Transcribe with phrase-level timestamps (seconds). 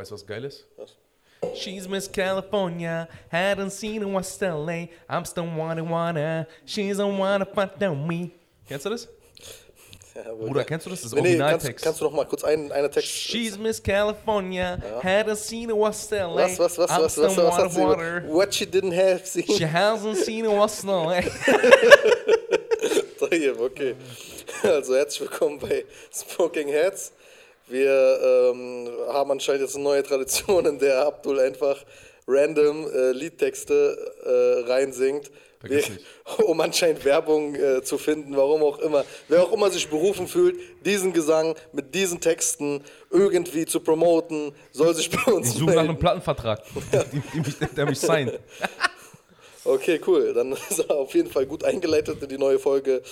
[0.00, 0.64] Weißt du, was geil ist?
[0.76, 0.94] Was?
[1.56, 4.86] She's Miss California, hadn't seen her West LA.
[5.10, 8.30] I'm still wanna wanna, she's a wanna fuck on me.
[8.68, 9.08] Kennst du das?
[10.14, 10.64] Ja, Bruder, ja.
[10.66, 11.02] kennst du das?
[11.02, 11.84] Das ist Nee, nee, kannst, Originaltext.
[11.84, 13.08] kannst du noch mal kurz einen, einen Text.
[13.08, 16.28] She's Miss California, hadn't seen her West LA.
[16.44, 18.18] was, was, was, I'm was, was, was, sie water.
[18.18, 19.46] über- What she didn't have seen.
[19.48, 21.22] She hasn't seen her West LA.
[23.20, 23.94] Okay.
[24.62, 27.12] Also herzlich willkommen bei Smoking Heads.
[27.68, 31.84] Wir ähm, haben anscheinend jetzt eine neue Tradition, in der Abdul einfach
[32.26, 35.30] random äh, Liedtexte äh, reinsingt,
[35.62, 35.90] nicht.
[36.44, 39.04] um anscheinend Werbung äh, zu finden, warum auch immer.
[39.28, 44.94] Wer auch immer sich berufen fühlt, diesen Gesang mit diesen Texten irgendwie zu promoten, soll
[44.94, 46.62] sich bei uns Ich suche nach einem Plattenvertrag,
[47.34, 48.38] mich, der mich signed.
[49.64, 50.32] Okay, cool.
[50.32, 53.02] Dann ist er auf jeden Fall gut eingeleitet in die neue Folge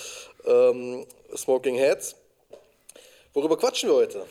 [0.43, 2.15] ähm, Smoking Heads.
[3.33, 4.25] Worüber quatschen wir heute?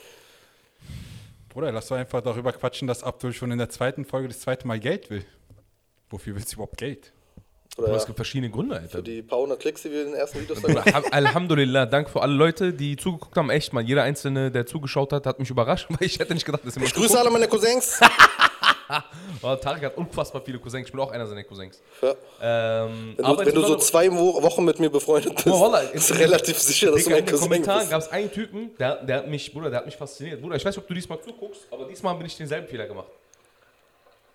[1.57, 4.67] Bruder, lass doch einfach darüber quatschen, dass Abdul schon in der zweiten Folge das zweite
[4.67, 5.25] Mal Geld will.
[6.11, 7.15] Wofür willst du überhaupt Geld?
[7.79, 8.99] Oder Aber es gibt verschiedene Gründe, Alter.
[8.99, 10.77] für die paar hundert Klicks, die wir in den ersten Videos hatten.
[10.77, 13.49] Alham- Alhamdulillah, danke für alle Leute, die zugeguckt haben.
[13.49, 16.67] Echt mal, jeder Einzelne, der zugeschaut hat, hat mich überrascht, weil ich hätte nicht gedacht,
[16.67, 18.01] dass jemand Ich grüße alle meine Cousins.
[19.43, 20.87] Oh, Tarek hat unfassbar viele Cousins.
[20.87, 21.81] Ich bin auch einer seiner Cousins.
[22.03, 22.15] Ja.
[22.85, 25.81] Ähm, Wenn, du, wenn du so zwei Wo Wochen mit mir befreundet bist, Oh, Wallah,
[25.81, 27.91] ist relativ sicher, dass du in mein den Cousin Kommentaren bist.
[27.91, 30.41] gab es einen Typen, der, der hat mich, Bruder, der hat mich fasziniert.
[30.41, 33.09] Bruder, ich weiß nicht, ob du diesmal zuguckst, aber diesmal bin ich denselben Fehler gemacht.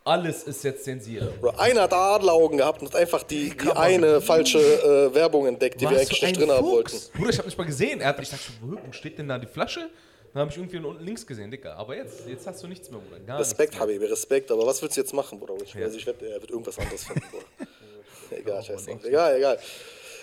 [0.03, 1.39] Alles ist jetzt zensiert.
[1.39, 5.79] Bro, Einer hat Adleraugen gehabt und hat einfach die, die eine falsche äh, Werbung entdeckt,
[5.79, 6.89] die wir Was eigentlich nicht drin haben wollten.
[6.89, 7.09] Fuchs.
[7.09, 8.01] Bruder, ich habe nicht mal gesehen.
[8.01, 9.89] Er hat, ich dachte, wo steht denn da die Flasche?
[10.33, 11.75] Dann habe ich irgendwie unten links gesehen, Dicker.
[11.75, 13.19] Aber jetzt, jetzt hast du nichts mehr, Bruder.
[13.19, 13.77] Gar Respekt.
[13.79, 14.49] Habibi, Respekt.
[14.51, 15.55] Aber was willst du jetzt machen, Bruder?
[15.63, 17.45] Ich, also ich wette, er wird irgendwas anderes finden, Bruder.
[18.39, 19.03] egal, scheiß drauf.
[19.03, 19.59] Egal, egal.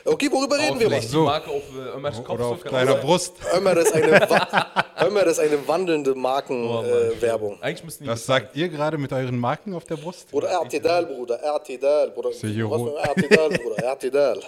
[0.04, 1.00] Okay, worüber reden wir mal?
[1.00, 1.24] die So.
[1.24, 3.00] Marke auf äh, Ömers Kopf Oder auf sein.
[3.00, 3.34] Brust.
[3.56, 6.86] Ömer ist eine, Wa Ömer ist eine wandelnde Oh, Markenwerbung.
[6.86, 7.62] Äh, Werbung.
[7.62, 10.30] Eigentlich müssten die Das sagt ihr gerade mit euren Marken auf der Brust?
[10.30, 12.30] Bruder, Ertidal, Bruder, Ertidal, Bruder.
[12.30, 12.96] Was hier für hoch.
[12.96, 14.40] ein Ertidal, Bruder, Ertidal.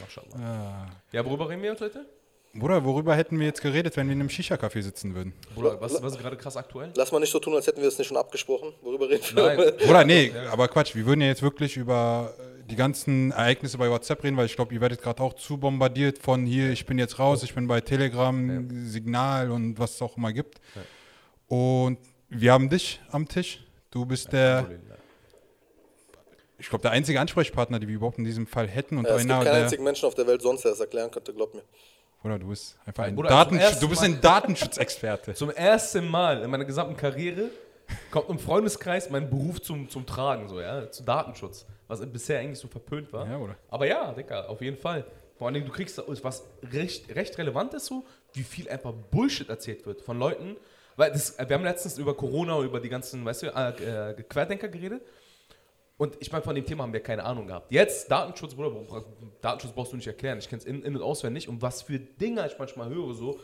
[0.00, 0.88] Maschallah.
[1.12, 2.06] Ja, worüber reden wir jetzt heute?
[2.54, 5.32] Bruder, worüber hätten wir jetzt geredet, wenn wir in einem Shisha-Café sitzen würden?
[5.54, 6.92] Bruder, was, was ist gerade krass aktuell?
[6.96, 8.72] Lass mal nicht so tun, als hätten wir es nicht schon abgesprochen.
[8.82, 9.42] Worüber reden wir?
[9.56, 9.72] Nein.
[9.78, 13.90] Bruder, nee, aber Quatsch, wir würden ja jetzt wirklich über äh, die ganzen Ereignisse bei
[13.90, 16.98] WhatsApp reden, weil ich glaube, ihr werdet gerade auch zu bombardiert von hier, ich bin
[16.98, 20.60] jetzt raus, ich bin bei Telegram, Signal und was es auch immer gibt.
[21.48, 21.98] Und
[22.28, 23.64] wir haben dich am Tisch.
[23.90, 24.66] Du bist der,
[26.58, 28.96] ich glaube, der einzige Ansprechpartner, den wir überhaupt in diesem Fall hätten.
[28.98, 30.80] Und Ja, es gibt einer, keinen der, einzigen Menschen auf der Welt sonst, der das
[30.80, 31.62] erklären könnte, glaub mir.
[32.24, 35.34] Bruder, du bist einfach ein Bruder, ersten du bist ein Datenschutzexperte.
[35.34, 37.50] Zum ersten Mal in meiner gesamten Karriere
[38.10, 42.58] kommt im Freundeskreis mein Beruf zum, zum Tragen, so, ja, zu Datenschutz, was bisher eigentlich
[42.58, 43.28] so verpönt war.
[43.28, 43.56] Ja, oder?
[43.68, 45.04] Aber ja, Digga, auf jeden Fall.
[45.36, 49.50] Vor allen Dingen, du kriegst was recht, recht relevant ist so, wie viel einfach Bullshit
[49.50, 50.56] erzählt wird von Leuten.
[50.96, 54.68] Weil das, wir haben letztens über Corona und über die ganzen, weißt du, äh, Querdenker
[54.68, 55.02] geredet.
[55.96, 57.70] Und ich meine, von dem Thema haben wir keine Ahnung gehabt.
[57.70, 59.04] Jetzt, Datenschutz, Bruder,
[59.40, 60.38] Datenschutz brauchst du nicht erklären.
[60.38, 61.48] Ich kenne es in, in- und auswendig.
[61.48, 63.38] Und was für Dinger ich manchmal höre, so,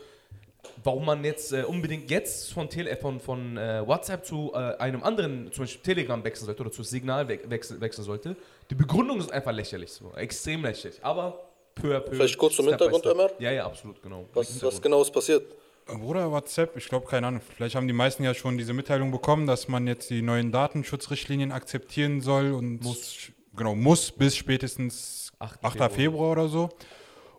[0.83, 4.57] warum man jetzt äh, unbedingt jetzt von, Tele äh, von, von äh, WhatsApp zu äh,
[4.77, 8.35] einem anderen, zum Beispiel Telegram wechseln sollte oder zu Signal we wechseln, wechseln sollte.
[8.69, 10.99] Die Begründung ist einfach lächerlich, so, extrem lächerlich.
[11.03, 12.15] Aber peu à peu.
[12.15, 13.05] Vielleicht kurz zum Hintergrund.
[13.05, 13.29] Ömer?
[13.39, 14.25] Ja, ja, absolut, genau.
[14.33, 15.43] Was, was genau ist passiert?
[15.85, 17.41] Bruder, WhatsApp, ich glaube, keine Ahnung.
[17.55, 21.51] Vielleicht haben die meisten ja schon diese Mitteilung bekommen, dass man jetzt die neuen Datenschutzrichtlinien
[21.51, 25.63] akzeptieren soll und muss, genau, muss bis spätestens 8.
[25.63, 25.73] 8.
[25.73, 25.89] Februar.
[25.89, 26.31] Februar.
[26.31, 26.69] oder so.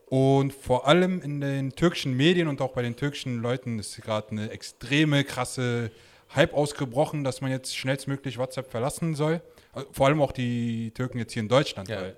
[0.06, 4.32] Und vor allem in den türkischen Medien und auch bei den türkischen Leuten ist gerade
[4.32, 5.90] eine extreme, krasse
[6.34, 9.40] Hype ausgebrochen, dass man jetzt schnellstmöglich WhatsApp verlassen soll.
[9.72, 11.88] Also Vor allem auch die Türken jetzt hier in Deutschland.
[11.88, 12.02] Ja.
[12.02, 12.16] Weil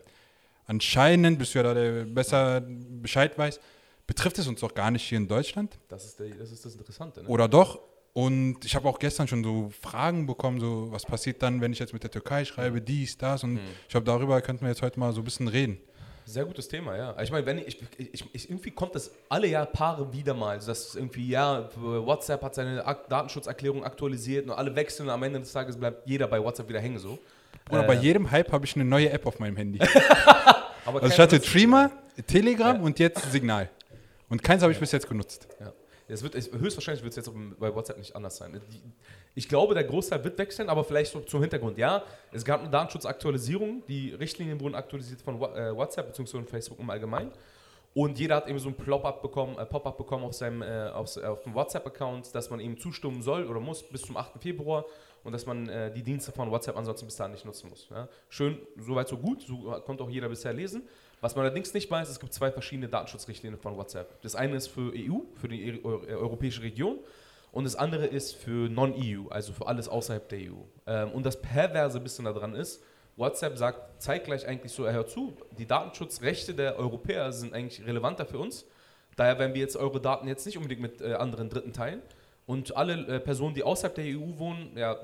[0.67, 3.61] anscheinend, bist du ja da der besser Bescheid weiß,
[4.06, 5.78] betrifft es uns doch gar nicht hier in Deutschland.
[5.88, 7.22] Das ist, der, das ist das Interessante.
[7.22, 7.28] Ne?
[7.28, 7.81] Oder doch?
[8.12, 11.81] Und ich habe auch gestern schon so Fragen bekommen, so was passiert dann, wenn ich
[11.81, 13.43] jetzt mit der Türkei schreibe, dies, das.
[13.43, 15.78] Und ich glaube, darüber könnten wir jetzt heute mal so ein bisschen reden.
[16.26, 17.20] Sehr gutes Thema, ja.
[17.20, 20.94] Ich meine, wenn ich, ich, ich, irgendwie kommt das alle Jahr Paare wieder mal, dass
[20.94, 22.76] irgendwie, ja, WhatsApp hat seine
[23.09, 26.81] Datenschutzerklärung aktualisiert und alle wechseln und am Ende des Tages bleibt jeder bei WhatsApp wieder
[26.81, 27.19] hängen so.
[27.69, 29.81] Oder Äh, bei jedem Hype habe ich eine neue App auf meinem Handy.
[30.87, 31.90] Also ich hatte Trima,
[32.26, 32.82] Telegram Ja.
[32.82, 33.70] und jetzt Signal.
[34.34, 35.46] Und keins habe ich bis jetzt genutzt.
[35.60, 35.72] Ja.
[36.08, 38.60] Es wird, höchstwahrscheinlich wird es jetzt bei WhatsApp nicht anders sein.
[39.36, 41.78] Ich glaube, der Großteil wird wechseln, aber vielleicht so zum Hintergrund.
[41.78, 42.02] Ja,
[42.32, 43.84] es gab eine Datenschutzaktualisierung.
[43.86, 46.42] Die Richtlinien wurden aktualisiert von äh, WhatsApp bzw.
[46.42, 47.31] Facebook im Allgemeinen.
[47.94, 51.16] Und jeder hat eben so ein Pop-up bekommen, äh, Pop bekommen auf seinem äh, auf,
[51.16, 54.42] auf dem WhatsApp-Account, dass man ihm zustimmen soll oder muss bis zum 8.
[54.42, 54.84] Februar
[55.22, 57.88] und dass man äh, die Dienste von WhatsApp ansonsten bis dahin nicht nutzen muss.
[57.88, 58.08] Ja?
[58.28, 60.82] Schön, soweit so gut, so konnte auch jeder bisher lesen.
[61.25, 64.21] Was man allerdings nicht weiß, es gibt zwei verschiedene Datenschutzrichtlinien von WhatsApp.
[64.21, 66.99] Das eine ist für EU, für die Eu- Eu- europäische Region
[67.50, 70.56] Und das andere ist für Non-EU, also für alles außerhalb der EU.
[70.87, 72.82] Ähm, und das Perverse bisschen daran ist,
[73.17, 78.38] WhatsApp sagt zeitgleich eigentlich so, hör zu, die Datenschutzrechte der Europäer sind eigentlich relevanter für
[78.38, 78.67] uns.
[79.17, 82.03] Daher werden wir jetzt eure Daten jetzt nicht unbedingt mit äh, anderen Dritten teilen.
[82.44, 84.99] Und alle äh, Personen, die außerhalb der EU wohnen, ja,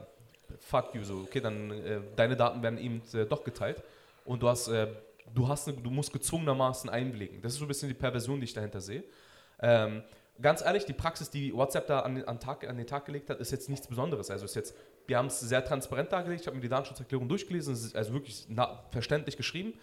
[0.58, 3.82] fuck you, so, okay, dann äh, deine Daten werden eben äh, doch geteilt.
[4.26, 4.88] Und du hast, äh,
[5.34, 7.40] du hast, eine, du musst gezwungenermaßen einblicken.
[7.42, 9.04] Das ist so ein bisschen die Perversion, die ich dahinter sehe.
[9.60, 10.02] Ähm,
[10.40, 13.40] ganz ehrlich, die Praxis, die WhatsApp da an, an, Tag, an den Tag gelegt hat,
[13.40, 14.30] ist jetzt nichts Besonderes.
[14.30, 14.74] Also ist jetzt,
[15.06, 18.12] wir haben es sehr transparent dargelegt, ich habe mir die Datenschutzerklärung durchgelesen, es ist also
[18.12, 18.46] wirklich
[18.90, 19.74] verständlich geschrieben.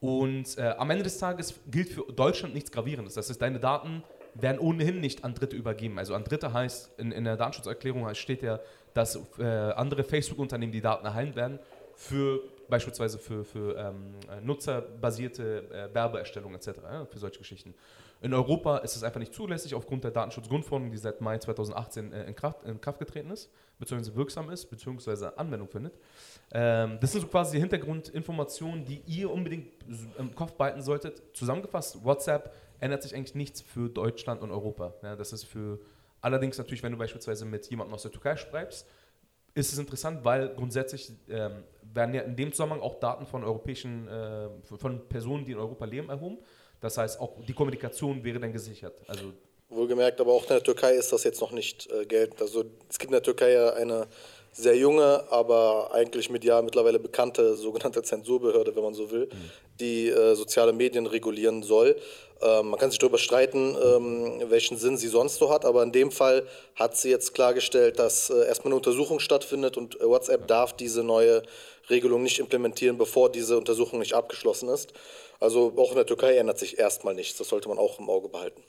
[0.00, 3.14] Und äh, am Ende des Tages gilt für Deutschland nichts Gravierendes.
[3.14, 4.02] Das ist, deine Daten
[4.34, 5.98] werden ohnehin nicht an Dritte übergeben.
[5.98, 8.60] Also an Dritte heißt, in, in der Datenschutzerklärung steht ja,
[8.92, 11.58] dass äh, andere Facebook-Unternehmen die Daten erhalten werden
[11.94, 17.74] für beispielsweise für, für ähm, nutzerbasierte äh, Werbeerstellung etc., ja, für solche Geschichten.
[18.20, 22.24] In Europa ist es einfach nicht zulässig aufgrund der Datenschutzgrundverordnung, die seit Mai 2018 äh,
[22.24, 25.94] in, Kraft, in Kraft getreten ist, beziehungsweise wirksam ist, beziehungsweise Anwendung findet.
[26.52, 29.68] Ähm, das sind so quasi die Hintergrundinformationen, die ihr unbedingt
[30.18, 31.22] im Kopf behalten solltet.
[31.34, 34.94] Zusammengefasst, WhatsApp ändert sich eigentlich nichts für Deutschland und Europa.
[35.02, 35.78] Ja, das ist für
[36.20, 38.88] allerdings natürlich, wenn du beispielsweise mit jemandem aus der Türkei schreibst,
[39.54, 44.08] ist es interessant, weil grundsätzlich ähm, werden ja in dem Zusammenhang auch Daten von europäischen,
[44.08, 46.38] äh, von Personen, die in Europa leben, erhoben.
[46.80, 48.94] Das heißt, auch die Kommunikation wäre dann gesichert.
[49.06, 49.32] Also
[49.70, 52.40] Wohlgemerkt, aber auch in der Türkei ist das jetzt noch nicht äh, geltend.
[52.42, 54.06] Also es gibt in der Türkei ja eine
[54.52, 59.50] sehr junge, aber eigentlich medial mittlerweile bekannte sogenannte Zensurbehörde, wenn man so will, mhm.
[59.80, 61.96] die äh, soziale Medien regulieren soll.
[62.44, 65.92] Ähm, man kann sich darüber streiten, ähm, welchen Sinn sie sonst so hat, aber in
[65.92, 66.46] dem Fall
[66.76, 71.02] hat sie jetzt klargestellt, dass äh, erstmal eine Untersuchung stattfindet und äh, WhatsApp darf diese
[71.02, 71.42] neue
[71.88, 74.92] Regelung nicht implementieren, bevor diese Untersuchung nicht abgeschlossen ist.
[75.40, 77.38] Also auch in der Türkei ändert sich erstmal nichts.
[77.38, 78.62] Das sollte man auch im Auge behalten.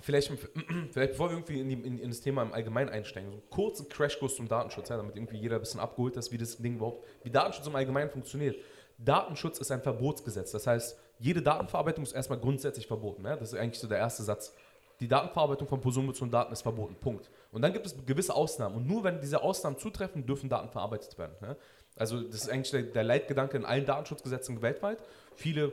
[0.00, 0.30] Vielleicht,
[0.92, 3.50] vielleicht bevor wir irgendwie in, die, in, in, das Thema im Allgemeinen einsteigen, so einen
[3.50, 6.76] kurzen Crashkurs zum Datenschutz, ja, damit irgendwie jeder ein bisschen abgeholt ist, wie das Ding
[6.76, 8.56] überhaupt, wie Datenschutz im Allgemeinen funktioniert.
[8.98, 10.52] Datenschutz ist ein Verbotsgesetz.
[10.52, 13.24] Das heißt, jede Datenverarbeitung ist erstmal grundsätzlich verboten.
[13.24, 13.36] Ja?
[13.36, 14.54] Das ist eigentlich so der erste Satz.
[15.00, 16.94] Die Datenverarbeitung von personenbezogenen Daten ist verboten.
[16.96, 17.30] Punkt.
[17.52, 18.76] Und dann gibt es gewisse Ausnahmen.
[18.76, 21.34] Und nur wenn diese Ausnahmen zutreffen, dürfen Daten verarbeitet werden.
[21.42, 21.56] Ja?
[21.96, 24.98] Also das ist eigentlich der, der, Leitgedanke in allen Datenschutzgesetzen weltweit.
[25.34, 25.72] Viele,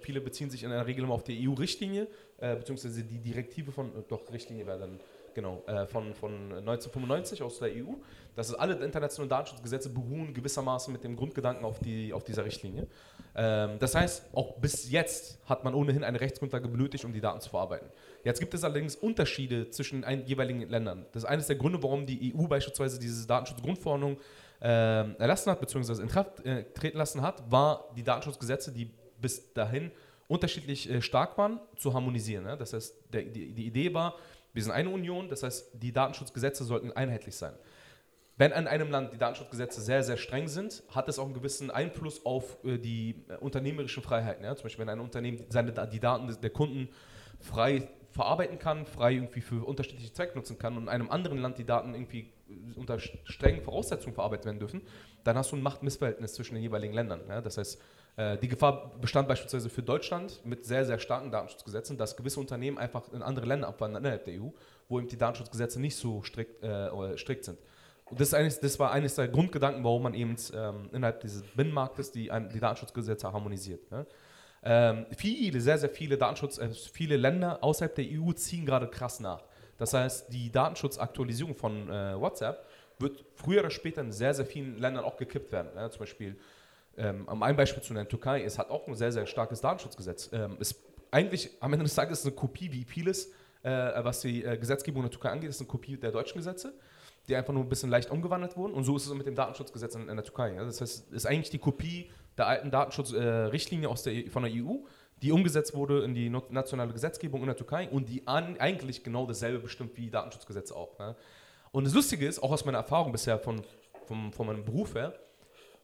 [0.00, 2.06] viele beziehen sich in der Regel immer auf die EU-Richtlinie,
[2.38, 5.00] äh, beziehungsweise die Direktive von, äh, doch, Richtlinie wäre dann,
[5.34, 7.94] genau, äh, von, von 1995 aus der EU.
[8.34, 12.86] Das ist alle internationalen Datenschutzgesetze beruhen gewissermaßen mit dem Grundgedanken auf, die, auf dieser Richtlinie.
[13.34, 17.40] Ähm, das heißt, auch bis jetzt hat man ohnehin eine Rechtsgrundlage benötigt, um die Daten
[17.40, 17.88] zu verarbeiten.
[18.24, 21.06] Jetzt gibt es allerdings Unterschiede zwischen den jeweiligen Ländern.
[21.12, 24.18] Das ist eines der Gründe, warum die EU beispielsweise diese Datenschutzgrundverordnung
[24.60, 28.90] äh, erlassen hat, beziehungsweise in Kraft äh, treten lassen hat, war die Datenschutzgesetze, die
[29.20, 29.90] bis dahin
[30.28, 32.44] unterschiedlich äh, stark waren, zu harmonisieren.
[32.44, 32.56] Ne?
[32.56, 34.14] Das heißt, der, die, die Idee war,
[34.52, 37.54] wir sind eine Union, das heißt, die Datenschutzgesetze sollten einheitlich sein.
[38.36, 41.70] Wenn in einem Land die Datenschutzgesetze sehr, sehr streng sind, hat es auch einen gewissen
[41.70, 44.44] Einfluss auf äh, die äh, unternehmerischen Freiheiten.
[44.44, 44.56] Ja?
[44.56, 46.88] Zum Beispiel, wenn ein Unternehmen seine, die Daten der Kunden
[47.40, 51.58] frei verarbeiten kann, frei irgendwie für unterschiedliche Zwecke nutzen kann und in einem anderen Land
[51.58, 52.32] die Daten irgendwie
[52.76, 54.82] unter strengen Voraussetzungen verarbeitet werden dürfen,
[55.24, 57.20] dann hast du ein Machtmissverhältnis zwischen den jeweiligen Ländern.
[57.28, 57.40] Ja?
[57.40, 57.80] Das heißt, äh,
[58.14, 63.10] die Gefahr bestand beispielsweise für Deutschland mit sehr, sehr starken Datenschutzgesetzen, dass gewisse Unternehmen einfach
[63.10, 64.48] in andere Länder abwandern innerhalb der EU,
[64.90, 67.58] wo eben die Datenschutzgesetze nicht so strikt, äh, strikt sind.
[68.12, 72.12] Und das, eines, das, war eines der Grundgedanken, warum man eben ähm, innerhalb dieses Binnenmarktes
[72.12, 73.90] die, die Datenschutzgesetze harmonisiert.
[73.90, 74.06] Ne?
[74.62, 79.18] Ähm, viele, sehr, sehr viele Datenschutz, äh, viele Länder außerhalb der EU ziehen gerade krass
[79.18, 79.42] nach.
[79.78, 82.66] Das heißt, die Datenschutzaktualisierung von äh, WhatsApp
[82.98, 85.70] wird früher oder später in sehr, sehr vielen Ländern auch gekippt werden.
[85.74, 86.36] Ja, zum Beispiel,
[86.96, 90.30] ähm, ein Beispiel zu nennen, Türkei, es hat auch ein sehr, sehr starkes Datenschutzgesetz.
[90.32, 90.76] Ähm, ist
[91.10, 93.32] eigentlich am Ende des Tages ist eine Kopie wie vieles,
[93.62, 93.70] äh,
[94.04, 96.74] was die äh, Gesetzgebung in der Türkei angeht, ist eine Kopie der deutschen Gesetze,
[97.28, 98.74] die einfach nur ein bisschen leicht umgewandelt wurden.
[98.74, 100.54] Und so ist es mit dem Datenschutzgesetz in, in der Türkei.
[100.54, 100.64] Ja.
[100.64, 104.78] Das heißt, es ist eigentlich die Kopie der alten Datenschutzrichtlinie äh, von der EU,
[105.22, 109.26] die umgesetzt wurde in die nationale Gesetzgebung in der Türkei und die an, eigentlich genau
[109.26, 110.98] dasselbe bestimmt wie Datenschutzgesetze auch.
[110.98, 111.14] Ne?
[111.70, 113.62] Und das Lustige ist, auch aus meiner Erfahrung bisher von,
[114.06, 115.14] von, von meinem Beruf her,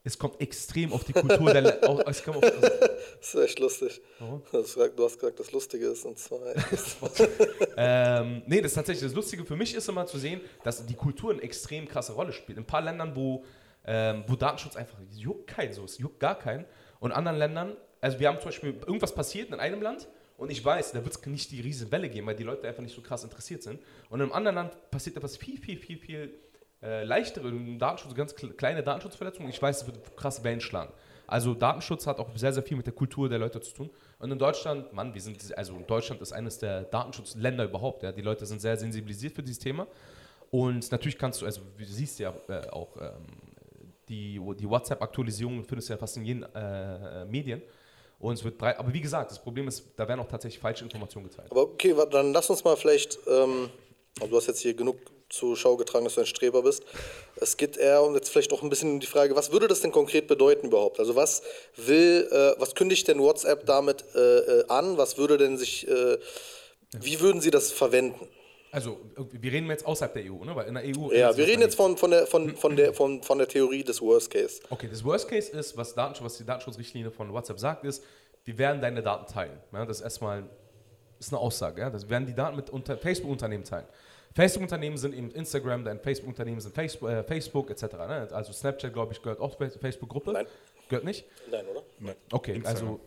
[0.08, 3.58] es kommt extrem auf die Kultur der auf, es kommt auf, also, Das ist echt
[3.58, 4.00] lustig.
[4.20, 4.40] Oh.
[4.50, 4.74] Du hast
[5.18, 6.40] gesagt, das Lustige ist und zwar.
[7.76, 10.94] ähm, nee, das ist tatsächlich das Lustige für mich ist immer zu sehen, dass die
[10.94, 12.58] Kultur eine extrem krasse Rolle spielt.
[12.58, 13.44] In ein paar Ländern, wo,
[13.86, 16.64] ähm, wo Datenschutz einfach juckt keinen so, es juckt gar keinen.
[17.00, 20.50] Und in anderen Ländern also wir haben zum Beispiel irgendwas passiert in einem Land und
[20.50, 22.94] ich weiß, da wird es nicht die riesen Welle geben, weil die Leute einfach nicht
[22.94, 23.80] so krass interessiert sind.
[24.08, 26.34] Und in einem anderen Land passiert etwas viel, viel, viel, viel
[26.82, 29.50] äh, leichtere, Datenschutz, ganz kleine Datenschutzverletzungen.
[29.50, 30.92] Ich weiß, es wird krass Wellen schlagen.
[31.26, 33.90] Also Datenschutz hat auch sehr, sehr viel mit der Kultur der Leute zu tun.
[34.18, 38.02] Und in Deutschland, Mann, wir sind, also Deutschland ist eines der Datenschutzländer überhaupt.
[38.02, 38.12] Ja.
[38.12, 39.86] Die Leute sind sehr sensibilisiert für dieses Thema.
[40.50, 43.26] Und natürlich kannst du, also du siehst ja äh, auch ähm,
[44.08, 47.60] die, die WhatsApp-Aktualisierungen findest du ja fast in jeden äh, Medien.
[48.18, 48.78] Und es wird breit.
[48.78, 51.50] Aber wie gesagt, das Problem ist, da werden auch tatsächlich falsche Informationen geteilt.
[51.50, 53.68] Aber okay, dann lass uns mal vielleicht, ähm,
[54.18, 54.96] du hast jetzt hier genug
[55.28, 56.84] zur Schau getragen, dass du ein Streber bist.
[57.36, 59.80] Es geht eher um jetzt vielleicht auch ein bisschen um die Frage, was würde das
[59.80, 60.98] denn konkret bedeuten überhaupt?
[60.98, 61.42] Also was
[61.76, 64.96] will, äh, was kündigt denn WhatsApp damit äh, äh an?
[64.96, 66.18] Was würde denn sich, äh,
[67.00, 68.28] wie würden sie das verwenden?
[68.70, 68.98] Also,
[69.32, 70.54] wir reden jetzt außerhalb der EU, ne?
[70.54, 71.10] Weil in der EU.
[71.10, 74.02] Ja, wir reden jetzt von, von, der, von, von, der, von, von der Theorie des
[74.02, 74.60] Worst Case.
[74.68, 78.04] Okay, das Worst Case ist, was, Datenschutz, was die Datenschutzrichtlinie von WhatsApp sagt, ist,
[78.44, 79.58] wir werden deine Daten teilen.
[79.72, 80.44] Ja, das ist erstmal
[81.18, 81.80] ist eine Aussage.
[81.80, 81.90] Ja?
[81.90, 82.70] Das werden die Daten mit
[83.00, 83.86] Facebook-Unternehmen teilen.
[84.38, 87.82] Facebook-Unternehmen sind eben Instagram, dein Facebook-Unternehmen sind Facebook, äh, Facebook etc.
[87.82, 88.28] Ne?
[88.30, 90.32] Also Snapchat, glaube ich, gehört auch zur Facebook-Gruppe.
[90.32, 90.46] Nein.
[90.88, 91.24] Gehört nicht?
[91.50, 91.82] Nein, oder?
[91.98, 92.14] Nein.
[92.30, 93.00] Okay, Instagram.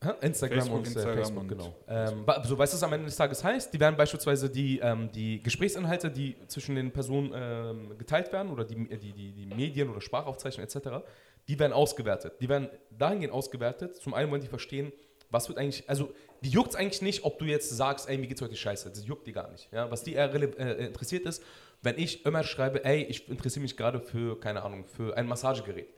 [0.00, 1.74] also Instagram Facebook, und Instagram Facebook, und genau.
[1.88, 3.74] Ähm, so, weißt du, was am Ende des Tages heißt?
[3.74, 8.64] Die werden beispielsweise die, ähm, die Gesprächsinhalte, die zwischen den Personen ähm, geteilt werden oder
[8.64, 11.04] die, die, die, die Medien oder Sprachaufzeichnungen etc.,
[11.48, 12.34] die werden ausgewertet.
[12.40, 14.92] Die werden dahingehend ausgewertet, zum einen wollen die verstehen,
[15.28, 18.26] was wird eigentlich, also die juckt es eigentlich nicht, ob du jetzt sagst, ey, mir
[18.26, 18.90] geht's heute scheiße.
[18.90, 19.68] Das juckt die gar nicht.
[19.72, 19.90] Ja?
[19.90, 21.42] Was die eher äh, interessiert ist,
[21.82, 25.88] wenn ich immer schreibe, ey, ich interessiere mich gerade für, keine Ahnung, für ein Massagegerät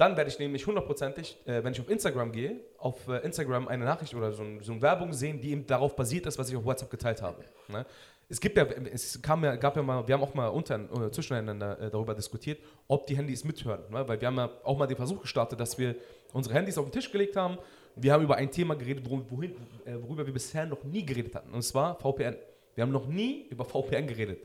[0.00, 3.84] dann werde ich nämlich hundertprozentig, äh, wenn ich auf Instagram gehe, auf äh, Instagram eine
[3.84, 6.64] Nachricht oder so, so, eine Werbung sehen, die eben darauf basiert ist, was ich auf
[6.64, 7.44] WhatsApp geteilt habe.
[7.68, 7.84] Ne?
[8.26, 11.10] Es gibt ja, es kam ja, gab ja mal, wir haben auch mal unter, äh,
[11.10, 13.82] zwischeneinander äh, darüber diskutiert, ob die Handys mithören.
[13.90, 14.08] Ne?
[14.08, 15.96] Weil wir haben ja auch mal den Versuch gestartet, dass wir
[16.32, 17.58] unsere Handys auf den Tisch gelegt haben.
[17.96, 19.54] Wir haben über ein Thema geredet, wohin,
[19.84, 21.52] äh, worüber wir bisher noch nie geredet hatten.
[21.52, 22.36] Und zwar VPN.
[22.74, 24.40] Wir haben noch nie über VPN geredet.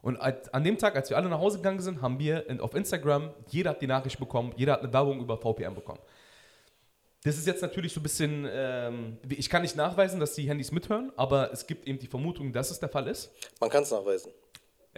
[0.00, 3.30] Und an dem Tag, als wir alle nach Hause gegangen sind, haben wir auf Instagram,
[3.48, 5.98] jeder hat die Nachricht bekommen, jeder hat eine Werbung über VPN bekommen.
[7.24, 10.70] Das ist jetzt natürlich so ein bisschen, ähm, ich kann nicht nachweisen, dass die Handys
[10.70, 13.32] mithören, aber es gibt eben die Vermutung, dass es der Fall ist.
[13.60, 14.30] Man kann es nachweisen.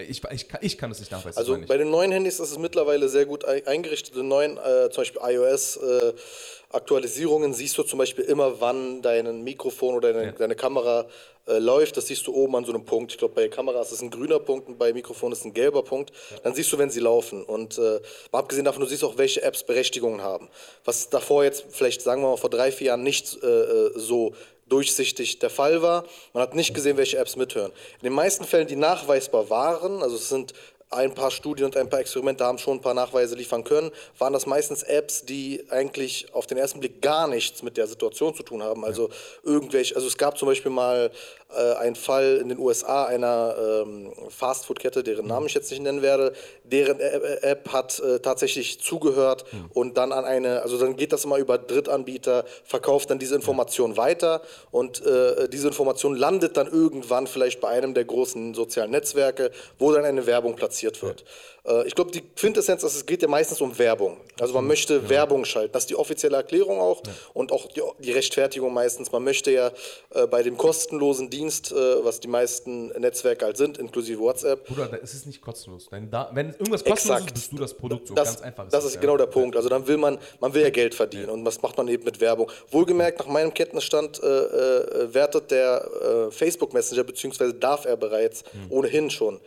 [0.08, 1.36] Ich, ich, kann, ich kann es nicht nachweisen.
[1.38, 4.16] Also bei den neuen Handys ist es mittlerweile sehr gut eingerichtet.
[4.16, 9.96] In neuen, äh, zum Beispiel iOS-Aktualisierungen, äh, siehst du zum Beispiel immer, wann dein Mikrofon
[9.96, 10.32] oder deine, ja.
[10.32, 11.06] deine Kamera
[11.46, 11.96] äh, läuft.
[11.96, 13.12] Das siehst du oben an so einem Punkt.
[13.12, 15.54] Ich glaube, bei Kameras ist es ein grüner Punkt und bei Mikrofon ist es ein
[15.54, 16.10] gelber Punkt.
[16.30, 16.38] Ja.
[16.42, 17.42] Dann siehst du, wenn sie laufen.
[17.42, 20.48] Und äh, mal abgesehen davon, du siehst auch, welche Apps Berechtigungen haben.
[20.84, 24.34] Was davor jetzt vielleicht, sagen wir mal, vor drei, vier Jahren nicht äh, äh so
[24.70, 26.04] durchsichtig der Fall war.
[26.32, 27.72] Man hat nicht gesehen, welche Apps mithören.
[27.98, 30.54] In den meisten Fällen, die nachweisbar waren, also es sind
[30.90, 34.32] ein paar Studien und ein paar Experimente haben schon ein paar Nachweise liefern können, waren
[34.32, 38.42] das meistens Apps, die eigentlich auf den ersten Blick gar nichts mit der Situation zu
[38.42, 38.84] tun haben.
[38.84, 39.08] Also
[39.44, 41.12] irgendwelche, also es gab zum Beispiel mal
[41.56, 46.02] äh, einen Fall in den USA einer ähm, Fastfood-Kette, deren Namen ich jetzt nicht nennen
[46.02, 46.32] werde,
[46.64, 49.70] deren App hat äh, tatsächlich zugehört mhm.
[49.74, 53.96] und dann an eine, also dann geht das immer über Drittanbieter, verkauft dann diese Information
[53.96, 59.50] weiter und äh, diese Information landet dann irgendwann vielleicht bei einem der großen sozialen Netzwerke,
[59.78, 61.20] wo dann eine Werbung platziert wird.
[61.20, 61.26] Ja.
[61.64, 64.16] Äh, ich glaube, die Quintessenz ist, es geht ja meistens um Werbung.
[64.38, 65.08] Also man möchte ja.
[65.08, 65.72] Werbung schalten.
[65.72, 67.12] Das ist die offizielle Erklärung auch ja.
[67.34, 69.12] und auch die, die, Rechtfertigung meistens.
[69.12, 69.70] Man möchte ja
[70.14, 74.66] äh, bei dem kostenlosen Dienst, äh, was die meisten Netzwerke halt sind, inklusive WhatsApp.
[74.66, 75.88] Bruder, da ist es nicht kostenlos.
[75.90, 78.08] Wenn, da, wenn irgendwas kostenlos ist, bist du das Produkt.
[78.08, 78.68] So das, ganz einfach.
[78.68, 79.56] Das ist, genau der Punkt.
[79.56, 82.20] Also dann will man, man will ja Geld verdienen und was macht man eben mit
[82.20, 82.50] Werbung.
[82.70, 88.44] Wohlgemerkt, nach meinem Kenntnisstand äh, äh, wertet der äh, Facebook Messenger, beziehungsweise darf er bereits
[88.52, 88.72] mhm.
[88.72, 89.40] ohnehin schon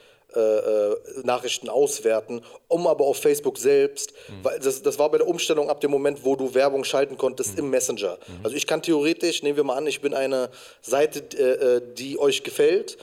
[1.23, 4.43] Nachrichten auswerten, um aber auf Facebook selbst, mhm.
[4.43, 7.53] weil das, das war bei der Umstellung ab dem Moment, wo du Werbung schalten konntest
[7.53, 7.65] mhm.
[7.65, 8.17] im Messenger.
[8.27, 8.39] Mhm.
[8.43, 10.49] Also ich kann theoretisch, nehmen wir mal an, ich bin eine
[10.81, 12.97] Seite, äh, äh die euch gefällt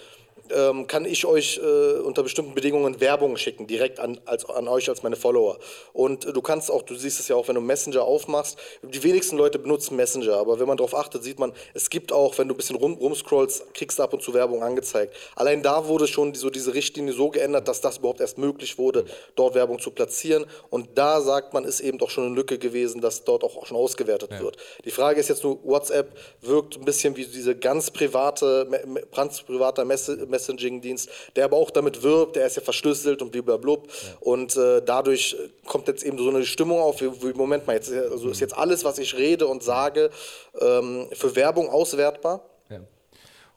[0.54, 4.88] ähm, kann ich euch äh, unter bestimmten Bedingungen Werbung schicken, direkt an, als, an euch
[4.88, 5.59] als meine Follower.
[5.92, 9.02] Und äh, du kannst auch, du siehst es ja auch, wenn du Messenger aufmachst, die
[9.02, 12.49] wenigsten Leute benutzen Messenger, aber wenn man darauf achtet, sieht man, es gibt auch, wenn
[12.49, 15.14] du ein bisschen rum, rumscrollst, kriegst du ab und zu Werbung angezeigt.
[15.37, 19.04] Allein da wurde schon so diese Richtlinie so geändert, dass das überhaupt erst möglich wurde,
[19.35, 20.47] dort Werbung zu platzieren.
[20.71, 23.76] Und da sagt man, ist eben doch schon eine Lücke gewesen, dass dort auch schon
[23.76, 24.40] ausgewertet ja.
[24.40, 24.57] wird.
[24.85, 28.69] Die Frage ist jetzt nur, WhatsApp wirkt ein bisschen wie diese ganz private,
[29.14, 33.73] ganz privater Messe Messaging-Dienst, der aber auch damit wirbt, der ist ja verschlüsselt und blablabla.
[33.73, 33.80] Ja.
[34.20, 37.92] Und äh, dadurch kommt jetzt eben so eine Stimmung auf, wie, wie Moment mal, jetzt
[37.92, 40.11] also ist jetzt alles, was ich rede und sage,
[40.61, 42.44] ähm, für Werbung auswertbar.
[42.68, 42.80] Ja.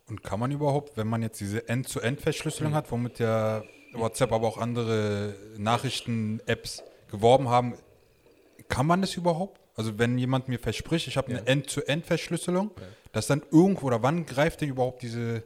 [0.09, 2.75] Und kann man überhaupt, wenn man jetzt diese End-zu-End-Verschlüsselung mhm.
[2.75, 3.63] hat, womit ja
[3.93, 7.77] WhatsApp, aber auch andere Nachrichten-Apps geworben haben,
[8.67, 9.59] kann man das überhaupt?
[9.75, 12.83] Also wenn jemand mir verspricht, ich habe eine End-zu-End-Verschlüsselung, ja.
[13.11, 15.43] dass dann irgendwo oder wann greift denn überhaupt diese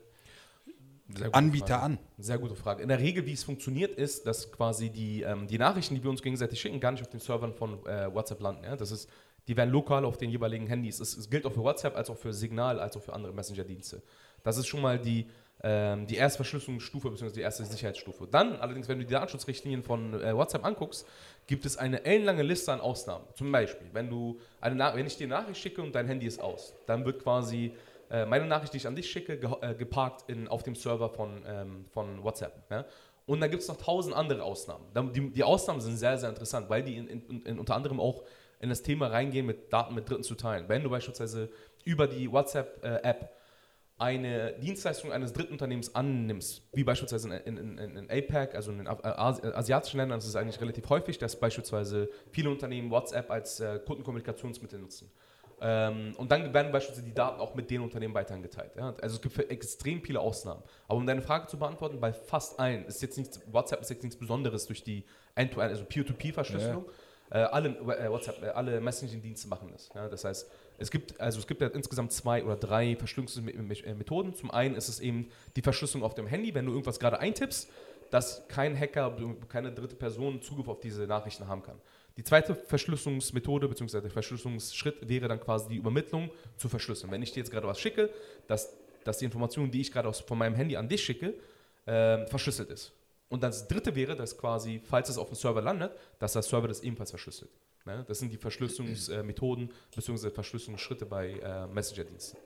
[1.31, 1.83] Anbieter Frage.
[1.83, 1.99] an?
[2.17, 2.83] Sehr gute Frage.
[2.83, 6.09] In der Regel, wie es funktioniert, ist, dass quasi die, ähm, die Nachrichten, die wir
[6.09, 8.63] uns gegenseitig schicken, gar nicht auf den Servern von äh, WhatsApp landen.
[8.63, 8.75] Ja?
[8.75, 9.09] Das ist
[9.47, 10.99] die werden lokal auf den jeweiligen Handys.
[10.99, 14.01] Es, es gilt auch für WhatsApp, als auch für Signal, als auch für andere Messenger-Dienste.
[14.43, 15.25] Das ist schon mal die,
[15.63, 17.31] ähm, die erste Verschlüsselungsstufe bzw.
[17.31, 18.27] die erste Sicherheitsstufe.
[18.29, 21.05] Dann allerdings, wenn du die Datenschutzrichtlinien von äh, WhatsApp anguckst,
[21.47, 23.25] gibt es eine ellenlange Liste an Ausnahmen.
[23.35, 26.41] Zum Beispiel, wenn, du eine wenn ich dir eine Nachricht schicke und dein Handy ist
[26.41, 27.73] aus, dann wird quasi
[28.09, 31.09] äh, meine Nachricht, die ich an dich schicke, ge äh, geparkt in, auf dem Server
[31.09, 32.63] von, ähm, von WhatsApp.
[32.69, 32.85] Ja?
[33.25, 34.85] Und dann gibt es noch tausend andere Ausnahmen.
[35.13, 38.23] Die, die, Ausnahmen sind sehr, sehr interessant, weil die in, in, in unter anderem auch
[38.59, 40.65] in das Thema reingehen, mit Daten mit Dritten zu teilen.
[40.67, 41.49] Wenn du beispielsweise
[41.83, 43.27] über die WhatsApp-App äh,
[43.99, 48.87] eine Dienstleistung eines Drittunternehmens annimmst, wie beispielsweise in, in, in, in APAC, also in den
[48.87, 54.79] asiatischen Ländern, das ist eigentlich relativ häufig, dass beispielsweise viele Unternehmen WhatsApp als äh, Kundenkommunikationsmittel
[54.79, 55.11] nutzen.
[55.59, 58.71] Ähm, und dann werden beispielsweise die Daten auch mit den Unternehmen weiterhin geteilt.
[58.75, 58.93] Ja?
[59.01, 60.61] Also es gibt extrem viele Ausnahmen.
[60.87, 64.03] Aber um deine Frage zu beantworten, bei fast allen ist jetzt nichts, WhatsApp ist jetzt
[64.03, 65.03] nichts Besonderes durch die
[65.35, 66.85] End-to-End, also Peer-to-Peer-Verschlüsselung.
[67.31, 67.41] Ja.
[67.41, 69.89] Äh, alle äh, WhatsApp, äh, alle Messaging-Dienste machen das.
[69.95, 70.07] Ja?
[70.07, 74.35] Das heißt, es gibt, also es gibt ja insgesamt zwei oder drei Verschlüsselungsmethoden.
[74.35, 77.67] Zum einen ist es eben die Verschlüsselung auf dem Handy, wenn du irgendwas gerade eintippst,
[78.11, 79.17] dass kein Hacker,
[79.49, 81.81] keine dritte Person Zugriff auf diese Nachrichten haben kann.
[82.17, 84.01] Die zweite Verschlüsselungsmethode bzw.
[84.01, 87.11] der Verschlüsselungsschritt wäre dann quasi die Übermittlung zu verschlüsseln.
[87.11, 88.09] Wenn ich dir jetzt gerade was schicke,
[88.47, 91.35] dass, dass die Information, die ich gerade von meinem Handy an dich schicke,
[91.85, 92.91] äh, verschlüsselt ist.
[93.29, 96.67] Und das dritte wäre, dass quasi, falls es auf dem Server landet, dass der Server
[96.67, 97.51] das ebenfalls verschlüsselt.
[97.85, 98.03] Ne?
[98.07, 100.31] Das sind die Verschlüsselungsmethoden bzw.
[100.31, 102.37] Verschlüsselungsschritte bei äh, Messenger-Diensten.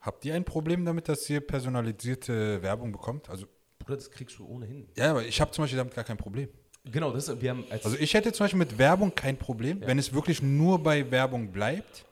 [0.00, 3.28] Habt ihr ein Problem damit, dass ihr personalisierte Werbung bekommt?
[3.28, 3.46] Also,
[3.78, 4.88] Bruder, das kriegst du ohnehin.
[4.96, 6.48] Ja, aber ich habe zum Beispiel damit gar kein Problem.
[6.84, 9.86] Genau, das wir haben Also ich hätte zum Beispiel mit Werbung kein Problem, ja.
[9.86, 12.04] wenn es wirklich nur bei Werbung bleibt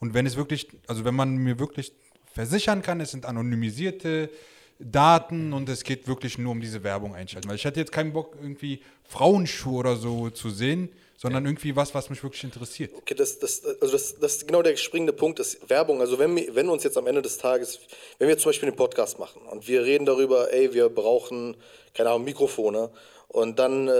[0.00, 1.92] und wenn es wirklich, also wenn man mir wirklich
[2.32, 4.30] versichern kann, es sind anonymisierte
[4.78, 7.48] Daten und es geht wirklich nur um diese Werbung einschalten.
[7.48, 11.50] Weil ich hätte jetzt keinen Bock, irgendwie Frauenschuhe oder so zu sehen, sondern ja.
[11.50, 12.92] irgendwie was, was mich wirklich interessiert.
[12.94, 16.00] Okay, das, das, also das, das ist genau der springende Punkt, ist Werbung.
[16.00, 17.80] Also wenn, wir, wenn uns jetzt am Ende des Tages,
[18.18, 21.56] wenn wir zum Beispiel einen Podcast machen und wir reden darüber, ey, wir brauchen,
[21.94, 22.90] keine Ahnung, Mikrofone
[23.28, 23.90] und dann, äh,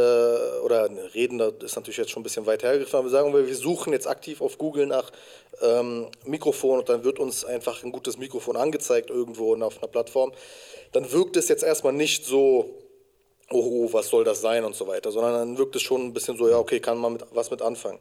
[0.63, 3.55] oder reden, das ist natürlich jetzt schon ein bisschen weit hergegriffen, aber sagen wir, wir
[3.55, 5.11] suchen jetzt aktiv auf Google nach
[5.61, 10.33] ähm, Mikrofon und dann wird uns einfach ein gutes Mikrofon angezeigt irgendwo auf einer Plattform,
[10.93, 12.79] dann wirkt es jetzt erstmal nicht so,
[13.51, 16.13] oh, oh, was soll das sein und so weiter, sondern dann wirkt es schon ein
[16.13, 17.99] bisschen so, ja, okay, kann man mit, was mit anfangen.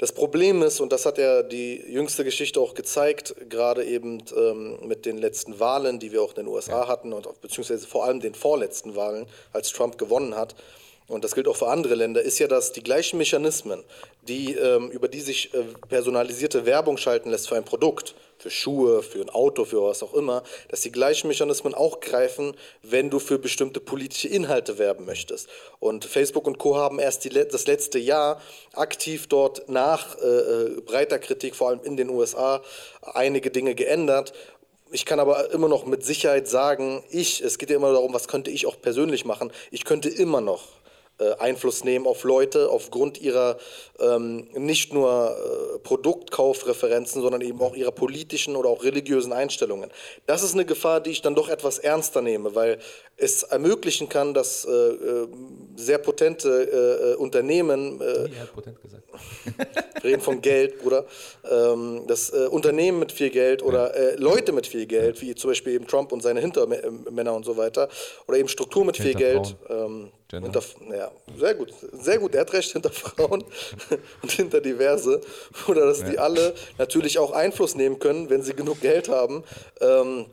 [0.00, 4.78] Das Problem ist, und das hat ja die jüngste Geschichte auch gezeigt, gerade eben ähm,
[4.86, 8.18] mit den letzten Wahlen, die wir auch in den USA hatten, und beziehungsweise vor allem
[8.18, 10.54] den vorletzten Wahlen, als Trump gewonnen hat,
[11.10, 13.82] und das gilt auch für andere Länder, ist ja, dass die gleichen Mechanismen,
[14.22, 19.02] die, ähm, über die sich äh, personalisierte Werbung schalten lässt für ein Produkt, für Schuhe,
[19.02, 23.18] für ein Auto, für was auch immer, dass die gleichen Mechanismen auch greifen, wenn du
[23.18, 25.48] für bestimmte politische Inhalte werben möchtest.
[25.80, 26.76] Und Facebook und Co.
[26.76, 28.40] haben erst die, das letzte Jahr
[28.74, 32.62] aktiv dort nach äh, äh, breiter Kritik, vor allem in den USA,
[33.02, 34.32] einige Dinge geändert
[34.92, 38.26] ich kann aber immer noch mit Sicherheit sagen, ich, es geht ja immer darum, was
[38.26, 39.52] könnte ich auch persönlich machen.
[39.70, 40.79] Ich könnte immer noch
[41.38, 43.58] Einfluss nehmen auf Leute aufgrund ihrer
[43.98, 49.90] ähm, nicht nur äh, Produktkaufreferenzen, sondern eben auch ihrer politischen oder auch religiösen Einstellungen.
[50.26, 52.78] Das ist eine Gefahr, die ich dann doch etwas ernster nehme, weil
[53.16, 55.28] es ermöglichen kann, dass äh, äh
[55.76, 59.04] sehr potente äh, Unternehmen, äh, hat potent gesagt.
[60.04, 61.06] reden von Geld, Bruder,
[61.50, 65.86] ähm, dass Unternehmen mit viel Geld oder Leute mit viel Geld, wie zum Beispiel eben
[65.86, 67.88] Trump und seine Hintermänner und so weiter,
[68.26, 70.62] oder eben Struktur mit viel Geld, ähm, hinter,
[70.96, 72.34] ja, sehr gut, sehr gut.
[72.34, 73.44] Er hat recht hinter Frauen
[74.22, 75.20] und hinter diverse.
[75.68, 76.10] Oder dass ja.
[76.10, 79.44] die alle natürlich auch Einfluss nehmen können, wenn sie genug Geld haben.
[79.80, 80.26] Ähm,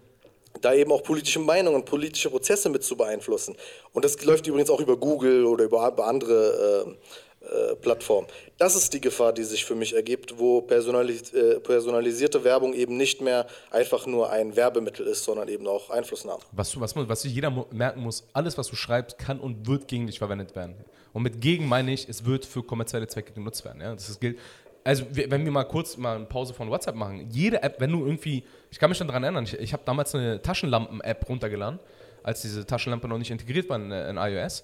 [0.62, 3.56] da eben auch politische Meinungen und politische Prozesse mit zu beeinflussen.
[3.94, 6.98] Und das läuft übrigens auch über Google oder über andere
[7.40, 8.26] äh, Plattform.
[8.58, 13.22] Das ist die Gefahr, die sich für mich ergibt, wo äh, personalisierte Werbung eben nicht
[13.22, 16.42] mehr einfach nur ein Werbemittel ist, sondern eben auch Einflussnahme.
[16.52, 20.08] Was, was, was sich jeder merken muss, alles, was du schreibst, kann und wird gegen
[20.08, 20.76] dich verwendet werden.
[21.14, 23.82] Und mit gegen meine ich, es wird für kommerzielle Zwecke genutzt werden.
[23.82, 23.94] Ja?
[23.94, 24.40] Das gilt.
[24.84, 28.06] Also, wenn wir mal kurz mal eine Pause von WhatsApp machen, jede App, wenn du
[28.06, 31.80] irgendwie, ich kann mich schon daran erinnern, ich, ich habe damals eine Taschenlampen-App runtergeladen,
[32.24, 34.64] als diese Taschenlampe noch nicht integriert war in, in iOS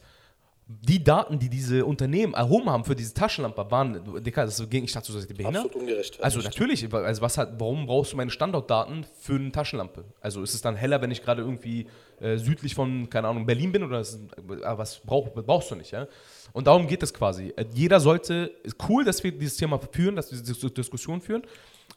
[0.81, 4.91] die Daten, die diese Unternehmen erhoben haben für diese Taschenlampe, waren, Dicker, das ging, ich
[4.91, 5.65] dachte, so seid behindert?
[5.65, 6.23] Absolut ungerecht.
[6.23, 10.05] Also natürlich, also was hat, warum brauchst du meine Standortdaten für eine Taschenlampe?
[10.21, 11.87] Also ist es dann heller, wenn ich gerade irgendwie
[12.19, 15.91] äh, südlich von, keine Ahnung, Berlin bin oder ist, äh, was brauch, brauchst du nicht,
[15.91, 16.07] ja?
[16.53, 17.53] Und darum geht es quasi.
[17.55, 21.43] Äh, jeder sollte, ist cool, dass wir dieses Thema führen, dass wir diese Diskussion führen,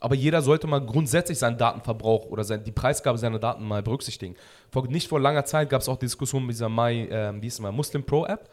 [0.01, 4.37] aber jeder sollte mal grundsätzlich seinen Datenverbrauch oder sein, die Preisgabe seiner Daten mal berücksichtigen.
[4.71, 7.47] Vor, nicht vor langer Zeit gab es auch die Diskussion mit dieser My, äh, wie
[7.47, 8.51] ist es mal, Muslim Pro App,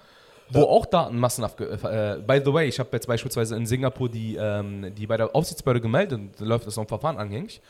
[0.54, 1.58] wo auch Daten massenhaft.
[1.58, 5.18] ge- Äh, by the way, ich habe jetzt beispielsweise in Singapur die, ähm, die bei
[5.18, 7.62] der Aufsichtsbehörde gemeldet, und da läuft das noch ein Verfahren angängig,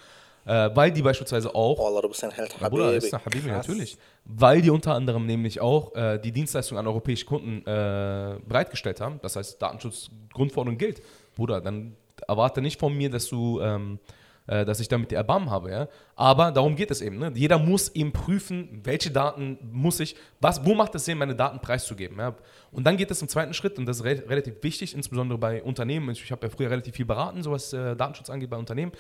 [0.46, 1.80] äh, weil die beispielsweise auch.
[1.80, 2.54] Oh, Allah, du bist ein Held.
[2.60, 3.06] Ja, Bruder, Habibi.
[3.06, 3.68] ist ein Habibi, Krass.
[3.68, 3.98] natürlich.
[4.26, 9.20] Weil die unter anderem nämlich auch äh, die Dienstleistung an europäische Kunden äh, bereitgestellt haben.
[9.22, 11.02] Das heißt, Datenschutzgrundverordnung gilt.
[11.36, 11.96] Bruder, dann
[12.28, 14.00] erwarte nicht von mir, dass du, ähm,
[14.48, 15.88] äh, dass ich damit die Erbarmen habe, ja.
[16.16, 17.18] Aber darum geht es eben.
[17.18, 17.32] Ne?
[17.34, 21.60] Jeder muss eben prüfen, welche Daten muss ich, was, wo macht es Sinn, meine Daten
[21.60, 22.18] preiszugeben.
[22.18, 22.36] Ja?
[22.72, 25.64] Und dann geht es im zweiten Schritt, und das ist re relativ wichtig, insbesondere bei
[25.64, 26.10] Unternehmen.
[26.10, 28.92] Ich, habe ja früher relativ viel beraten, so was äh, Datenschutz angeht bei Unternehmen.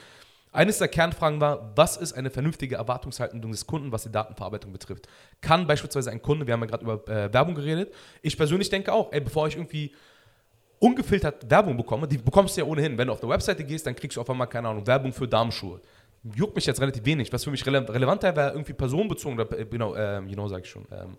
[0.53, 5.07] Eines der Kernfragen war, was ist eine vernünftige Erwartungshaltung des Kunden, was die Datenverarbeitung betrifft?
[5.41, 8.93] Kann beispielsweise ein Kunde, wir haben ja gerade über äh, Werbung geredet, ich persönlich denke
[8.93, 9.93] auch, ey, bevor ich irgendwie
[10.83, 12.97] ungefiltert Werbung bekomme, die bekommst du ja ohnehin.
[12.97, 15.27] Wenn du auf der Webseite gehst, dann kriegst du auf einmal, keine Ahnung, Werbung für
[15.27, 15.79] Darmschuhe.
[16.35, 17.31] Juckt mich jetzt relativ wenig.
[17.31, 20.69] Was für mich rele relevanter wäre, irgendwie personenbezogen, oder, äh, genau, ähm, genau sage ich
[20.69, 21.17] schon, ähm,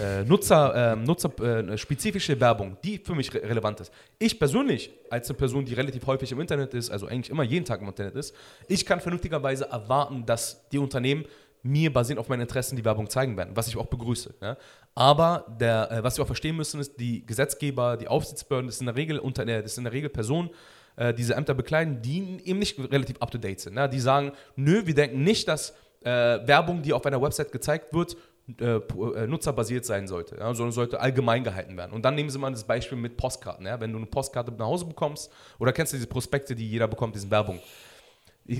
[0.00, 3.92] äh, Nutzer, ähm, äh, spezifische Werbung, die für mich re relevant ist.
[4.18, 7.64] Ich persönlich, als eine Person, die relativ häufig im Internet ist, also eigentlich immer jeden
[7.64, 8.34] Tag im Internet ist,
[8.66, 11.24] ich kann vernünftigerweise erwarten, dass die Unternehmen
[11.66, 14.34] mir basierend auf meinen Interessen die Werbung zeigen werden, was ich auch begrüße.
[14.40, 14.56] Ja?
[14.94, 18.88] Aber der, äh, was wir auch verstehen müssen, ist, die Gesetzgeber, die Aufsichtsbehörden, das sind
[18.88, 20.50] in der Regel, äh, in der Regel Personen,
[20.96, 23.76] äh, diese Ämter bekleiden, die eben nicht relativ up-to-date sind.
[23.76, 23.88] Ja?
[23.88, 26.10] Die sagen, nö, wir denken nicht, dass äh,
[26.46, 28.16] Werbung, die auf einer Website gezeigt wird,
[28.60, 31.90] äh, äh, nutzerbasiert sein sollte, ja, sondern sollte allgemein gehalten werden.
[31.92, 33.66] Und dann nehmen Sie mal das Beispiel mit Postkarten.
[33.66, 33.80] Ja?
[33.80, 37.16] Wenn du eine Postkarte nach Hause bekommst, oder kennst du diese Prospekte, die jeder bekommt,
[37.16, 37.58] diese Werbung.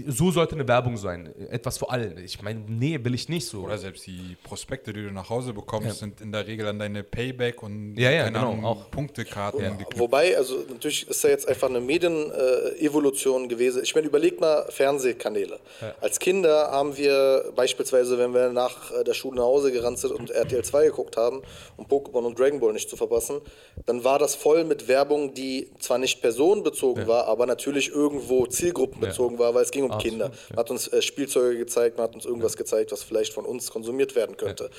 [0.08, 1.32] So sollte eine Werbung sein.
[1.48, 2.20] Etwas für alle.
[2.20, 3.60] Ich meine, nee, will ich nicht so.
[3.60, 7.04] Oder selbst die Prospekte, die du nach Hause bekommst, sind in der Regel an deine
[7.04, 8.90] Payback und Ja, ja, genau, Ahnung, auch.
[8.90, 9.78] Punktekarten Ja.
[9.96, 13.82] Wobei, also natürlich ist ja jetzt einfach eine Medienevolution gewesen.
[13.82, 15.60] Ich meine, überleg mal Fernsehkanäle.
[16.00, 20.30] Als Kinder haben wir beispielsweise, wenn wir nach der Schule nach Hause gerannt sind und
[20.30, 21.42] RTL 2 geguckt haben,
[21.76, 23.40] um Pokémon und Dragon Ball nicht zu verpassen,
[23.84, 29.38] dann war das voll mit Werbung, die zwar nicht personenbezogen war, aber natürlich irgendwo zielgruppenbezogen
[29.38, 30.30] war, weil es ging um Absolut, Kinder.
[30.50, 33.70] Man hat uns äh, Spielzeuge gezeigt, man hat uns irgendwas gezeigt, was vielleicht von uns
[33.70, 34.70] konsumiert werden könnte.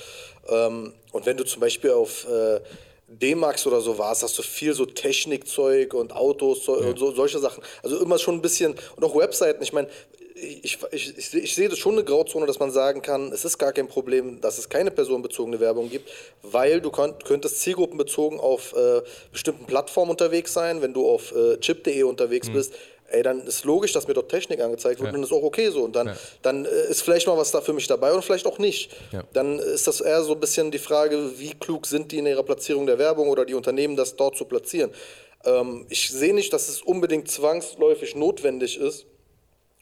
[0.48, 2.60] Ähm, und wenn du zum Beispiel auf äh,
[3.08, 7.38] D-Max oder so warst, hast du viel so Technikzeug und Autos so, und so, solche
[7.38, 7.62] Sachen.
[7.82, 9.88] Also immer schon ein bisschen, und auch Webseiten, ich meine,
[10.34, 13.58] ich, ich, ich, ich sehe das schon eine Grauzone, dass man sagen kann, es ist
[13.58, 16.10] gar kein Problem, dass es keine personenbezogene Werbung gibt,
[16.42, 21.58] weil du könnt, könntest zielgruppenbezogen auf äh, bestimmten Plattformen unterwegs sein, wenn du auf äh,
[21.58, 22.74] chip.de unterwegs bist,
[23.10, 25.14] ey, dann ist logisch, dass mir dort Technik angezeigt wird Ja.
[25.14, 25.82] und das ist auch okay so.
[25.82, 26.16] Und dann, Ja.
[26.42, 28.90] dann äh, ist vielleicht mal was da für mich dabei und vielleicht auch nicht.
[29.12, 29.24] Ja.
[29.32, 32.42] Dann ist das eher so ein bisschen die Frage, wie klug sind die in ihrer
[32.42, 34.90] Platzierung der Werbung oder die Unternehmen, das dort zu platzieren.
[35.44, 39.06] Ähm, ich sehe nicht, dass es unbedingt zwangsläufig notwendig ist,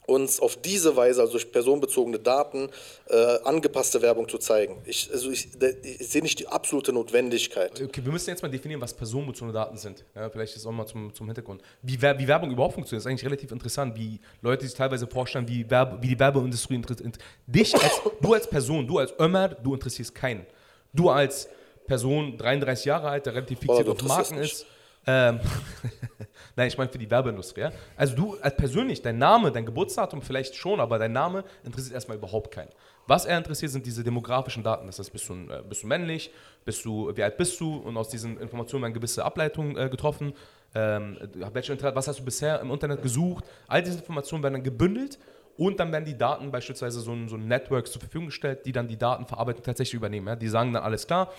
[0.07, 2.71] uns auf diese Weise, also durch personenbezogene Daten,
[3.09, 4.81] äh, angepasste Werbung zu zeigen.
[4.85, 5.49] Ich, also ich,
[5.83, 7.81] ich sehe nicht die absolute Notwendigkeit.
[7.83, 10.05] Okay, wir müssen jetzt mal definieren, was personenbezogene Daten sind.
[10.15, 11.63] Ja, vielleicht ist auch mal zum, zum Hintergrund.
[11.83, 15.69] Wie, wie Werbung überhaupt funktioniert, ist eigentlich relativ interessant, wie Leute sich teilweise vorstellen, wie,
[15.69, 17.19] Werbe, wie die Werbeindustrie interessiert.
[17.47, 20.47] Dich als, du als Person, du als Ömer, du interessierst keinen.
[20.93, 21.49] Du als
[21.87, 24.67] Person, 33 Jahre alt, der relativ Boah, fixiert du auf Marken ist.
[25.07, 25.41] Ähm,
[26.57, 27.61] Nein, ich meine für die Werbeindustrie.
[27.61, 27.73] Ja?
[27.97, 32.17] Also du als persönlich, dein Name, dein Geburtsdatum vielleicht schon, aber dein Name interessiert erstmal
[32.17, 32.71] überhaupt keinen.
[33.07, 34.87] Was er interessiert, sind diese demografischen Daten.
[34.87, 36.33] Das heißt, bist du, äh, bist du männlich,
[36.65, 40.33] bist du, wie alt bist du und aus diesen Informationen werden gewisse Ableitungen äh, getroffen.
[40.75, 41.19] Ähm,
[41.53, 43.45] welche, was hast du bisher im Internet gesucht?
[43.69, 45.19] All diese Informationen werden dann gebündelt
[45.57, 48.73] und dann werden die Daten beispielsweise so ein, so ein Network zur Verfügung gestellt, die
[48.73, 50.27] dann die Datenverarbeitung tatsächlich übernehmen.
[50.27, 50.37] Ja?
[50.37, 51.33] Die sagen dann alles klar,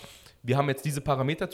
[0.44, 1.50] wir haben jetzt diese Parameter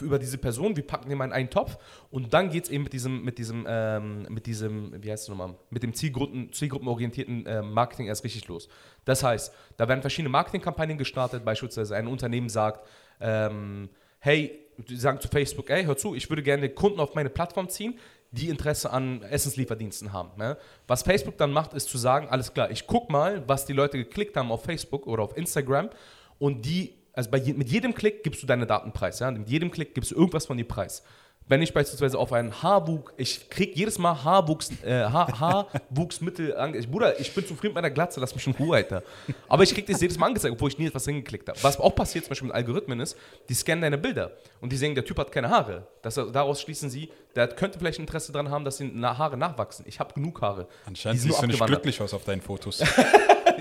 [0.00, 1.78] über diese Person, wir packen die mal in einen Topf
[2.10, 5.28] und dann geht es eben mit diesem, mit diesem, ähm, mit diesem, wie heißt es
[5.28, 8.68] nochmal, mit dem Zielgruppen, zielgruppenorientierten ähm, Marketing erst richtig los.
[9.04, 12.86] Das heißt, da werden verschiedene Marketingkampagnen gestartet, beispielsweise ein Unternehmen sagt,
[13.20, 17.30] ähm, hey, die sagen zu Facebook, ey, hör zu, ich würde gerne Kunden auf meine
[17.30, 17.98] Plattform ziehen,
[18.34, 20.30] die Interesse an Essenslieferdiensten haben.
[20.36, 20.56] Ne?
[20.86, 23.96] Was Facebook dann macht, ist zu sagen, alles klar, ich guck mal, was die Leute
[23.96, 25.90] geklickt haben auf Facebook oder auf Instagram
[26.38, 29.20] und die, also je, mit jedem Klick gibst du deine Daten preis.
[29.20, 29.30] Ja?
[29.30, 31.02] Mit jedem Klick gibst du irgendwas von dir preis.
[31.46, 35.40] Wenn ich beispielsweise auf einen Haarwuchs, ich krieg jedes Mal Haarwuchs, äh, Haar,
[35.90, 36.78] Haarwuchsmittel ange...
[36.78, 39.02] Ich, Bruder, ich bin zufrieden mit meiner Glatze, lass mich in Ruhe, Alter.
[39.46, 41.62] Aber ich krieg das jedes Mal angezeigt, obwohl ich nie etwas hingeklickt habe.
[41.62, 43.16] Was auch passiert zum Beispiel mit Algorithmen ist,
[43.48, 45.86] die scannen deine Bilder und die sehen, der Typ hat keine Haare.
[46.00, 49.84] Das, daraus schließen sie, der könnte vielleicht Interesse daran haben, dass die Haare nachwachsen.
[49.86, 50.66] Ich habe genug Haare.
[50.86, 52.82] Anscheinend siehst du nicht glücklich aus auf deinen Fotos.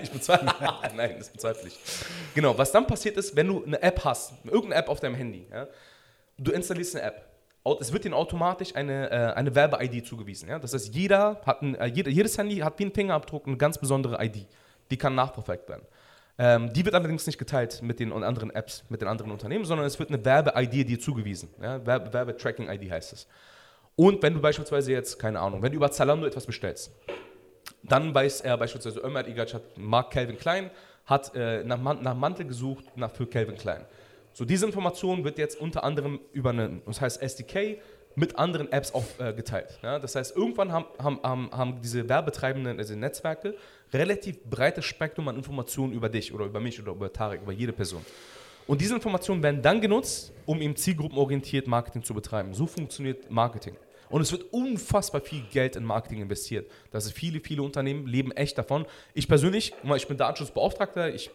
[0.02, 0.54] Ich bezweifle.
[0.96, 1.80] Nein, das bezweifle ich.
[2.36, 5.48] Genau, was dann passiert ist, wenn du eine App hast, irgendeine App auf deinem Handy,
[5.50, 5.68] ja,
[6.38, 7.33] du installierst eine App.
[7.80, 10.50] Es wird ihnen automatisch eine, äh, eine Werbe-ID zugewiesen.
[10.50, 10.60] Ja?
[10.60, 13.78] Das heißt, jeder hat ein, äh, jede, jedes Handy hat wie ein Fingerabdruck eine ganz
[13.78, 14.46] besondere ID.
[14.92, 15.86] Die kann nachverfolgt werden.
[16.38, 19.86] Ähm, die wird allerdings nicht geteilt mit den anderen Apps, mit den anderen Unternehmen, sondern
[19.86, 21.50] es wird eine Werbe-ID dir zugewiesen.
[21.62, 21.86] Ja?
[21.86, 23.28] Werbe-Tracking-ID heißt es.
[23.96, 26.92] Und wenn du beispielsweise jetzt, keine Ahnung, wenn du über Zalando etwas bestellst,
[27.84, 30.72] dann weiß er beispielsweise, Ömer Igac hat Mark Calvin Klein,
[31.06, 33.86] hat äh, nach, nach Mantel gesucht nach, für Calvin Klein.
[34.34, 37.80] So, diese Information wird jetzt unter anderem über eine, das heißt SDK,
[38.16, 39.34] mit anderen Apps auch äh.
[39.82, 40.00] Ja?
[40.00, 43.56] Das heißt, irgendwann haben, haben, haben diese Werbetreibenden, also Netzwerke,
[43.92, 47.74] relativ breites Spektrum an Informationen über dich oder über mich oder über Tarek, über jede
[47.74, 48.06] Person.
[48.66, 52.54] Und diese Informationen werden dann genutzt, um eben zielgruppenorientiert Marketing zu betreiben.
[52.54, 53.76] So funktioniert Marketing.
[54.10, 56.70] Und es wird unfassbar viel Geld in Marketing investiert.
[56.92, 58.86] Das ist viele, viele Unternehmen leben echt davon.
[59.14, 61.32] Ich persönlich, ich bin Datenschutzbeauftragter, ich,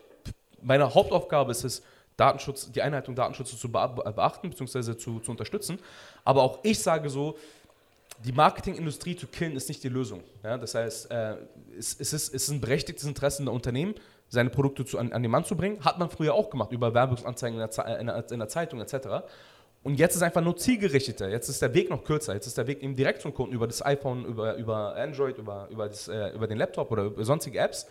[0.62, 1.82] meine Hauptaufgabe ist es,
[2.18, 4.96] Datenschutz, die Einhaltung Datenschutzes zu beachten bzw.
[4.96, 5.78] Zu, zu unterstützen.
[6.24, 7.38] Aber auch ich sage so,
[8.24, 10.24] die Marketingindustrie zu killen ist nicht die Lösung.
[10.42, 11.36] Ja, das heißt, äh,
[11.78, 13.94] es, es, ist, es ist ein berechtigtes Interesse der Unternehmen,
[14.28, 15.82] seine Produkte zu, an, an, den Mann zu bringen.
[15.84, 19.24] Hat man früher auch gemacht, über Werbungsanzeigen in der, in der, in der Zeitung etc.
[19.84, 21.28] Und jetzt ist einfach nur zielgerichteter.
[21.28, 22.34] Jetzt ist der Weg noch kürzer.
[22.34, 25.68] Jetzt ist der Weg eben direkt zum Kunden über das iPhone, über, über Android, über,
[25.70, 27.86] über, das, äh, über den Laptop oder über sonstige Apps.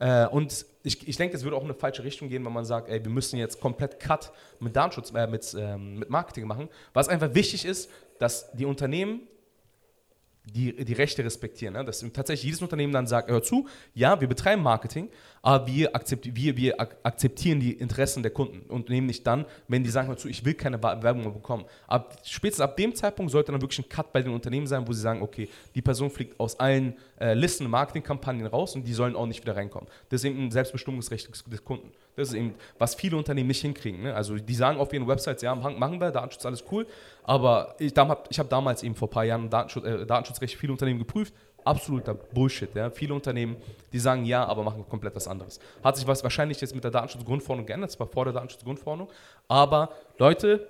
[0.00, 2.64] Äh, und ich, ich denke, es würde auch in eine falsche Richtung gehen, wenn man
[2.64, 6.68] sagt, ey, wir müssen jetzt komplett Cut mit Datenschutz, äh, mit, ähm, mit Marketing machen.
[6.94, 9.20] Was einfach wichtig ist, dass die Unternehmen
[10.44, 11.74] die, die Rechte respektieren.
[11.74, 11.84] Ne?
[11.84, 15.10] Dass tatsächlich jedes Unternehmen dann sagt, hör zu, ja, wir betreiben Marketing,
[15.48, 19.82] aber wir, akzept, wir, wir akzeptieren die Interessen der Kunden und nehmen nicht dann, wenn
[19.82, 21.64] die sagen, hör zu, ich will keine Werbung mehr bekommen.
[21.86, 24.92] Ab, spätestens ab dem Zeitpunkt sollte dann wirklich ein Cut bei den Unternehmen sein, wo
[24.92, 29.16] sie sagen, okay, die Person fliegt aus allen äh, Listen Marketingkampagnen raus und die sollen
[29.16, 29.88] auch nicht wieder reinkommen.
[30.10, 31.92] Das ist eben ein Selbstbestimmungsrecht des Kunden.
[32.14, 34.02] Das ist eben, was viele Unternehmen nicht hinkriegen.
[34.02, 34.14] Ne?
[34.14, 36.86] Also die sagen auf ihren Websites, ja, machen wir, Datenschutz, alles cool.
[37.22, 40.98] Aber ich, ich habe damals eben vor ein paar Jahren Datenschutz, äh, Datenschutzrecht viele Unternehmen
[40.98, 41.32] geprüft.
[41.68, 42.74] Absoluter Bullshit.
[42.74, 42.90] Ja?
[42.90, 43.56] Viele Unternehmen,
[43.92, 45.60] die sagen ja, aber machen komplett was anderes.
[45.84, 49.08] Hat sich was wahrscheinlich jetzt mit der Datenschutzgrundverordnung geändert, zwar vor der Datenschutzgrundverordnung.
[49.48, 50.66] Aber Leute,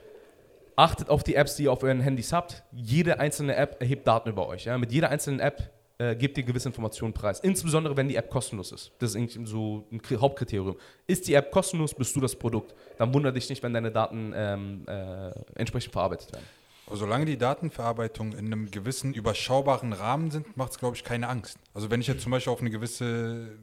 [0.77, 2.63] achtet auf die Apps, die ihr auf euren Handys habt.
[2.73, 4.65] Jede einzelne App erhebt Daten über euch.
[4.65, 4.77] Ja?
[4.77, 7.41] Mit jeder einzelnen App äh, gebt ihr gewisse Informationen preis.
[7.41, 8.93] Insbesondere, wenn die App kostenlos ist.
[8.99, 10.77] Das ist irgendwie so ein Hauptkriterium.
[11.07, 12.75] Ist die App kostenlos, bist du das Produkt.
[12.99, 16.45] Dann wundere dich nicht, wenn deine Daten ähm, äh, entsprechend verarbeitet werden.
[16.91, 21.59] Solange die Datenverarbeitung in einem gewissen überschaubaren Rahmen sind, macht es, glaube ich, keine Angst.
[21.75, 23.59] Also wenn ich jetzt zum Beispiel auf eine gewisse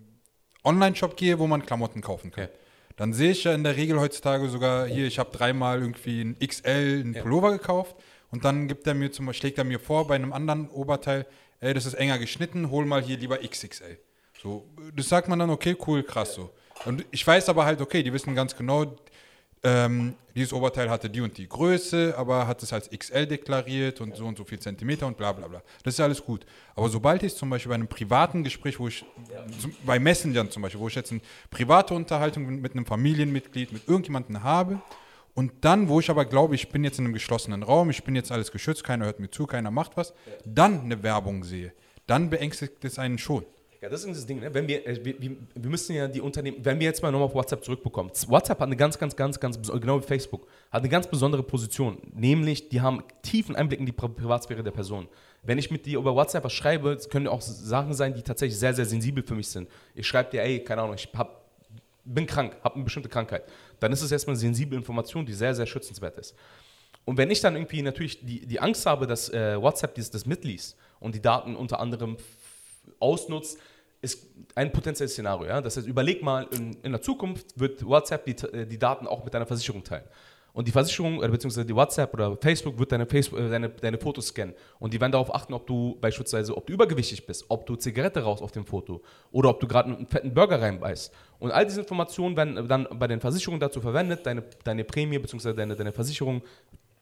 [0.64, 2.50] Online-Shop gehe, wo man Klamotten kaufen kann, ja.
[2.96, 6.38] dann sehe ich ja in der Regel heutzutage sogar hier, ich habe dreimal irgendwie ein
[6.40, 7.22] XL, einen ja.
[7.22, 7.96] Pullover gekauft
[8.32, 11.26] und dann gibt er mir zum, schlägt er mir vor bei einem anderen Oberteil,
[11.60, 13.98] ey, das ist enger geschnitten, hol mal hier lieber XXL.
[14.42, 16.52] So, das sagt man dann, okay, cool, krass so.
[16.86, 18.96] Und ich weiß aber halt, okay, die wissen ganz genau,
[19.66, 24.16] ähm, dieses Oberteil hatte die und die Größe, aber hat es als XL deklariert und
[24.16, 25.64] so und so viel Zentimeter und bla bla bla.
[25.84, 26.46] Das ist alles gut.
[26.76, 29.04] Aber sobald ich zum Beispiel bei einem privaten Gespräch, wo ich,
[29.60, 33.88] zum, bei Messengern zum Beispiel, wo ich jetzt eine private Unterhaltung mit einem Familienmitglied, mit
[33.88, 34.82] irgendjemandem habe,
[35.34, 38.16] und dann, wo ich aber glaube, ich bin jetzt in einem geschlossenen Raum, ich bin
[38.16, 40.14] jetzt alles geschützt, keiner hört mir zu, keiner macht was,
[40.46, 41.74] dann eine Werbung sehe,
[42.08, 43.46] dann beängstigt es einen schon.
[43.86, 44.40] Ja, das ist das Ding.
[44.40, 44.52] Ne?
[44.52, 47.36] Wenn wir, äh, wir, wir, müssen ja die Unternehmen, wenn wir jetzt mal nochmal auf
[47.36, 48.12] WhatsApp zurückbekommen.
[48.26, 52.00] WhatsApp hat eine ganz, ganz, ganz, ganz, genau wie Facebook, hat eine ganz besondere Position.
[52.12, 55.08] Nämlich, die haben tiefen Einblick in die Privatsphäre der Person.
[55.44, 58.74] Wenn ich mit dir über WhatsApp was schreibe, können auch Sachen sein, die tatsächlich sehr,
[58.74, 59.70] sehr sensibel für mich sind.
[59.94, 61.46] Ich schreibe dir, ey, keine Ahnung, ich hab,
[62.06, 63.44] bin krank, habe eine bestimmte Krankheit
[63.80, 66.34] dann ist es erstmal eine sensible Information, die sehr, sehr schützenswert ist.
[67.04, 70.26] Und wenn ich dann irgendwie natürlich die, die Angst habe, dass äh, WhatsApp dieses, das
[70.26, 72.18] mitliest und die Daten unter anderem
[73.00, 73.60] ausnutzt,
[74.06, 75.48] ist ein potenzielles Szenario.
[75.48, 75.62] Ja?
[75.62, 79.24] Das heißt, überleg mal, in, in der Zukunft wird WhatsApp die, äh, die Daten auch
[79.26, 80.06] mit deiner Versicherung teilen.
[80.54, 84.28] Und die Versicherung, beziehungsweise die WhatsApp oder Facebook wird deine, Facebook, äh, deine, deine Fotos
[84.28, 84.56] scannen.
[84.80, 88.22] Und die werden darauf achten, ob du beispielsweise, ob du übergewichtig bist, ob du Zigarette
[88.22, 91.14] rauchst auf dem Foto oder ob du gerade einen fetten Burger reinbeißt.
[91.40, 95.56] Und all diese Informationen werden dann bei den Versicherungen dazu verwendet, deine, deine Prämie beziehungsweise
[95.56, 96.42] deine, deine Versicherung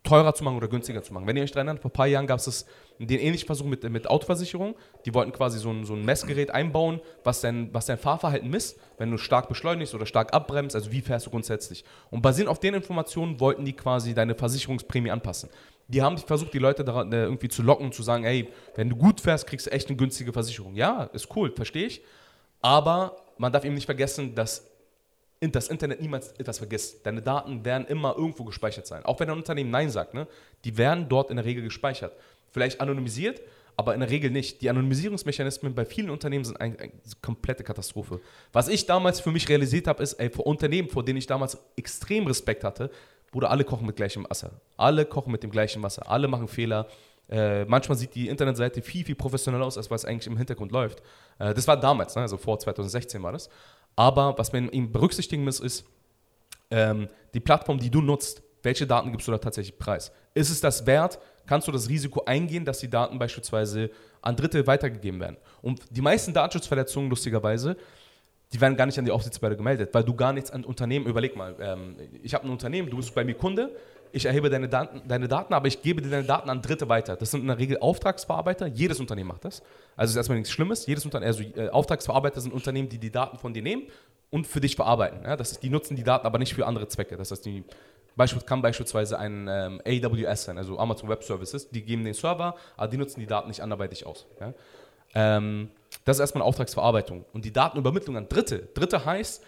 [0.03, 1.25] teurer zu machen oder günstiger zu machen.
[1.27, 2.65] Wenn ihr euch daran erinnert, vor ein paar Jahren gab es
[2.99, 4.75] den ähnlichen Versuch mit, mit Autoversicherung.
[5.05, 8.77] Die wollten quasi so ein, so ein Messgerät einbauen, was dein, was dein Fahrverhalten misst,
[8.97, 11.83] wenn du stark beschleunigst oder stark abbremst, also wie fährst du grundsätzlich.
[12.11, 15.49] Und basierend auf den Informationen wollten die quasi deine Versicherungsprämie anpassen.
[15.87, 18.89] Die haben versucht, die Leute daran, äh, irgendwie zu locken und zu sagen, ey, wenn
[18.89, 20.75] du gut fährst, kriegst du echt eine günstige Versicherung.
[20.75, 22.01] Ja, ist cool, verstehe ich.
[22.61, 24.69] Aber man darf eben nicht vergessen, dass
[25.51, 27.05] das Internet niemals etwas vergisst.
[27.05, 29.03] Deine Daten werden immer irgendwo gespeichert sein.
[29.05, 30.27] Auch wenn ein Unternehmen Nein sagt, ne?
[30.63, 32.13] die werden dort in der Regel gespeichert.
[32.51, 33.41] Vielleicht anonymisiert,
[33.75, 34.61] aber in der Regel nicht.
[34.61, 38.21] Die Anonymisierungsmechanismen bei vielen Unternehmen sind eine, eine komplette Katastrophe.
[38.51, 41.57] Was ich damals für mich realisiert habe, ist, ey, vor Unternehmen, vor denen ich damals
[41.75, 42.89] extrem Respekt hatte,
[43.31, 44.51] wurde alle kochen mit gleichem Wasser.
[44.77, 46.09] Alle kochen mit dem gleichen Wasser.
[46.09, 46.87] Alle machen Fehler.
[47.29, 51.01] Äh, manchmal sieht die Internetseite viel, viel professioneller aus, als was eigentlich im Hintergrund läuft.
[51.39, 52.21] Äh, das war damals, ne?
[52.21, 53.49] also vor 2016 war das.
[53.95, 55.85] Aber was man eben berücksichtigen muss, ist,
[56.71, 60.11] ähm, die Plattform, die du nutzt, welche Daten gibst du da tatsächlich preis?
[60.33, 61.19] Ist es das wert?
[61.45, 65.37] Kannst du das Risiko eingehen, dass die Daten beispielsweise an Dritte weitergegeben werden?
[65.61, 67.75] Und die meisten Datenschutzverletzungen, lustigerweise,
[68.53, 71.35] die werden gar nicht an die Aufsichtsbehörde gemeldet, weil du gar nichts an Unternehmen, überleg
[71.35, 73.75] mal, ähm, ich habe ein Unternehmen, du bist bei mir Kunde,
[74.13, 77.15] ich erhebe deine Daten, deine Daten, aber ich gebe dir deine Daten an Dritte weiter.
[77.15, 79.63] Das sind in der Regel Auftragsverarbeiter, jedes Unternehmen macht das.
[79.95, 83.39] Also ist erstmal nichts Schlimmes, jedes Unternehmen, also äh, Auftragsverarbeiter sind Unternehmen, die die Daten
[83.39, 83.87] von dir nehmen
[84.29, 85.23] und für dich verarbeiten.
[85.23, 85.35] Ja?
[85.35, 87.17] Das ist, die nutzen die Daten aber nicht für andere Zwecke.
[87.17, 87.63] Das heißt, die
[88.15, 92.55] Beispiel, kann beispielsweise ein ähm, AWS sein, also Amazon Web Services, die geben den Server,
[92.77, 94.27] aber die nutzen die Daten nicht anderweitig aus.
[94.39, 94.53] Ja?
[95.15, 95.71] Ähm,
[96.05, 97.25] das ist erstmal eine Auftragsverarbeitung.
[97.33, 98.69] Und die Datenübermittlung an Dritte.
[98.75, 99.43] Dritte heißt,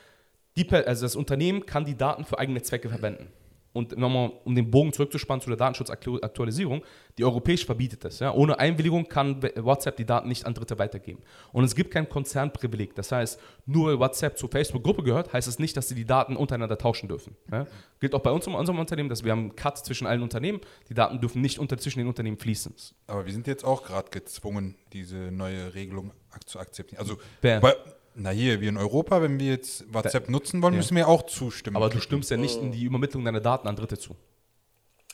[0.58, 3.32] die, also das Unternehmen kann die Daten für eigene Zwecke verwenden
[3.76, 6.84] und nochmal, um den Bogen zurückzuspannen zu der Datenschutzaktualisierung,
[7.18, 8.20] die europäisch verbietet das.
[8.20, 8.34] Ja?
[8.34, 11.22] Ohne Einwilligung kann WhatsApp die Daten nicht an Dritte weitergeben.
[11.52, 12.96] Und es gibt kein Konzernprivileg.
[12.96, 16.06] Das heißt, nur weil WhatsApp zur Facebook-Gruppe gehört, heißt es das nicht, dass sie die
[16.06, 17.36] Daten untereinander tauschen dürfen.
[17.52, 17.68] Ja?
[18.00, 20.62] Gilt auch bei uns in unserem Unternehmen, dass wir haben einen Cut zwischen allen Unternehmen.
[20.90, 22.74] Die Daten dürfen nicht unter, zwischen den Unternehmen fließen.
[23.08, 26.12] Aber wir sind jetzt auch gerade gezwungen, diese neue Regelung
[26.46, 27.02] zu akzeptieren.
[27.02, 27.62] Also Wer?
[28.16, 30.78] Na hier, wir in Europa, wenn wir jetzt WhatsApp da, nutzen wollen, ja.
[30.78, 31.76] müssen wir auch zustimmen.
[31.76, 34.16] Aber du stimmst ja nicht in die Übermittlung deiner Daten an Dritte zu.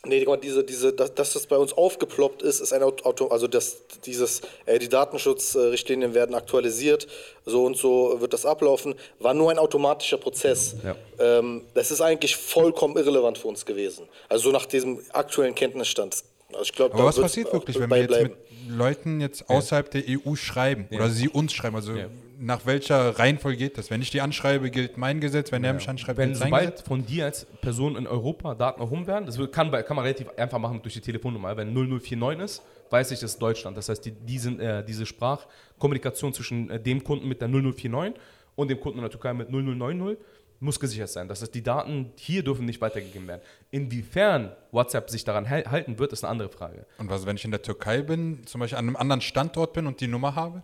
[0.03, 3.83] Nee, diese, diese, dass, dass das bei uns aufgeploppt ist, ist ein Auto, also dass
[4.03, 7.07] dieses, äh, die Datenschutzrichtlinien werden aktualisiert,
[7.45, 10.75] so und so wird das ablaufen, war nur ein automatischer Prozess.
[10.83, 10.95] Ja.
[11.19, 14.07] Ähm, das ist eigentlich vollkommen irrelevant für uns gewesen.
[14.27, 16.23] Also so nach diesem aktuellen Kenntnisstand.
[16.49, 18.33] Also ich glaub, Aber was passiert wirklich, wenn wir jetzt mit
[18.69, 20.01] Leuten jetzt außerhalb ja.
[20.01, 20.97] der EU schreiben ja.
[20.97, 21.75] oder sie uns schreiben?
[21.75, 21.93] Also
[22.41, 23.91] nach welcher Reihenfolge geht das?
[23.91, 25.69] Wenn ich die anschreibe, gilt mein Gesetz, wenn ja.
[25.69, 26.87] er mich anschreibt, wenn gilt sein sobald Gesetz?
[26.87, 30.57] von dir als Person in Europa Daten erhoben werden, das kann, kann man relativ einfach
[30.57, 31.55] machen durch die Telefonnummer.
[31.55, 33.77] Wenn 0049 ist, weiß ich, das ist Deutschland.
[33.77, 38.19] Das heißt, die, die sind, äh, diese Sprachkommunikation zwischen äh, dem Kunden mit der 0049
[38.55, 40.17] und dem Kunden in der Türkei mit 0090
[40.59, 41.27] muss gesichert sein.
[41.27, 43.41] Das heißt, die Daten hier dürfen nicht weitergegeben werden.
[43.71, 46.85] Inwiefern WhatsApp sich daran halten wird, ist eine andere Frage.
[46.99, 49.87] Und was, wenn ich in der Türkei bin, zum Beispiel an einem anderen Standort bin
[49.87, 50.61] und die Nummer habe?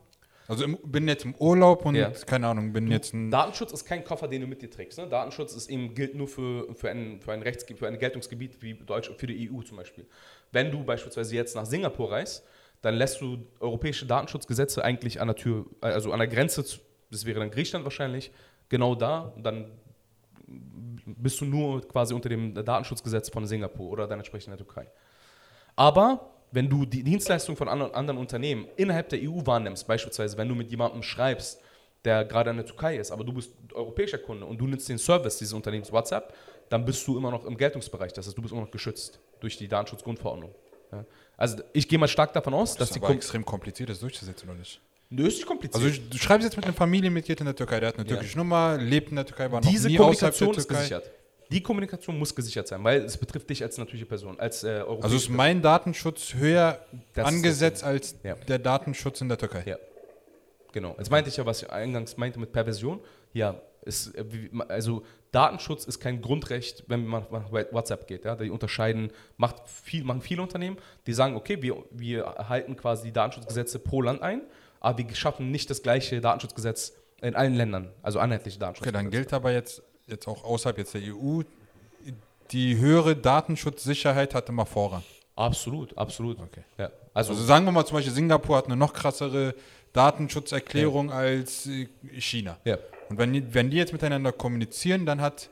[0.47, 2.09] Also im, bin jetzt im Urlaub und ja.
[2.25, 3.29] keine Ahnung, bin du, jetzt ein.
[3.29, 4.97] Datenschutz ist kein Koffer, den du mit dir trägst.
[4.97, 5.07] Ne?
[5.07, 8.73] Datenschutz ist eben, gilt nur für, für, ein, für, ein Rechts, für ein Geltungsgebiet wie
[8.73, 10.05] Deutsch, für die EU zum Beispiel.
[10.51, 12.45] Wenn du beispielsweise jetzt nach Singapur reist,
[12.81, 16.63] dann lässt du europäische Datenschutzgesetze eigentlich an der Tür, also an der Grenze,
[17.11, 18.31] das wäre dann Griechenland wahrscheinlich,
[18.69, 19.33] genau da.
[19.35, 19.71] Und dann
[21.05, 24.89] bist du nur quasi unter dem Datenschutzgesetz von Singapur oder dann entsprechend in der Türkei.
[25.75, 30.47] Aber wenn du die Dienstleistung von anderen, anderen Unternehmen innerhalb der EU wahrnimmst, beispielsweise wenn
[30.47, 31.61] du mit jemandem schreibst,
[32.05, 34.97] der gerade in der Türkei ist, aber du bist europäischer Kunde und du nutzt den
[34.97, 36.33] Service dieses Unternehmens WhatsApp,
[36.69, 38.13] dann bist du immer noch im Geltungsbereich.
[38.13, 40.53] Das heißt, du bist immer noch geschützt durch die Datenschutzgrundverordnung.
[40.91, 41.05] Ja.
[41.35, 44.49] Also ich gehe mal stark davon aus, das dass die aber extrem kompliziert ist durchzusetzen,
[44.49, 44.81] oder nicht?
[45.09, 45.83] Nö, ist nicht kompliziert.
[45.83, 48.37] Also du schreibst jetzt mit einem Familienmitglied in der Türkei, der hat eine türkische ja.
[48.37, 51.09] Nummer, lebt in der Türkei, war noch Diese nie Kommunikation ist gesichert.
[51.51, 55.15] Die Kommunikation muss gesichert sein, weil es betrifft dich als natürliche Person, als äh, Also
[55.15, 56.79] ist mein Datenschutz höher
[57.13, 58.35] das angesetzt als ja.
[58.35, 59.63] der Datenschutz in der Türkei?
[59.65, 59.77] Ja.
[60.73, 60.95] Genau.
[60.97, 62.99] Jetzt meinte ich ja, was ich eingangs meinte mit Perversion.
[63.33, 64.25] Ja, ist, äh,
[64.67, 68.25] also Datenschutz ist kein Grundrecht, wenn man nach WhatsApp geht.
[68.25, 68.35] Ja?
[68.35, 73.13] Die unterscheiden, macht viel, machen viele Unternehmen, die sagen, okay, wir, wir halten quasi die
[73.13, 74.41] Datenschutzgesetze pro Land ein
[74.79, 78.97] aber wir schaffen nicht das gleiche Datenschutzgesetz in allen Ländern, also einheitliche Datenschutzgesetze.
[78.97, 81.41] Okay, dann gilt aber jetzt, jetzt auch außerhalb jetzt der EU,
[82.51, 85.03] die höhere Datenschutzsicherheit hatte mal Vorrang.
[85.35, 86.39] Absolut, absolut.
[86.39, 86.63] Okay.
[86.77, 86.89] Ja.
[87.13, 89.53] Also, also, sagen wir mal zum Beispiel, Singapur hat eine noch krassere
[89.93, 91.15] Datenschutzerklärung ja.
[91.15, 91.87] als äh,
[92.19, 92.57] China.
[92.65, 92.77] Ja.
[93.09, 95.49] Und wenn, wenn die jetzt miteinander kommunizieren, dann hat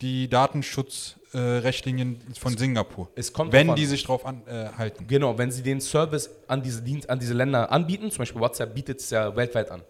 [0.00, 3.08] die Datenschutzrichtlinien äh, von Singapur.
[3.14, 5.06] Es kommt wenn die sich darauf äh, halten.
[5.06, 8.74] Genau, wenn sie den Service an diese, Dienst, an diese Länder anbieten, zum Beispiel WhatsApp
[8.74, 9.82] bietet es ja weltweit an.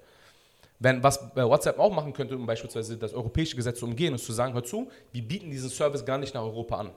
[0.79, 4.33] Wenn, was WhatsApp auch machen könnte, um beispielsweise das europäische Gesetz zu umgehen, ist zu
[4.33, 6.91] sagen, hör zu, wir bieten diesen Service gar nicht nach Europa an.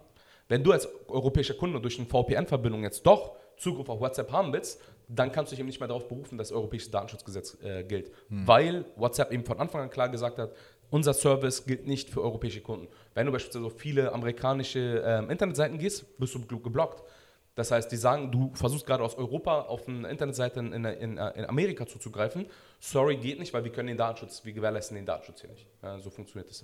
[0.48, 4.82] Wenn du als europäischer Kunde durch eine VPN-Verbindung jetzt doch Zugriff auf WhatsApp haben willst,
[5.08, 8.12] dann kannst du dich eben nicht mehr darauf berufen, dass das europäische Datenschutzgesetz äh, gilt.
[8.30, 8.48] Hm.
[8.48, 10.52] Weil WhatsApp eben von Anfang an klar gesagt hat,
[10.90, 12.88] unser Service gilt nicht für europäische Kunden.
[13.14, 17.04] Wenn du beispielsweise auf viele amerikanische ähm, Internetseiten gehst, wirst du geblockt.
[17.60, 21.46] Das heißt, die sagen, du versuchst gerade aus Europa auf eine Internetseite in, in, in,
[21.46, 22.46] Amerika zuzugreifen.
[22.80, 25.68] Sorry, geht nicht, weil wir können den Datenschutz, wir gewährleisten den Datenschutz hier nicht.
[25.84, 26.64] Ja, so funktioniert das.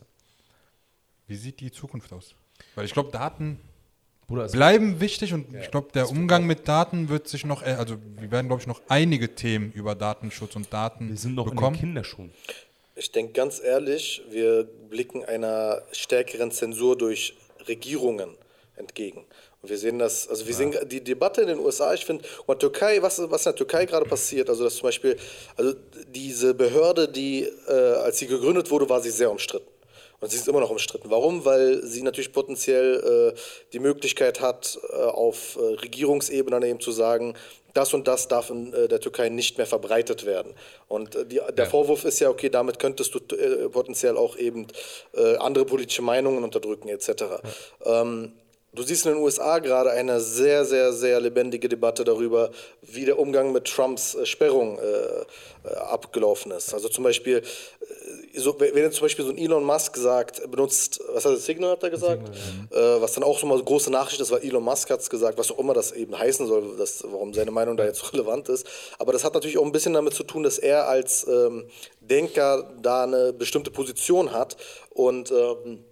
[1.27, 2.33] Wie sieht die Zukunft aus?
[2.75, 3.59] Weil ich glaube, Daten
[4.25, 7.97] Bruder, bleiben wichtig und ja, ich glaube, der Umgang mit Daten wird sich noch, also
[8.17, 11.73] wir werden, glaube ich, noch einige Themen über Datenschutz und Daten Wir sind noch bekommen.
[11.73, 12.31] in den Kinderschuhen.
[12.95, 17.35] Ich denke ganz ehrlich, wir blicken einer stärkeren Zensur durch
[17.67, 18.29] Regierungen
[18.77, 19.25] entgegen.
[19.69, 20.57] Wir sehen das, also wir ja.
[20.57, 23.85] sehen die Debatte in den USA, ich finde, und Türkei, was, was in der Türkei
[23.85, 25.17] gerade passiert, also dass zum Beispiel,
[25.55, 25.73] also
[26.07, 29.75] diese Behörde, die, äh, als sie gegründet wurde, war sie sehr umstritten.
[30.19, 31.09] Und sie ist immer noch umstritten.
[31.11, 31.45] Warum?
[31.45, 33.39] Weil sie natürlich potenziell äh,
[33.73, 37.35] die Möglichkeit hat, äh, auf äh, Regierungsebene dann eben zu sagen,
[37.73, 40.53] das und das darf in äh, der Türkei nicht mehr verbreitet werden.
[40.87, 41.69] Und äh, die, der ja.
[41.69, 43.19] Vorwurf ist ja, okay, damit könntest du
[43.69, 44.67] potenziell auch eben
[45.39, 47.07] andere politische Meinungen unterdrücken etc.
[47.85, 48.01] Ja.
[48.01, 48.33] Ähm,
[48.75, 52.51] Du siehst in den USA gerade eine sehr, sehr, sehr lebendige Debatte darüber,
[52.81, 56.73] wie der Umgang mit Trumps äh, Sperrung äh, äh abgelaufen ist.
[56.73, 61.01] Also zum Beispiel, äh, so, wenn jetzt zum Beispiel so ein Elon Musk sagt, benutzt,
[61.13, 62.97] was hat er, Signal hat er gesagt, Signal, ja.
[62.97, 65.37] äh, was dann auch so mal große Nachricht ist, weil Elon Musk hat es gesagt,
[65.37, 68.67] was auch immer das eben heißen soll, dass, warum seine Meinung da jetzt relevant ist.
[68.99, 71.69] Aber das hat natürlich auch ein bisschen damit zu tun, dass er als ähm,
[72.01, 74.57] Denker da eine bestimmte Position hat
[74.89, 75.85] und ähm,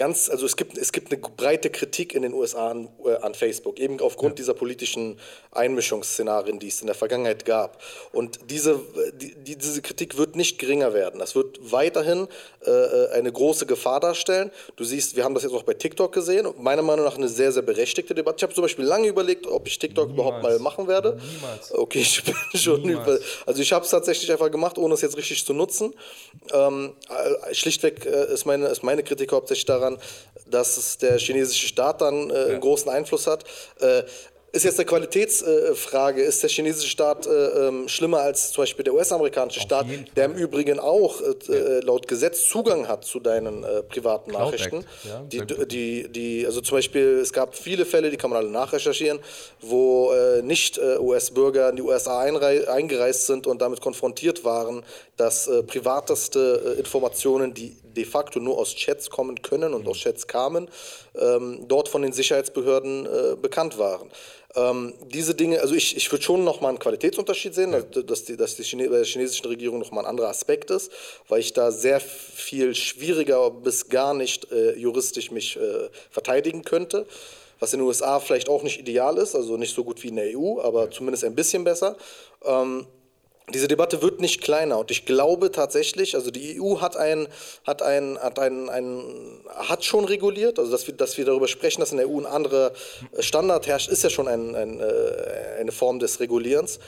[0.00, 3.34] ganz, also es gibt, es gibt eine breite Kritik in den USA an, äh, an
[3.34, 4.36] Facebook, eben aufgrund ja.
[4.36, 5.18] dieser politischen
[5.52, 7.82] Einmischungsszenarien, die es in der Vergangenheit gab.
[8.10, 8.80] Und diese,
[9.12, 11.20] die, diese Kritik wird nicht geringer werden.
[11.20, 12.28] Das wird weiterhin
[12.64, 14.50] äh, äh, eine große Gefahr darstellen.
[14.76, 17.52] Du siehst, wir haben das jetzt auch bei TikTok gesehen, meiner Meinung nach eine sehr,
[17.52, 18.38] sehr berechtigte Debatte.
[18.38, 20.28] Ich habe zum Beispiel lange überlegt, ob ich TikTok Niemals.
[20.28, 21.18] überhaupt mal machen werde.
[21.34, 21.74] Niemals.
[21.74, 25.18] Okay, ich bin schon über, Also ich habe es tatsächlich einfach gemacht, ohne es jetzt
[25.18, 25.94] richtig zu nutzen.
[26.54, 29.98] Ähm, äh, schlichtweg äh, ist, meine, ist meine Kritik hauptsächlich daran, daran,
[30.46, 32.46] dass der chinesische Staat dann äh, ja.
[32.46, 33.44] einen großen Einfluss hat.
[33.80, 34.02] Äh,
[34.52, 36.22] ist jetzt eine Qualitätsfrage.
[36.22, 39.86] ist der chinesische Staat äh, ähm, schlimmer als zum Beispiel der US-amerikanische Staat,
[40.16, 44.46] der im Übrigen auch äh, äh, laut Gesetz Zugang hat zu deinen äh, privaten Cloud
[44.46, 44.84] Nachrichten?
[45.04, 48.50] Ja, die, die, die, also zum Beispiel, es gab viele Fälle, die kann man alle
[48.50, 49.20] nachrecherchieren,
[49.60, 54.82] wo äh, nicht äh, US-Bürger in die USA eingereist sind und damit konfrontiert waren,
[55.16, 59.88] dass privateste Informationen, die de facto nur aus Chats kommen können und mhm.
[59.88, 60.68] aus Chats kamen,
[61.14, 63.08] ähm, dort von den Sicherheitsbehörden
[63.40, 64.10] bekannt waren.
[64.56, 67.82] Ähm, diese Dinge, also ich, ich würde schon nochmal einen Qualitätsunterschied sehen, ja.
[67.82, 70.90] dass, die, dass die Chine bei der chinesischen Regierung nochmal ein anderer Aspekt ist,
[71.28, 77.06] weil ich da sehr viel schwieriger bis gar nicht äh, juristisch mich äh, verteidigen könnte.
[77.60, 80.16] Was in den USA vielleicht auch nicht ideal ist, also nicht so gut wie in
[80.16, 81.96] der EU, aber zumindest ein bisschen besser.
[82.44, 82.86] Ähm,
[83.52, 87.28] diese Debatte wird nicht kleiner und ich glaube tatsächlich, also die EU hat ein,
[87.64, 91.80] hat ein, hat ein, ein hat schon reguliert, also dass wir, dass wir darüber sprechen,
[91.80, 92.72] dass in der EU ein anderer
[93.18, 96.80] Standard herrscht, ist ja schon ein, ein, äh, eine Form des Regulierens,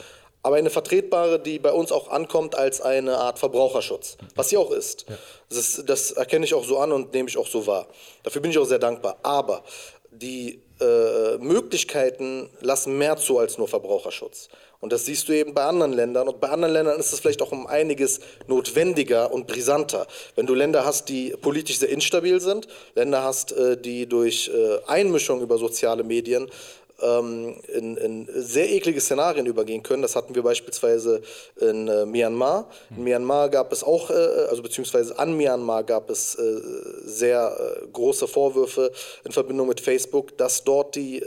[0.43, 4.71] aber eine vertretbare, die bei uns auch ankommt als eine Art Verbraucherschutz, was sie auch
[4.71, 5.05] ist.
[5.49, 7.87] Das, das erkenne ich auch so an und nehme ich auch so wahr.
[8.23, 9.17] Dafür bin ich auch sehr dankbar.
[9.23, 9.63] Aber
[10.11, 14.49] die äh, Möglichkeiten lassen mehr zu als nur Verbraucherschutz.
[14.83, 16.27] Und das siehst du eben bei anderen Ländern.
[16.27, 20.07] Und bei anderen Ländern ist es vielleicht auch um einiges notwendiger und brisanter.
[20.35, 24.79] Wenn du Länder hast, die politisch sehr instabil sind, Länder hast, äh, die durch äh,
[24.85, 26.49] Einmischung über soziale Medien
[27.01, 30.01] ähm, in, in, sehr eklige Szenarien übergehen können.
[30.01, 31.21] Das hatten wir beispielsweise
[31.61, 32.69] in äh, Myanmar.
[32.89, 34.13] In Myanmar gab es auch, äh,
[34.49, 36.61] also beziehungsweise an Myanmar gab es äh,
[37.05, 38.91] sehr äh, große Vorwürfe
[39.23, 41.23] in Verbindung mit Facebook, dass dort die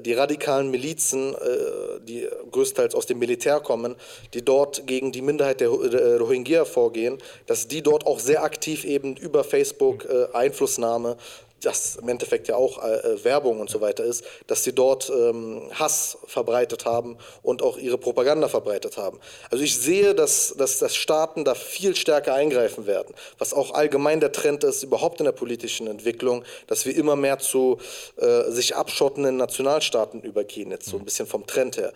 [0.00, 3.96] die radikalen Milizen, äh, die größtenteils aus dem Militär kommen,
[4.34, 9.16] die dort gegen die Minderheit der Rohingya vorgehen, dass die dort auch sehr aktiv eben
[9.16, 11.16] über Facebook Einflussnahme
[11.62, 15.10] das im Endeffekt ja auch äh, äh, Werbung und so weiter ist, dass sie dort
[15.10, 19.18] ähm, Hass verbreitet haben und auch ihre Propaganda verbreitet haben.
[19.50, 24.20] Also ich sehe, dass, dass, dass Staaten da viel stärker eingreifen werden, was auch allgemein
[24.20, 27.78] der Trend ist, überhaupt in der politischen Entwicklung, dass wir immer mehr zu
[28.16, 31.92] äh, sich abschottenden Nationalstaaten übergehen, jetzt so ein bisschen vom Trend her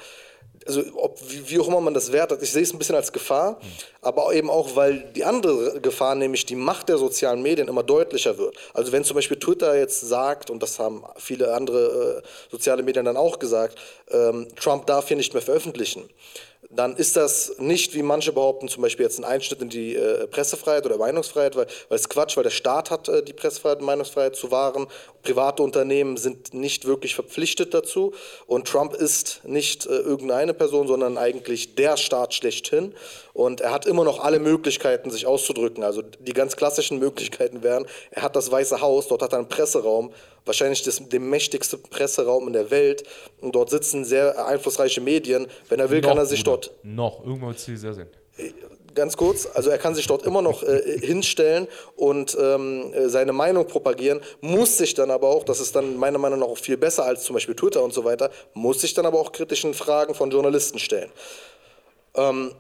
[0.67, 3.13] also ob, wie, wie, auch immer man das wertet, ich sehe es ein bisschen als
[3.13, 3.67] Gefahr, mhm.
[4.03, 8.37] aber eben auch, weil die andere Gefahr, nämlich die Macht der sozialen Medien, immer deutlicher
[8.37, 8.57] wird.
[8.75, 13.05] Also wenn zum Beispiel Twitter jetzt sagt, und das haben viele andere äh, soziale Medien
[13.05, 13.79] dann auch gesagt,
[14.11, 16.09] ähm, Trump darf hier nicht mehr veröffentlichen,
[16.73, 20.29] dann ist das nicht, wie manche behaupten, zum Beispiel jetzt ein Einschnitt in die äh,
[20.29, 23.87] Pressefreiheit oder Meinungsfreiheit, weil, weil es Quatsch, weil der Staat hat äh, die Pressefreiheit und
[23.87, 24.87] Meinungsfreiheit zu wahren.
[25.23, 28.15] Private Unternehmen sind nicht wirklich verpflichtet dazu
[28.47, 32.95] und Trump ist nicht äh, irgendeine Person, sondern eigentlich der Staat schlechthin
[33.33, 35.85] und er hat immer noch alle Möglichkeiten, sich auszudrücken.
[35.85, 39.49] Also die ganz klassischen Möglichkeiten wären, er hat das Weiße Haus, dort hat er einen
[39.49, 40.13] Presseraum,
[40.45, 43.05] wahrscheinlich das, den mächtigsten Presseraum in der Welt.
[43.41, 45.47] Und dort sitzen sehr einflussreiche Medien.
[45.69, 46.73] Wenn er will, noch, kann er sich dort.
[46.83, 48.09] Noch, irgendwann wird es sehr sehen.
[48.95, 53.67] Ganz kurz, also er kann sich dort immer noch äh, hinstellen und ähm, seine Meinung
[53.69, 57.05] propagieren, muss sich dann aber auch, das ist dann meiner Meinung nach auch viel besser
[57.05, 60.33] als zum Beispiel Twitter und so weiter, muss sich dann aber auch kritischen Fragen von
[60.33, 61.11] Journalisten stellen.
[62.17, 62.53] Ähm,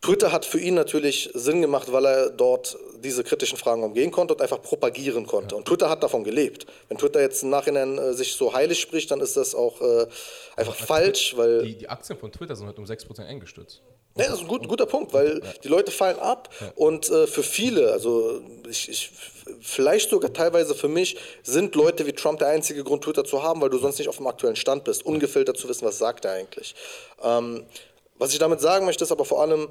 [0.00, 4.34] Twitter hat für ihn natürlich Sinn gemacht, weil er dort diese kritischen Fragen umgehen konnte
[4.34, 5.56] und einfach propagieren konnte.
[5.56, 6.66] Und Twitter hat davon gelebt.
[6.88, 10.06] Wenn Twitter jetzt im Nachhinein äh, sich so heilig spricht, dann ist das auch äh,
[10.56, 11.62] einfach falsch, weil.
[11.62, 13.82] Die, die Aktien von Twitter sind heute um 6% eingestürzt.
[14.16, 17.44] Ja, das ist ein, gut, guter Punkt, weil die Leute fallen ab und äh, für
[17.44, 19.12] viele, also ich, ich,
[19.60, 23.60] vielleicht sogar teilweise für mich, sind Leute wie Trump der einzige Grund, Twitter zu haben,
[23.60, 26.32] weil du sonst nicht auf dem aktuellen Stand bist, ungefiltert zu wissen, was sagt er
[26.32, 26.74] eigentlich.
[27.22, 27.64] Ähm,
[28.18, 29.68] was ich damit sagen möchte, ist aber vor allem,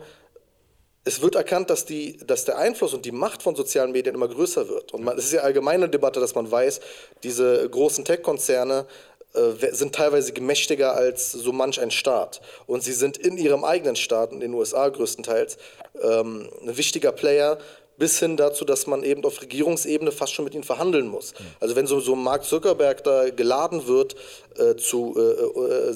[1.04, 4.28] es wird erkannt, dass, die, dass der Einfluss und die Macht von sozialen Medien immer
[4.28, 4.94] größer wird.
[4.94, 6.82] Und man, es ist ja allgemeine Debatte, dass man weiß,
[7.24, 8.86] diese großen Tech-Konzerne
[9.34, 12.42] äh, sind teilweise gemächtiger als so manch ein Staat.
[12.66, 15.58] Und sie sind in ihrem eigenen Staat, in den USA größtenteils,
[16.02, 17.58] ähm, ein wichtiger Player,
[17.98, 21.34] bis hin dazu, dass man eben auf Regierungsebene fast schon mit ihnen verhandeln muss.
[21.60, 24.16] Also wenn so, so Mark Zuckerberg da geladen wird
[24.58, 25.96] äh, zu, äh, äh,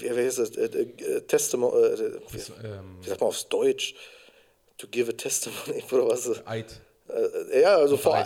[0.00, 1.74] wie, wie heißt das, äh, Testimony,
[2.30, 3.94] wie, ähm, wie sagt man aufs Deutsch?
[4.78, 6.46] To give a testimony oder was?
[6.46, 6.80] Eid.
[7.08, 8.16] Äh, ja, also vor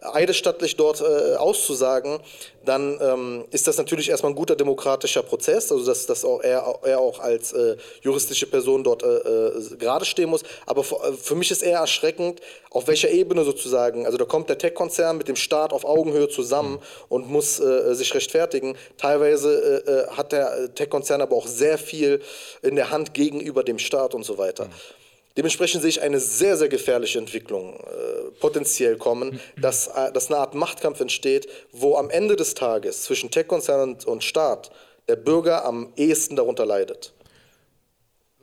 [0.00, 2.20] eidesstattlich dort äh, auszusagen,
[2.64, 6.78] dann ähm, ist das natürlich erstmal ein guter demokratischer Prozess, also dass, dass auch er,
[6.82, 10.42] er auch als äh, juristische Person dort äh, äh gerade stehen muss.
[10.66, 14.48] Aber für, äh, für, mich ist eher erschreckend, auf welcher Ebene sozusagen, also da kommt
[14.48, 16.78] der Tech-Konzern mit dem Staat auf Augenhöhe zusammen mhm.
[17.08, 18.76] und muss sich rechtfertigen.
[18.96, 22.20] Teilweise hat der Tech-Konzern aber auch sehr viel
[22.62, 24.66] in der Hand gegenüber dem Staat und so weiter.
[24.66, 24.99] Mhm.
[25.40, 30.36] Dementsprechend sehe ich eine sehr, sehr gefährliche Entwicklung äh, potenziell kommen, dass, äh, dass eine
[30.36, 34.70] Art Machtkampf entsteht, wo am Ende des Tages zwischen Tech-Konzernen und, und Staat
[35.08, 37.14] der Bürger am ehesten darunter leidet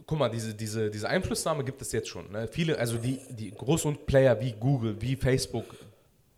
[0.07, 2.31] guck mal, diese, diese, diese Einflussnahme gibt es jetzt schon.
[2.31, 2.47] Ne?
[2.47, 5.65] Viele, also die, die großen Player wie Google, wie Facebook,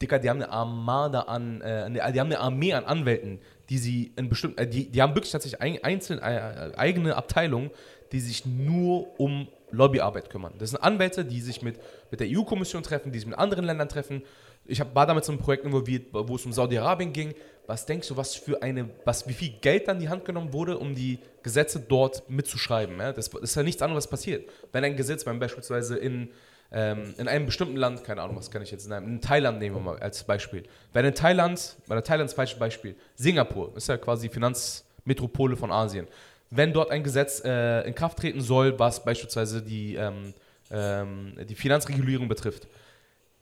[0.02, 3.40] Dicker, die haben eine Armada an, äh, die haben eine Armee an Anwälten,
[3.70, 7.70] die sie in bestimmten, äh, die, die haben wirklich tatsächlich ein, einzelne äh, eigene Abteilungen,
[8.12, 10.54] die sich nur um Lobbyarbeit kümmern.
[10.58, 11.80] Das sind Anwälte, die sich mit,
[12.12, 14.24] mit der EU-Kommission treffen, die sich mit anderen Ländern treffen.
[14.66, 17.34] Ich hab, war damals in einem Projekt involviert, wo es um Saudi-Arabien ging.
[17.68, 20.78] Was denkst du, was für eine, was, wie viel Geld dann die Hand genommen wurde,
[20.78, 22.98] um die Gesetze dort mitzuschreiben?
[23.00, 23.14] Ja?
[23.14, 24.50] Das, das, ist ja nichts anderes, passiert.
[24.72, 26.30] Wenn ein Gesetz, beispielsweise in,
[26.72, 29.76] ähm, in einem bestimmten Land, keine Ahnung, was kann ich jetzt nennen, in Thailand nehmen
[29.76, 30.64] wir mal als Beispiel.
[30.94, 36.08] Wenn in Thailand, bei der Thailand falsches Beispiel, Singapur ist ja quasi Finanzmetropole von Asien
[36.50, 40.34] wenn dort ein Gesetz äh, in Kraft treten soll, was beispielsweise die, ähm,
[40.72, 42.68] ähm, die Finanzregulierung betrifft.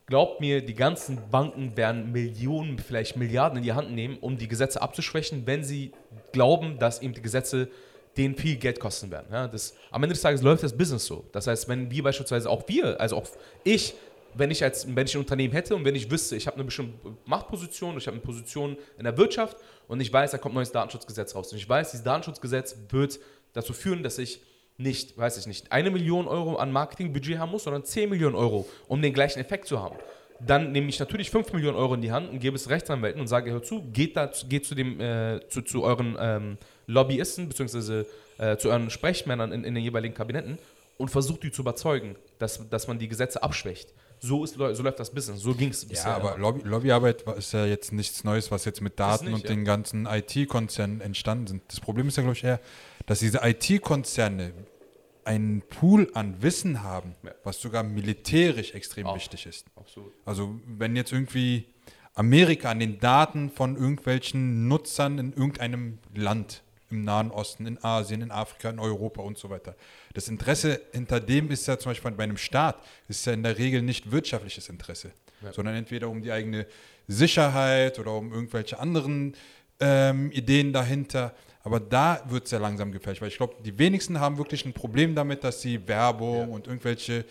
[0.07, 4.47] Glaubt mir, die ganzen Banken werden Millionen, vielleicht Milliarden in die Hand nehmen, um die
[4.47, 5.91] Gesetze abzuschwächen, wenn sie
[6.31, 7.67] glauben, dass eben die Gesetze
[8.17, 9.27] denen viel Geld kosten werden.
[9.31, 11.25] Ja, das, am Ende des Tages läuft das Business so.
[11.31, 13.27] Das heißt, wenn wir beispielsweise auch wir, also auch
[13.63, 13.93] ich,
[14.37, 16.65] wenn ich, als, wenn ich ein Unternehmen hätte und wenn ich wüsste, ich habe eine
[16.65, 16.93] bestimmte
[17.25, 19.57] Machtposition, ich habe eine Position in der Wirtschaft
[19.87, 21.51] und ich weiß, da kommt ein neues Datenschutzgesetz raus.
[21.51, 23.19] Und ich weiß, dieses Datenschutzgesetz wird
[23.53, 24.41] dazu führen, dass ich
[24.77, 28.67] nicht, weiß ich nicht, eine Million Euro an Marketingbudget haben muss, sondern 10 Millionen Euro,
[28.87, 29.95] um den gleichen Effekt zu haben.
[30.39, 33.27] Dann nehme ich natürlich 5 Millionen Euro in die Hand und gebe es Rechtsanwälten und
[33.27, 38.03] sage, hör zu, geht, da, geht zu, dem, äh, zu, zu euren ähm, Lobbyisten bzw.
[38.37, 40.59] Äh, zu euren Sprechmännern in, in den jeweiligen Kabinetten
[40.97, 44.99] und versucht die zu überzeugen, dass, dass man die Gesetze abschwächt so, ist, so läuft
[44.99, 45.41] das Business.
[45.41, 46.11] So ging es bisher.
[46.11, 49.43] Ja, aber Lobby, Lobbyarbeit ist ja jetzt nichts Neues, was jetzt mit Daten nicht, und
[49.43, 49.49] ja.
[49.49, 51.63] den ganzen IT-Konzernen entstanden sind.
[51.67, 52.59] Das Problem ist ja, glaube ich, eher,
[53.05, 54.53] dass diese IT-Konzerne
[55.23, 57.31] einen Pool an Wissen haben, ja.
[57.43, 59.15] was sogar militärisch extrem Auch.
[59.15, 59.67] wichtig ist.
[59.75, 60.13] Absolut.
[60.25, 61.67] Also wenn jetzt irgendwie
[62.15, 68.21] Amerika an den Daten von irgendwelchen Nutzern in irgendeinem Land im Nahen Osten, in Asien,
[68.21, 69.75] in Afrika, in Europa und so weiter.
[70.13, 72.77] Das Interesse hinter dem ist ja zum Beispiel bei einem Staat,
[73.07, 75.11] ist ja in der Regel nicht wirtschaftliches Interesse,
[75.41, 75.51] ja.
[75.51, 76.65] sondern entweder um die eigene
[77.07, 79.35] Sicherheit oder um irgendwelche anderen
[79.79, 81.33] ähm, Ideen dahinter.
[81.63, 84.73] Aber da wird es ja langsam gefährlich, weil ich glaube, die wenigsten haben wirklich ein
[84.73, 86.55] Problem damit, dass sie Werbung ja.
[86.55, 87.25] und irgendwelche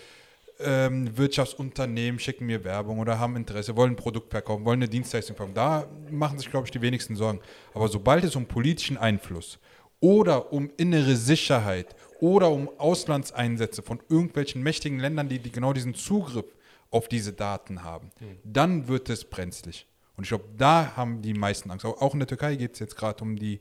[0.60, 5.36] ähm, Wirtschaftsunternehmen schicken mir Werbung oder haben Interesse, wollen ein Produkt verkaufen, wollen eine Dienstleistung
[5.36, 5.54] verkaufen.
[5.54, 7.40] Da machen sich, glaube ich, die wenigsten Sorgen.
[7.74, 9.58] Aber sobald es um politischen Einfluss
[10.00, 15.94] oder um innere Sicherheit oder um Auslandseinsätze von irgendwelchen mächtigen Ländern, die, die genau diesen
[15.94, 16.46] Zugriff
[16.90, 18.38] auf diese Daten haben, mhm.
[18.44, 19.86] dann wird es brenzlig.
[20.16, 21.84] Und ich glaube, da haben die meisten Angst.
[21.84, 23.60] Auch in der Türkei geht es jetzt gerade um die,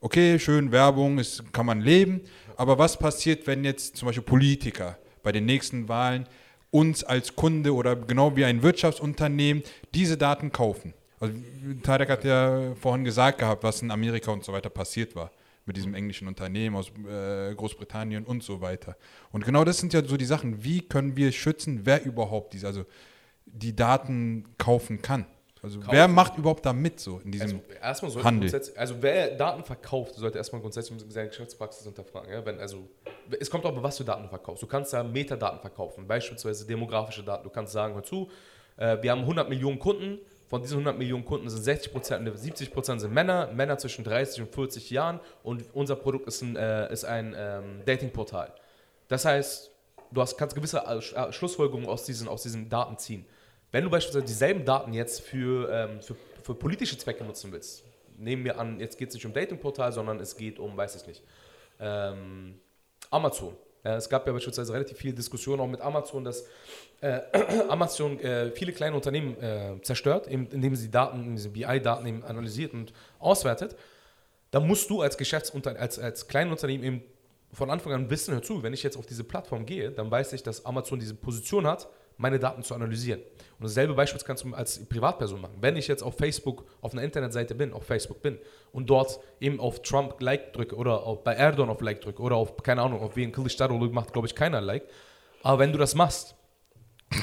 [0.00, 2.22] okay, schön, Werbung, ist, kann man leben,
[2.56, 6.26] aber was passiert, wenn jetzt zum Beispiel Politiker bei den nächsten Wahlen
[6.70, 9.62] uns als Kunde oder genau wie ein Wirtschaftsunternehmen
[9.94, 10.94] diese Daten kaufen.
[11.20, 11.34] Also
[11.82, 15.30] Tarek hat ja vorhin gesagt gehabt, was in Amerika und so weiter passiert war
[15.66, 18.96] mit diesem englischen Unternehmen aus äh, Großbritannien und so weiter.
[19.30, 22.66] Und genau das sind ja so die Sachen, wie können wir schützen, wer überhaupt diese,
[22.66, 22.84] also
[23.46, 25.26] die Daten kaufen kann.
[25.64, 25.92] Also kaufen.
[25.92, 28.52] wer macht überhaupt da mit so in diesem also Handel?
[28.76, 32.32] Also wer Daten verkauft, sollte erstmal grundsätzlich seine Geschäftspraxis hinterfragen.
[32.32, 32.44] Ja?
[32.44, 32.88] Wenn, also
[33.38, 34.60] es kommt auch, was für Daten du verkaufst.
[34.60, 37.44] Du kannst ja Metadaten verkaufen, beispielsweise demografische Daten.
[37.44, 38.28] Du kannst sagen, hör zu,
[38.76, 40.18] äh, wir haben 100 Millionen Kunden,
[40.50, 44.42] von diesen 100 Millionen Kunden sind 60 Prozent, 70 Prozent sind Männer, Männer zwischen 30
[44.42, 48.52] und 40 Jahren und unser Produkt ist ein, äh, ist ein ähm, Datingportal.
[49.06, 49.70] Das heißt,
[50.10, 50.82] du hast, kannst gewisse
[51.30, 53.24] Schlussfolgerungen aus diesen, aus diesen Daten ziehen.
[53.72, 57.84] Wenn du beispielsweise dieselben Daten jetzt für, ähm, für, für politische Zwecke nutzen willst,
[58.18, 61.06] nehmen wir an, jetzt geht es nicht um Datingportal, sondern es geht um, weiß ich
[61.06, 61.22] nicht,
[61.80, 62.60] ähm,
[63.10, 63.56] Amazon.
[63.84, 66.44] Ja, es gab ja beispielsweise relativ viele Diskussionen auch mit Amazon, dass
[67.00, 67.20] äh,
[67.68, 72.92] Amazon äh, viele kleine Unternehmen äh, zerstört, eben, indem sie Daten, diese BI-Daten analysiert und
[73.18, 73.74] auswertet.
[74.52, 77.02] Da musst du als Geschäftsunternehmen, als, als Kleinunternehmen eben
[77.52, 80.32] von Anfang an wissen, hör zu, wenn ich jetzt auf diese Plattform gehe, dann weiß
[80.34, 81.88] ich, dass Amazon diese Position hat,
[82.22, 83.20] meine Daten zu analysieren.
[83.58, 85.56] Und dasselbe Beispiel kannst du als Privatperson machen.
[85.60, 88.38] Wenn ich jetzt auf Facebook, auf einer Internetseite bin, auf Facebook bin
[88.72, 92.36] und dort eben auf Trump Like drücke oder auf, bei Erdogan auf Like drücke oder
[92.36, 94.84] auf, keine Ahnung, auf wen Kılıçdaroğlu macht, glaube ich, keiner Like.
[95.42, 96.36] Aber wenn du das machst,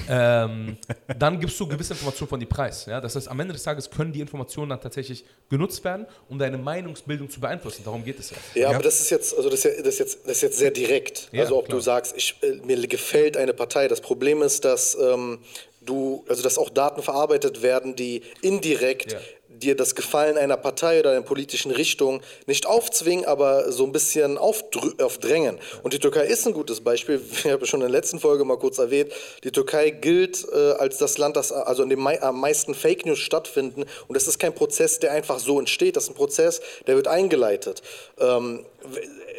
[0.10, 0.78] ähm,
[1.18, 2.86] dann gibst du gewisse Informationen von die Preis.
[2.86, 3.02] Ja?
[3.02, 6.58] Das heißt, am Ende des Tages können die Informationen dann tatsächlich genutzt werden, um deine
[6.58, 7.84] Meinungsbildung zu beeinflussen.
[7.84, 8.38] Darum geht es ja.
[8.54, 8.70] Ja, ja.
[8.70, 10.72] aber das ist jetzt, also das ist, ja, das ist jetzt, das ist jetzt sehr
[10.72, 11.30] direkt.
[11.32, 11.78] Ja, also ob klar.
[11.78, 13.88] du sagst, ich, äh, mir gefällt eine Partei.
[13.88, 15.40] Das Problem ist, dass ähm,
[15.82, 19.20] du, also dass auch Daten verarbeitet werden, die indirekt ja
[19.60, 24.38] dir das Gefallen einer Partei oder einer politischen Richtung nicht aufzwingen, aber so ein bisschen
[24.38, 25.58] aufdrängen.
[25.84, 27.22] Und die Türkei ist ein gutes Beispiel.
[27.50, 29.12] Ich habe schon in der letzten Folge mal kurz erwähnt.
[29.44, 33.06] Die Türkei gilt äh, als das Land, das also in dem mei am meisten Fake
[33.06, 33.86] News stattfinden.
[34.08, 35.96] Und das ist kein Prozess, der einfach so entsteht.
[35.96, 37.82] Das ist ein Prozess, der wird eingeleitet.
[38.20, 38.66] Ähm,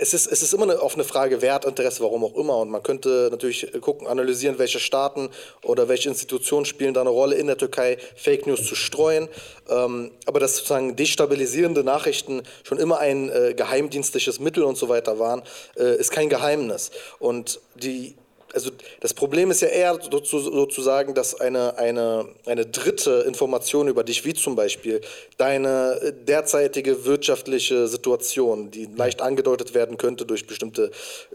[0.00, 2.56] es ist, es ist immer eine offene Frage, Wert, Interesse, warum auch immer.
[2.56, 5.28] Und man könnte natürlich gucken, analysieren, welche Staaten
[5.62, 9.28] oder welche Institutionen spielen da eine Rolle in der Türkei, Fake News zu streuen.
[9.68, 15.18] Ähm, aber dass sozusagen destabilisierende Nachrichten schon immer ein äh, geheimdienstliches Mittel und so weiter
[15.18, 15.42] waren,
[15.76, 16.90] äh, ist kein Geheimnis.
[17.18, 18.14] Und die
[18.54, 18.70] also
[19.00, 24.34] das Problem ist ja eher sozusagen, dass eine, eine, eine dritte Information über dich, wie
[24.34, 25.00] zum Beispiel
[25.36, 30.90] deine derzeitige wirtschaftliche Situation, die leicht angedeutet werden könnte durch bestimmte,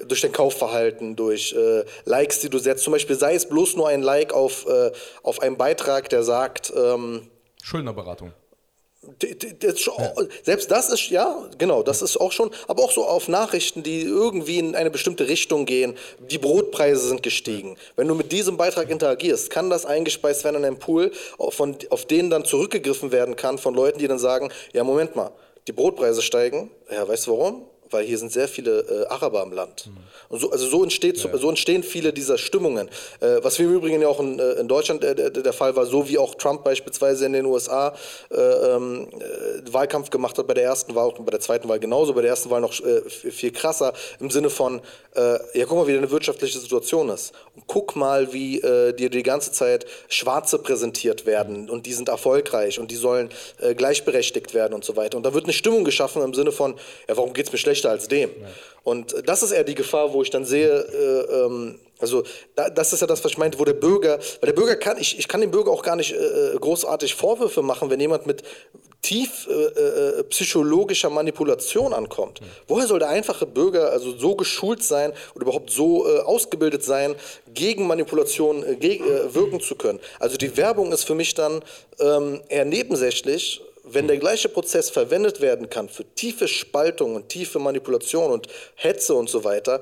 [0.07, 2.83] durch dein Kaufverhalten, durch äh, Likes, die du setzt.
[2.83, 4.91] Zum Beispiel sei es bloß nur ein Like auf, äh,
[5.23, 7.27] auf einen Beitrag, der sagt, ähm,
[7.63, 8.31] Schuldnerberatung.
[9.19, 9.89] Das,
[10.43, 14.01] selbst das ist, ja, genau, das ist auch schon, aber auch so auf Nachrichten, die
[14.01, 15.95] irgendwie in eine bestimmte Richtung gehen.
[16.19, 17.77] Die Brotpreise sind gestiegen.
[17.95, 21.11] Wenn du mit diesem Beitrag interagierst, kann das eingespeist werden in einen Pool,
[21.49, 25.31] von, auf den dann zurückgegriffen werden kann von Leuten, die dann sagen, ja, Moment mal,
[25.67, 26.71] die Brotpreise steigen.
[26.91, 27.65] Ja, weißt du warum?
[27.95, 29.87] Weil hier sind sehr viele äh, Araber im Land.
[29.87, 29.97] Mhm.
[30.27, 31.37] Und so, also so, entsteht, ja.
[31.37, 32.89] so entstehen viele dieser Stimmungen.
[33.21, 35.75] Äh, was wir im Übrigen ja auch in, äh, in Deutschland der, der, der, Fall
[35.77, 37.95] war, so wie auch Trump beispielsweise in den USA
[38.31, 41.79] äh, ähm, äh, Wahlkampf gemacht hat bei der ersten Wahl, auch bei der zweiten Wahl
[41.79, 44.81] genauso, bei der ersten Wahl noch äh, viel krasser, im Sinne von,
[45.53, 47.31] ja guck mal, wie deine wirtschaftliche Situation ist.
[47.55, 52.79] Und guck mal, wie dir die ganze Zeit Schwarze präsentiert werden und die sind erfolgreich
[52.79, 53.29] und die sollen
[53.77, 55.15] gleichberechtigt werden und so weiter.
[55.15, 56.75] Und da wird eine Stimmung geschaffen im Sinne von,
[57.07, 57.84] ja, warum geht es mir schlecht?
[57.85, 58.29] Schlechter als dem.
[58.29, 58.47] Ja.
[58.83, 62.23] Und das ist eher die Gefahr, wo ich dann sehe, äh, ähm, also
[62.55, 64.97] da, das ist ja das, was ich meinte, wo der Bürger, weil der Bürger kann,
[64.99, 68.43] ich, ich kann dem Bürger auch gar nicht äh, großartig Vorwürfe machen, wenn jemand mit
[69.01, 72.41] tief äh, äh psychologischer Manipulation ankommt.
[72.41, 72.45] Mhm.
[72.67, 77.15] Woher soll der einfache Bürger also so geschult sein oder überhaupt so äh, ausgebildet sein,
[77.53, 79.01] gegen Manipulation äh, geg
[79.33, 79.99] wirken zu können?
[80.19, 81.63] Also die Werbung ist für mich dann
[81.99, 87.59] ähm, eher nebensächlich wenn der gleiche Prozess verwendet werden kann für tiefe Spaltung und tiefe
[87.59, 89.81] Manipulation und Hetze und so weiter,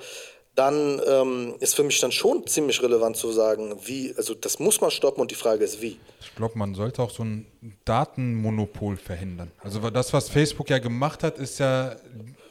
[0.56, 4.82] dann ähm, ist für mich dann schon ziemlich relevant zu sagen, wie, also das muss
[4.82, 5.98] man stoppen und die Frage ist wie.
[6.22, 7.48] Ich glaube, man sollte auch so ein
[7.86, 9.52] Datenmonopol verhindern.
[9.60, 11.96] Also das, was Facebook ja gemacht hat, ist ja,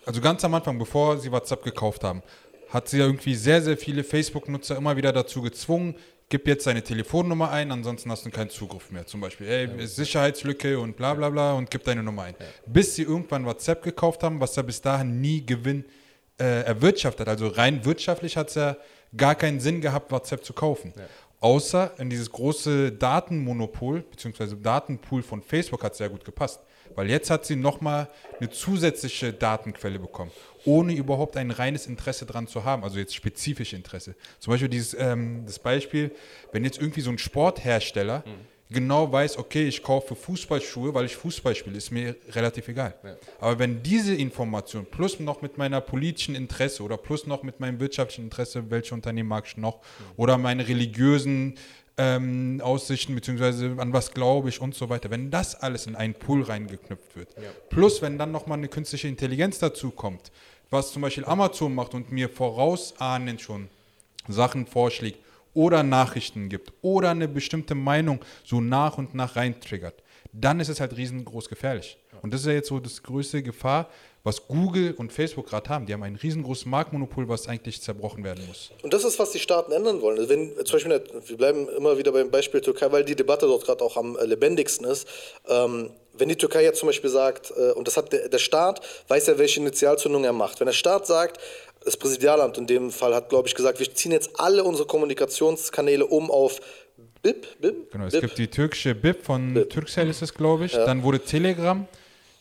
[0.04, 2.22] also ganz am Anfang, bevor sie WhatsApp gekauft haben,
[2.70, 5.94] hat sie ja irgendwie sehr, sehr viele Facebook-Nutzer immer wieder dazu gezwungen,
[6.32, 9.06] gib jetzt deine Telefonnummer ein, ansonsten hast du keinen Zugriff mehr.
[9.06, 9.86] Zum Beispiel, ey.
[9.86, 12.34] Sicherheitslücke und bla bla bla und gib deine Nummer ein.
[12.40, 12.46] Ja.
[12.64, 15.84] Bis sie irgendwann WhatsApp gekauft haben, was ja bis dahin nie Gewinn
[16.40, 17.28] äh, erwirtschaftet.
[17.28, 18.78] Also rein wirtschaftlich hat es ja
[19.14, 20.94] gar keinen Sinn gehabt, WhatsApp zu kaufen.
[20.96, 21.02] Ja.
[21.40, 24.56] Außer in dieses große Datenmonopol bzw.
[24.56, 26.60] Datenpool von Facebook hat es sehr gut gepasst.
[26.94, 28.08] Weil jetzt hat sie nochmal
[28.40, 30.30] eine zusätzliche Datenquelle bekommen,
[30.64, 34.14] ohne überhaupt ein reines Interesse dran zu haben, also jetzt spezifische Interesse.
[34.38, 36.10] Zum Beispiel dieses ähm, das Beispiel,
[36.52, 38.74] wenn jetzt irgendwie so ein Sporthersteller mhm.
[38.74, 42.94] genau weiß, okay, ich kaufe Fußballschuhe, weil ich Fußball spiele, ist mir relativ egal.
[43.02, 43.16] Ja.
[43.40, 47.80] Aber wenn diese Information plus noch mit meiner politischen Interesse oder plus noch mit meinem
[47.80, 50.04] wirtschaftlichen Interesse, welche Unternehmen mag ich noch, mhm.
[50.16, 51.56] oder meine religiösen
[51.98, 55.10] ähm, Aussichten, beziehungsweise an was glaube ich und so weiter.
[55.10, 57.50] Wenn das alles in einen Pool reingeknüpft wird, ja.
[57.68, 60.32] plus wenn dann nochmal eine künstliche Intelligenz dazu kommt,
[60.72, 63.68] was zum Beispiel Amazon macht und mir vorausahnend schon
[64.26, 65.18] Sachen vorschlägt
[65.54, 70.02] oder Nachrichten gibt oder eine bestimmte Meinung so nach und nach reintriggert,
[70.32, 71.98] dann ist es halt riesengroß gefährlich.
[72.22, 73.90] Und das ist ja jetzt so das größte Gefahr,
[74.24, 75.86] was Google und Facebook gerade haben.
[75.86, 78.70] Die haben ein riesengroßes Marktmonopol, was eigentlich zerbrochen werden muss.
[78.82, 80.18] Und das ist, was die Staaten ändern wollen.
[80.18, 83.64] Also wenn, zum Beispiel, wir bleiben immer wieder beim Beispiel Türkei, weil die Debatte dort
[83.64, 85.08] gerade auch am äh, lebendigsten ist.
[85.48, 88.80] Ähm, wenn die Türkei jetzt zum Beispiel sagt, äh, und das hat der, der Staat,
[89.08, 90.60] weiß ja, welche Initialzündung er macht.
[90.60, 91.38] Wenn der Staat sagt,
[91.84, 96.06] das Präsidialamt in dem Fall hat, glaube ich, gesagt, wir ziehen jetzt alle unsere Kommunikationskanäle
[96.06, 96.60] um auf
[97.22, 97.60] BIP.
[97.60, 97.90] BIP?
[97.90, 98.20] Genau, es BIP.
[98.22, 99.70] gibt die türkische BIP von BIP.
[99.70, 100.72] Turkcell ist es, glaube ich.
[100.72, 101.88] Dann wurde Telegram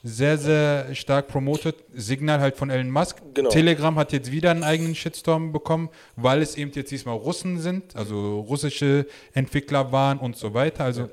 [0.04, 1.76] sehr, sehr stark promotet.
[1.94, 3.22] Signal halt von Elon Musk.
[3.34, 3.50] Genau.
[3.50, 7.96] Telegram hat jetzt wieder einen eigenen Shitstorm bekommen, weil es eben jetzt diesmal Russen sind,
[7.96, 10.84] also russische Entwickler waren und so weiter.
[10.84, 11.10] Also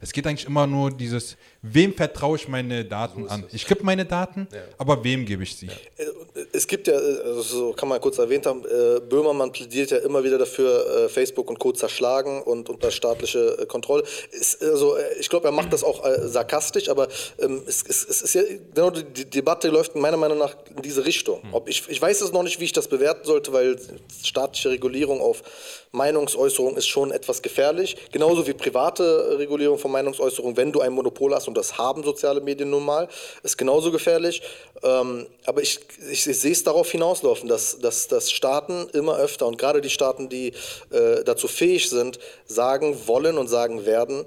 [0.00, 3.44] es geht eigentlich immer nur dieses, wem vertraue ich meine Daten an?
[3.52, 4.48] Ich gebe meine Daten,
[4.78, 5.68] aber wem gebe ich sie?
[6.52, 10.24] Es gibt ja, also so kann man kurz erwähnt haben, äh, Böhmermann plädiert ja immer
[10.24, 11.72] wieder dafür, äh, Facebook und Co.
[11.72, 14.04] zerschlagen und unter staatliche äh, Kontrolle.
[14.30, 17.08] Ist, also, äh, ich glaube, er macht das auch äh, sarkastisch, aber
[17.40, 18.42] ähm, es, es, es ist ja,
[18.74, 21.42] genau die, die Debatte läuft meiner Meinung nach in diese Richtung.
[21.52, 23.76] Ob ich, ich weiß es noch nicht, wie ich das bewerten sollte, weil
[24.22, 25.42] staatliche Regulierung auf
[25.92, 27.96] Meinungsäußerung ist schon etwas gefährlich.
[28.12, 32.40] Genauso wie private Regulierung von Meinungsäußerung, wenn du ein Monopol hast, und das haben soziale
[32.40, 33.08] Medien nun mal,
[33.42, 34.40] ist genauso gefährlich.
[34.84, 35.80] Ähm, aber ich,
[36.10, 39.90] ich, ich sehe es darauf hinauslaufen, dass, dass, dass Staaten immer öfter und gerade die
[39.90, 40.52] Staaten, die
[40.90, 44.26] äh, dazu fähig sind, sagen wollen und sagen werden,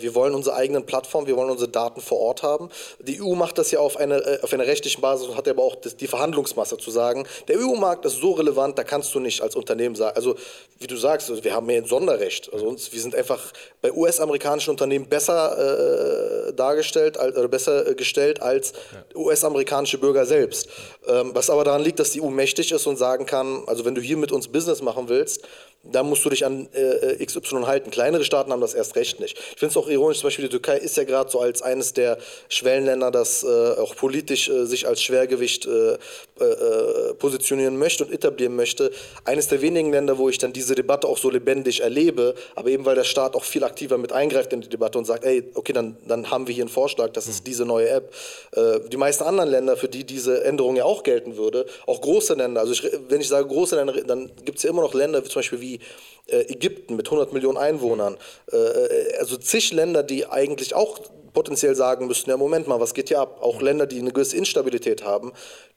[0.00, 2.68] wir wollen unsere eigenen Plattformen, wir wollen unsere Daten vor Ort haben.
[3.00, 5.62] Die EU macht das ja auf, eine, äh, auf einer rechtlichen Basis und hat aber
[5.62, 9.56] auch die Verhandlungsmasse zu sagen, der EU-Markt ist so relevant, da kannst du nicht als
[9.56, 10.36] Unternehmen sagen, also
[10.78, 12.52] wie du sagst, also wir haben mehr ein Sonderrecht.
[12.52, 17.94] Also uns, wir sind einfach bei US-amerikanischen Unternehmen besser äh, dargestellt, als, oder besser äh,
[17.94, 18.72] gestellt als
[19.14, 20.68] US-amerikanische Bürger selbst.
[21.08, 23.94] Ähm, was aber daran liegt, dass die EU mächtig ist und sagen kann, also wenn
[23.94, 25.42] du hier mit uns Business machen willst,
[25.84, 27.90] dann musst du dich an äh, XY halten.
[27.90, 29.36] Kleinere Staaten haben das erst recht nicht.
[29.36, 31.92] Ich finde es auch ironisch, zum Beispiel die Türkei ist ja gerade so als eines
[31.92, 38.12] der Schwellenländer, das äh, auch politisch äh, sich als Schwergewicht äh, äh, positionieren möchte und
[38.12, 38.92] etablieren möchte.
[39.24, 42.84] Eines der wenigen Länder, wo ich dann diese Debatte auch so lebendig erlebe, aber eben
[42.84, 45.72] weil der Staat auch viel aktiver mit eingreift in die Debatte und sagt, ey, okay,
[45.72, 48.14] dann, dann haben wir hier einen Vorschlag, das ist diese neue App.
[48.52, 52.34] Äh, die meisten anderen Länder, für die diese Änderung ja auch gelten würde, auch große
[52.34, 55.24] Länder, also ich, wenn ich sage große Länder, dann gibt es ja immer noch Länder,
[55.24, 55.80] wie zum Beispiel wie
[56.26, 58.18] äh, Ägypten mit 100 Millionen Einwohnern,
[58.52, 60.98] äh, also zig Länder, die eigentlich auch
[61.32, 63.38] potenziell sagen müssten, ja Moment mal, was geht hier ab?
[63.40, 65.32] Auch Länder, die eine gewisse Instabilität haben,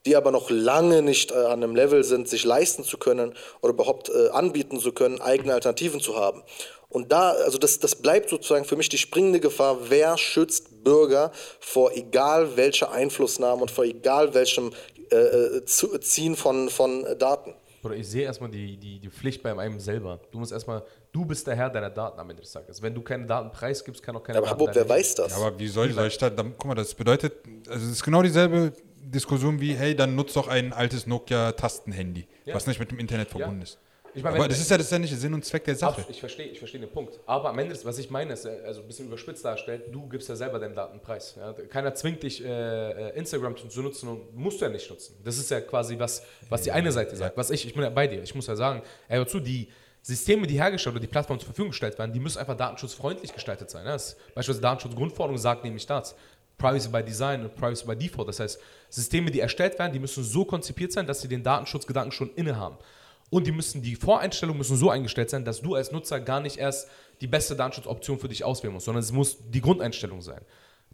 [0.06, 3.74] die aber noch lange nicht äh, an einem Level sind, sich leisten zu können oder
[3.74, 6.44] überhaupt äh, anbieten zu können, eigene Alternativen zu haben.
[6.90, 11.32] Und da, also das, das bleibt sozusagen für mich die springende Gefahr, wer schützt Bürger
[11.60, 14.72] vor egal welcher Einflussnahme und vor egal welchem
[15.12, 17.54] äh, äh, zu, Ziehen von, von Daten.
[17.84, 20.20] Oder ich sehe erstmal die, die, die Pflicht bei einem selber.
[20.32, 22.82] Du musst erstmal, du bist der Herr deiner Daten am Ende des Tages.
[22.82, 25.32] Wenn du keine Daten preisgibst, kann auch keine Aber Daten Habub, wer weiß das?
[25.32, 27.34] Ja, aber wie soll, soll ich da, dann, guck mal, das bedeutet,
[27.68, 32.56] also es ist genau dieselbe Diskussion wie, hey, dann nutzt doch ein altes Nokia-Tastenhandy, Ja.
[32.56, 33.64] was nicht mit dem Internet verbunden Ja.
[33.64, 33.78] ist.
[34.16, 35.76] Ich meine, aber das ist ja das ist ja nicht der Sinn und Zweck der
[35.76, 36.06] Sache.
[36.10, 37.20] Ich verstehe, ich verstehe den Punkt.
[37.26, 40.08] Aber am Ende, des- was ich meine, ist, äh, also ein bisschen überspitzt darstellt, du
[40.08, 41.36] gibst ja selber deinen Datenpreis.
[41.38, 41.54] Ja?
[41.54, 42.48] Keiner zwingt dich, äh,
[43.10, 45.16] äh, Instagram zu zu nutzen und musst du ja nicht nutzen.
[45.24, 47.36] Das ist ja quasi was, was die eine Seite sagt.
[47.38, 48.24] Was ich, ich bin ja bei dir.
[48.24, 49.68] Ich muss ja sagen, ey, hör zu, die
[50.02, 53.70] Systeme, die hergestellt oder die Plattformen zur Verfügung gestellt werden, die müssen einfach datenschutzfreundlich gestaltet
[53.70, 53.86] sein.
[53.86, 53.94] Ja?
[53.94, 56.16] Das, beispielsweise Datenschutzgrundverordnung sagt nämlich das.
[56.58, 58.30] Privacy by Design und Privacy by Default.
[58.30, 62.14] Das heißt, Systeme, die erstellt werden, die müssen so konzipiert sein, dass sie den Datenschutzgedanken
[62.14, 62.78] schon innehaben.
[63.30, 66.58] Und die müssen, die Voreinstellungen müssen so eingestellt sein, dass du als Nutzer gar nicht
[66.58, 66.90] erst
[67.22, 70.42] die beste Datenschutzoption für dich auswählen musst, sondern es muss die Grundeinstellung sein.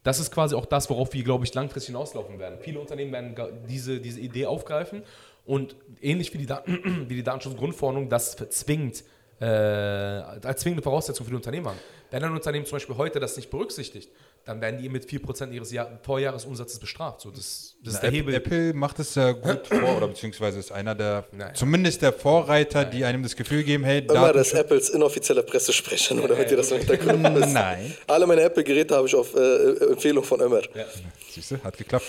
[0.04, 2.58] Das ist quasi auch das, worauf wir, glaube ich, langfristig hinauslaufen werden.
[2.60, 3.36] Viele Unternehmen werden
[3.68, 5.04] diese, diese Idee aufgreifen
[5.46, 9.04] und ähnlich wie die, Dat wie die Datenschutzgrundverordnung das zwingt,
[9.40, 11.80] äh, als zwingende Voraussetzung für die Unternehmen haben.
[12.10, 14.10] Wenn ein Unternehmen zum Beispiel heute das nicht berücksichtigt,
[14.44, 17.22] dann werden die mit 4% ihres Jahr Vorjahresumsatzes bestraft.
[17.22, 18.34] So, das, das ist der Apple, Hebel.
[18.36, 21.54] Apple macht es ja gut vor, oder beziehungsweise ist einer der, Naja.
[21.54, 26.28] zumindest der Vorreiter, die einem das Gefühl geben, hey, Immer das Apples inoffizieller Pressesprecher, nur
[26.28, 27.54] damit ihr das im Hintergrund wisst.
[27.54, 27.94] Nein.
[28.08, 30.62] Alle meine Apple-Geräte habe ich auf äh, Empfehlung von Ömer.
[30.76, 30.86] Ja.
[31.32, 32.06] Siehst du, hat geklappt.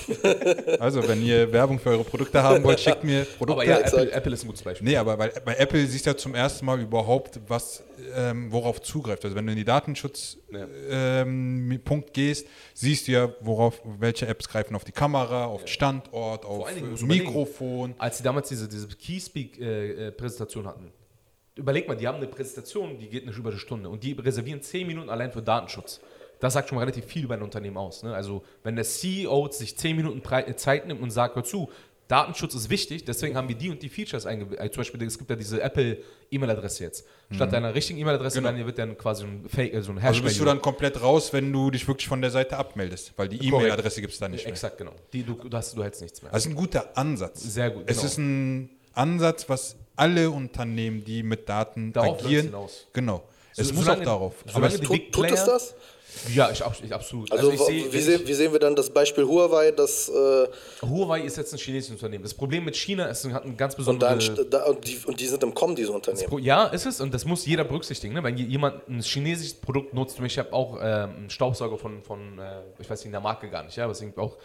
[0.81, 3.63] also, wenn ihr Werbung für eure Produkte haben wollt, schickt mir Produkte.
[3.63, 3.79] Aber ja.
[3.79, 4.89] Apple, Apple ist ein gutes Beispiel.
[4.89, 7.85] Nee, aber bei, bei Apple siehst du ja zum ersten Mal überhaupt, was,
[8.17, 9.25] ähm, worauf zugreift.
[9.25, 10.51] Also wenn du in die Datenschutzpunkt
[10.91, 11.23] Ja.
[11.23, 11.81] ähm,
[12.13, 16.77] gehst, siehst du ja, worauf, welche Apps greifen auf die Kamera, auf Standort, auf allen
[16.77, 17.05] Dingen äh.
[17.05, 17.95] Mikrofon.
[17.99, 20.93] als sie damals diese, diese Keyspeak-Präsentation hatten,
[21.55, 24.63] überleg mal, die haben eine Präsentation, die geht nicht über eine Stunde und die reservieren
[24.63, 26.01] 10 Minuten allein für Datenschutz.
[26.41, 28.03] Das sagt schon mal relativ viel über ein Unternehmen aus.
[28.03, 28.13] Ne?
[28.13, 31.71] Also, wenn der CEO sich 10 Minuten äh, Zeit nimmt und sagt, hör zu,
[32.13, 34.59] Datenschutz ist wichtig, deswegen haben wir die und die Features eingebaut.
[34.73, 37.05] Zum Beispiel, es gibt ja diese Apple-E-Mail-Adresse jetzt.
[37.35, 38.51] Statt deiner richtigen E-Mail-Adresse Genau.
[38.53, 40.25] dann wird dann quasi ein Fake, äh, so ein Also Hashtag.
[40.25, 43.47] bist du dann komplett raus, wenn du dich wirklich von der Seite abmeldest, weil die
[43.47, 44.53] E-Mail-Adresse gibt es da nicht mehr.
[44.53, 44.93] Exakt, genau.
[45.13, 46.31] Die, du, du, hast, du hältst nichts mehr.
[46.33, 47.41] Das ist ein guter Ansatz.
[47.43, 48.07] Sehr gut, Es genau.
[48.09, 52.87] ist ein Ansatz, was alle Unternehmen, die mit Daten Darauf agieren, hinaus.
[52.93, 53.23] genau.
[53.57, 54.35] Es So- muss auch darauf.
[54.55, 55.75] Aber es tut, Tut es das?
[56.35, 57.33] Ja, ich, ich absolut.
[57.33, 60.47] Also, ich sehe, wie, sehen, wie sehen wir dann das Beispiel Huawei, das äh,
[60.83, 62.23] Huawei ist jetzt ein chinesisches Unternehmen.
[62.23, 64.11] Das Problem mit China ist, es hat ein ganz und, besondere...
[64.11, 66.29] dann, st- da, und, die, und die sind im Kommen, diese Unternehmen.
[66.29, 68.15] Pro- Ja, ist es und das muss jeder berücksichtigen.
[68.15, 68.23] Ne?
[68.23, 70.83] Wenn je- jemand ein chinesisches Produkt nutzt, ich habe auch ähm,
[71.17, 74.17] einen Staubsauger von, von äh, ich weiß nicht, der Marke gar nicht, ja, aber deswegen
[74.19, 74.37] auch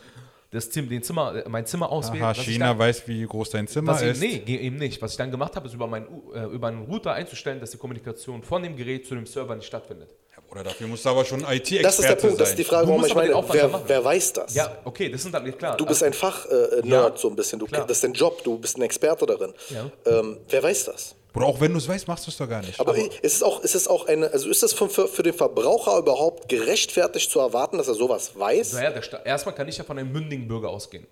[0.49, 2.24] das Zimmer, den Zimmer, äh, mein Zimmer auswählen.
[2.24, 4.22] aha, China dann- weiß, wie groß dein Zimmer ich, ist.
[4.22, 5.01] nee, eben nicht.
[5.01, 7.72] Was ich dann gemacht habe, ist über, meinen, U- äh, über einen Router einzustellen, dass
[7.72, 10.09] die Kommunikation von dem Gerät zu dem Server nicht stattfindet.
[10.57, 12.87] Oder dafür musst du aber schon IT-Experte Das ist der Punkt, das ist die Frage,
[12.87, 14.55] warum ich aber den meine, wer, wer weiß das?
[14.55, 15.77] Ja, okay, das sind dann klar.
[15.77, 17.85] Du bist ein Fach-Nerd Ja, so ein bisschen, du, klar.
[17.85, 19.53] das ist dein Job, du bist ein Experte darin.
[19.69, 19.91] Ja.
[20.05, 21.15] Ähm, wer weiß das?
[21.35, 22.79] Oder auch wenn du es weißt, machst du es doch gar nicht.
[22.79, 25.95] Aber ist es auch, ist es auch eine, also ist es für, für, den Verbraucher
[25.99, 28.73] überhaupt gerechtfertigt zu erwarten, dass er sowas weiß?
[28.73, 31.05] Naja, der erstmal kann ich ja von einem mündigen Bürger ausgehen.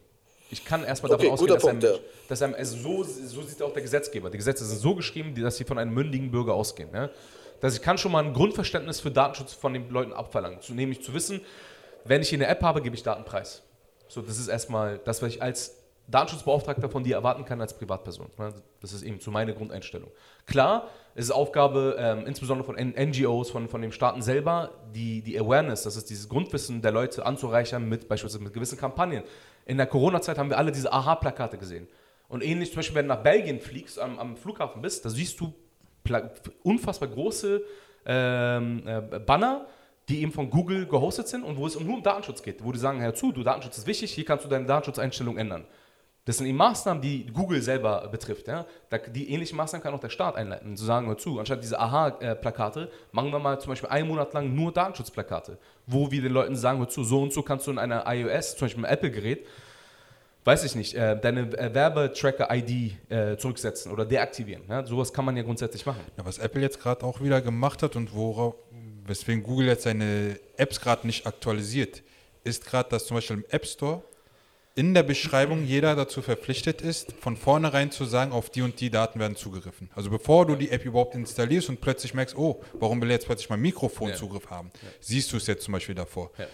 [0.50, 2.00] Ich kann erstmal Okay, davon ausgehen, guter dass, Punkt, einem, ja.
[2.28, 4.30] dass einem, also so, so sieht auch der Gesetzgeber.
[4.30, 6.92] Die Gesetze sind so geschrieben, dass sie von einem mündigen Bürger ausgehen.
[6.92, 7.10] Ne?
[7.62, 10.62] Dass ich kann schon mal ein Grundverständnis für Datenschutz von den Leuten abverlangen.
[10.62, 11.42] Zu, nämlich zu wissen,
[12.04, 13.64] wenn ich hier eine App habe, gebe ich Datenpreis.
[14.08, 18.28] So, das ist erstmal das, was ich als Datenschutzbeauftragter von dir erwarten kann als Privatperson.
[18.38, 18.54] Ne?
[18.80, 20.12] Das ist eben so meine Grundeinstellung.
[20.46, 25.40] Klar, es ist Aufgabe ähm, insbesondere von NGOs, von, von den Staaten selber, die, die
[25.40, 29.24] Awareness, das ist dieses Grundwissen der Leute anzureichern mit beispielsweise mit gewissen Kampagnen.
[29.66, 31.88] In der Corona-Zeit haben wir alle diese Aha-Plakate gesehen.
[32.28, 35.40] Und ähnlich zum Beispiel, wenn du nach Belgien fliegst, am, am Flughafen bist, da siehst
[35.40, 35.54] du
[36.64, 37.62] unfassbar große
[38.06, 39.66] ähm, äh, Banner,
[40.10, 42.80] die eben von Google gehostet sind und wo es nur um Datenschutz geht, wo die
[42.80, 45.66] sagen, hör zu, du Datenschutz ist wichtig, hier kannst du deine Datenschutzeinstellung ändern.
[46.26, 48.48] Das sind eben Maßnahmen, die Google selber betrifft.
[48.48, 48.66] Ja?
[49.14, 52.90] Die ähnlichen Maßnahmen kann auch der Staat einleiten, zu sagen, hör zu, anstatt diese Aha-Plakate,
[53.12, 56.80] machen wir mal zum Beispiel einen Monat lang nur Datenschutzplakate, wo wir den Leuten sagen,
[56.80, 59.46] hör zu, so und so kannst du in einer iOS, zum Beispiel im Apple-Gerät,
[60.46, 64.64] weiß ich nicht, äh, deine äh, Werbetracker-ID äh, zurücksetzen oder deaktivieren.
[64.70, 64.86] Ja?
[64.86, 66.02] Sowas kann man ja grundsätzlich machen.
[66.18, 68.56] Ja, was Apple jetzt gerade auch wieder gemacht hat und worauf,
[69.06, 72.04] weswegen Google jetzt seine Apps gerade nicht aktualisiert,
[72.44, 74.04] ist gerade, dass zum Beispiel im App Store
[74.76, 78.90] in der Beschreibung jeder dazu verpflichtet ist, von vornherein zu sagen, auf die und die
[78.90, 79.90] Daten werden zugegriffen.
[79.96, 83.50] Also bevor du die App überhaupt installierst und plötzlich merkst, oh, warum will jetzt plötzlich
[83.50, 84.16] mein Mikrofon Ja.
[84.16, 84.70] Zugriff haben,
[85.00, 86.30] siehst du es jetzt zum Beispiel davor.
[86.38, 86.46] Ja.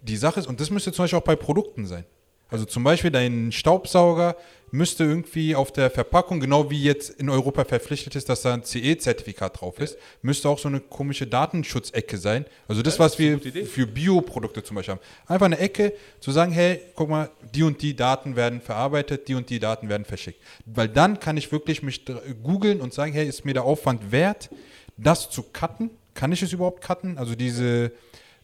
[0.00, 2.06] Die Sache ist, und das müsste zum Beispiel auch bei Produkten sein.
[2.50, 4.36] Also zum Beispiel dein Staubsauger
[4.72, 8.62] müsste irgendwie auf der Verpackung, genau wie jetzt in Europa verpflichtet ist, dass da ein
[8.62, 12.44] CE-Zertifikat drauf ist, müsste auch so eine komische Datenschutzecke sein.
[12.68, 15.00] Also das, was wir für Bioprodukte zum Beispiel haben.
[15.26, 19.34] Einfach eine Ecke, zu sagen, hey, guck mal, die und die Daten werden verarbeitet, die
[19.34, 20.40] und die Daten werden verschickt.
[20.66, 22.04] Weil dann kann ich wirklich mich
[22.42, 24.50] googeln und sagen, hey, ist mir der Aufwand wert,
[24.96, 25.90] das zu cutten?
[26.14, 27.18] Kann ich es überhaupt cutten?
[27.18, 27.92] Also diese,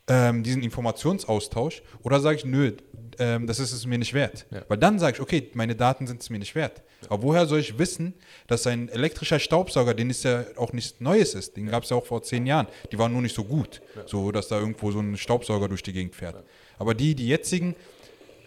[0.09, 1.83] ähm, diesen Informationsaustausch?
[2.03, 2.73] Oder sage ich, nö,
[3.19, 4.47] ähm, das ist es mir nicht wert?
[4.51, 4.63] Ja.
[4.69, 6.83] Weil dann sage ich, okay, meine Daten sind es mir nicht wert.
[7.09, 8.15] Aber woher soll ich wissen,
[8.47, 11.97] dass ein elektrischer Staubsauger, den es ja auch nichts Neues ist, den gab es ja
[11.97, 15.01] auch vor zehn Jahren, die waren nur nicht so gut, so dass da irgendwo so
[15.01, 16.43] ein Staubsauger durch die Gegend fährt.
[16.79, 17.75] Aber die, die jetzigen,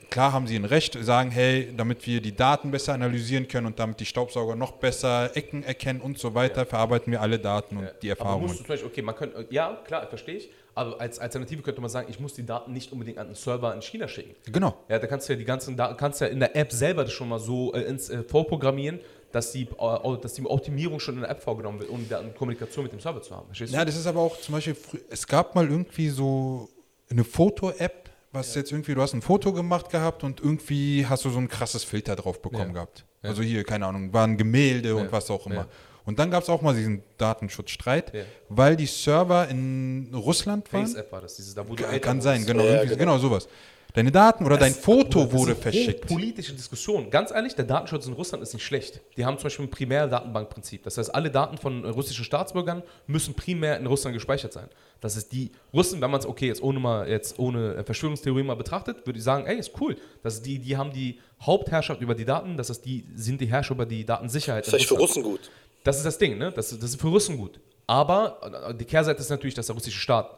[0.09, 3.79] klar haben sie ein Recht, sagen, hey, damit wir die Daten besser analysieren können und
[3.79, 7.89] damit die Staubsauger noch besser Ecken erkennen und so weiter, verarbeiten wir alle Daten und
[8.01, 8.47] die Aber Erfahrungen.
[8.47, 10.49] musst du zum Beispiel, okay, man könnte, ja, klar, verstehe ich,
[10.79, 13.73] aber als Alternative könnte man sagen, ich muss die Daten nicht unbedingt an einen Server
[13.75, 14.35] in China schicken.
[14.51, 14.75] Genau.
[14.87, 17.13] Ja, da kannst du ja die ganzen Daten, kannst ja in der App selber das
[17.13, 18.99] schon mal so äh, ins, äh, vorprogrammieren,
[19.31, 22.83] dass die, äh, dass die Optimierung schon in der App vorgenommen wird, um dann Kommunikation
[22.83, 23.45] mit dem Server zu haben.
[23.47, 23.73] Verstehst?
[23.73, 24.75] Ja, das ist aber auch zum Beispiel,
[25.09, 26.69] es gab mal irgendwie so
[27.09, 31.29] eine Foto-App, was jetzt irgendwie, du hast ein Foto gemacht gehabt und irgendwie hast du
[31.29, 32.73] so ein krasses Filter drauf bekommen Ja.
[32.73, 33.05] gehabt.
[33.21, 35.11] Also hier, keine Ahnung, waren Gemälde und Ja.
[35.11, 35.67] was auch immer.
[36.09, 38.23] Und dann gab es auch mal diesen Datenschutzstreit, Ja.
[38.49, 40.85] weil die Server in Russland waren.
[40.87, 42.95] Face-App war das, dieses, da wo du Kann, kann sein, genau, Ja, genau.
[42.97, 43.17] genau.
[43.19, 43.47] sowas.
[43.93, 46.05] Deine Daten oder dein Das- Foto das wurde verschickt.
[46.07, 47.09] Politische Diskussion.
[47.09, 49.01] Ganz ehrlich, der Datenschutz in Russland ist nicht schlecht.
[49.17, 50.83] Die haben zum Beispiel ein Primärdatenbankprinzip.
[50.83, 54.67] Das heißt, alle Daten von äh, russischen Staatsbürgern müssen primär in Russland gespeichert sein.
[55.01, 58.43] Das ist die Russen, wenn man es okay jetzt ohne mal jetzt ohne äh, Verschwörungstheorie
[58.43, 59.95] mal betrachtet, würde ich sagen, ey, ist cool.
[60.21, 62.57] Das ist die, die haben die Hauptherrschaft über die Daten.
[62.57, 64.65] Das ist die sind die Herrscher über die Datensicherheit.
[64.65, 64.95] in Vielleicht für.
[64.97, 65.49] Russen gut.
[65.83, 66.51] Das ist das Ding, ne?
[66.51, 67.59] Das, das ist für Russen gut.
[67.87, 70.29] Aber äh, die Kehrseite ist natürlich, dass der russische Staat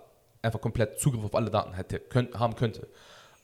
[0.42, 2.88] einfach komplett Zugriff auf alle Daten hätte, könnt, haben könnte.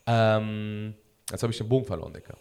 [0.06, 0.94] Ähm,
[1.30, 2.36] jetzt habe ich den Bogen verloren, Decker.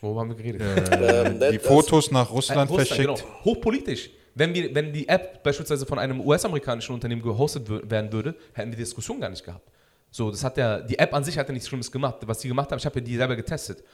[0.00, 0.62] Worüber haben wir geredet?
[0.92, 3.18] Ähm, die das- Fotos nach Russland Russland, verschickt.
[3.18, 3.44] Genau.
[3.44, 4.10] Hochpolitisch.
[4.34, 8.76] Wenn, wir, wenn die App beispielsweise von einem US-amerikanischen Unternehmen gehostet werden würde, hätten wir
[8.76, 9.70] die Diskussion gar nicht gehabt.
[10.10, 12.16] So, das hat ja, die App an sich hat ja nichts Schlimmes gemacht.
[12.22, 13.84] Was die gemacht haben, ich habe ja die selber getestet.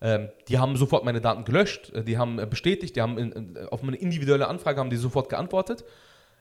[0.00, 3.32] Ähm, die haben sofort meine Daten gelöscht, äh, die haben äh, bestätigt, die haben in,
[3.32, 5.84] in, auf meine individuelle Anfrage haben die sofort geantwortet.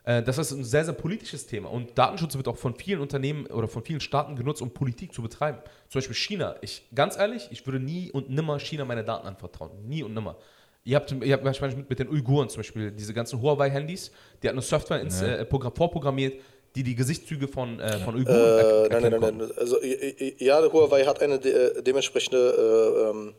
[0.04, 1.70] Äh, das ist ein sehr, sehr politisches Thema.
[1.72, 5.22] Und Datenschutz wird auch von vielen Unternehmen oder von vielen Staaten genutzt, um Politik zu
[5.22, 5.60] betreiben.
[5.90, 6.56] Zum Beispiel China.
[6.62, 9.72] Ich, ganz ehrlich, ich würde nie und nimmer China meine Daten anvertrauen.
[9.88, 10.36] Nie und nimmer.
[10.84, 14.12] Ihr habt, ihr habt wahrscheinlich mit, mit den Uiguren zum Beispiel diese ganzen Huawei-Handys,
[14.44, 15.28] die hat eine Software ins, Ja.
[15.28, 16.40] äh, Programm, vorprogrammiert,
[16.76, 19.58] die die Gesichtszüge von, äh, von Uiguren Äh, nein, erkennen nein, nein, nein.
[19.58, 23.34] Also, ja, Huawei hat eine de äh, dementsprechende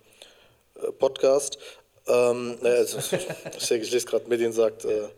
[0.81, 1.59] äh, ähm, äh, Podcast.
[2.07, 2.99] Ähm, also,
[3.57, 4.85] ich, ich lese gerade, Medien sagt.
[4.85, 5.09] Äh,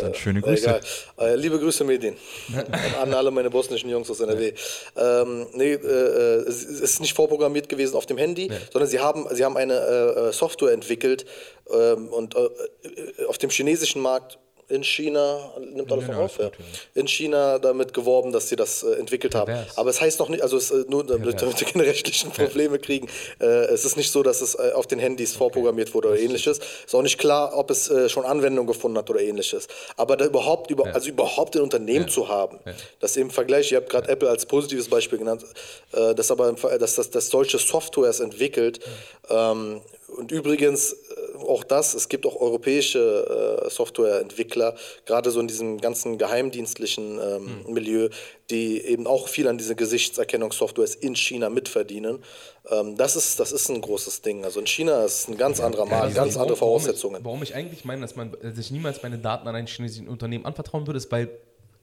[0.00, 0.64] Dann schöne äh, Grüße.
[0.64, 0.80] egal.
[1.18, 2.16] Äh, liebe Grüße, Medien.
[3.00, 4.52] An alle meine bosnischen Jungs aus NRW.
[4.96, 9.26] Ähm, nee, äh, äh, es ist nicht vorprogrammiert gewesen auf dem Handy, sondern sie haben,
[9.34, 11.26] sie haben eine äh, äh, Software entwickelt
[11.70, 14.38] ähm, und äh, äh, auf dem chinesischen Markt
[14.68, 16.50] in China, nimmt noch Ja, auf, ja.
[16.94, 19.52] in China damit geworben, dass sie das äh, entwickelt haben.
[19.52, 19.76] Pervers.
[19.78, 22.78] Aber es heißt noch nicht, also es, äh, nur damit, damit wir keine rechtlichen Probleme
[22.78, 23.08] kriegen,
[23.40, 26.58] äh, es ist nicht so, dass es äh, auf den Handys vorprogrammiert wurde oder ähnliches.
[26.84, 29.68] Ist auch nicht klar, ob es äh, schon Anwendung gefunden hat oder ähnliches.
[29.96, 32.58] Aber da überhaupt, über, also überhaupt ein Unternehmen zu haben,
[33.00, 35.44] das im Vergleich, ihr habt gerade Apple als positives Beispiel genannt,
[35.92, 38.80] äh, das aber dass das dass solche Softwares entwickelt.
[39.28, 39.80] Ähm,
[40.16, 40.96] und übrigens,
[41.36, 44.74] auch das, es gibt auch europäische äh, Softwareentwickler,
[45.06, 48.08] gerade so in diesem ganzen geheimdienstlichen ähm, Milieu,
[48.50, 52.22] die eben auch viel an diese Gesichtserkennungssoftwares in China mitverdienen.
[52.70, 54.44] Ähm, das, ist, das ist ein großes Ding.
[54.44, 57.16] Also in China ist ein ganz anderer Markt, Also ganz warum- andere warum Voraussetzungen.
[57.20, 60.08] Ich, warum ich eigentlich meine, dass man dass ich niemals meine Daten an ein chinesisches
[60.08, 61.30] Unternehmen anvertrauen würde, ist, weil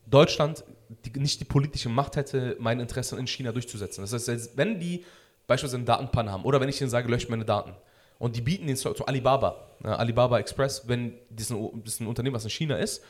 [0.09, 0.63] Deutschland
[1.05, 4.01] die, nicht die politische Macht hätte, meine Interessen in China durchzusetzen.
[4.01, 5.05] Das heißt, wenn die
[5.47, 7.73] beispielsweise einen Datenpan haben oder wenn ich ihnen sage, löscht meine Daten
[8.21, 11.95] und die bieten den zu, zu Alibaba, äh, Alibaba Express, wenn das ist, ein, das
[11.95, 13.01] ist ein Unternehmen, was in China ist,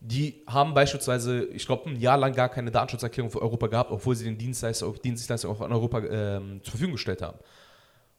[0.00, 4.14] die haben beispielsweise, ich glaube, ein Jahr lang gar keine Datenschutzerklärung für Europa gehabt, obwohl
[4.14, 7.38] sie den Dienstleister, Dienstleister auch an Europa ähm, zur Verfügung gestellt haben.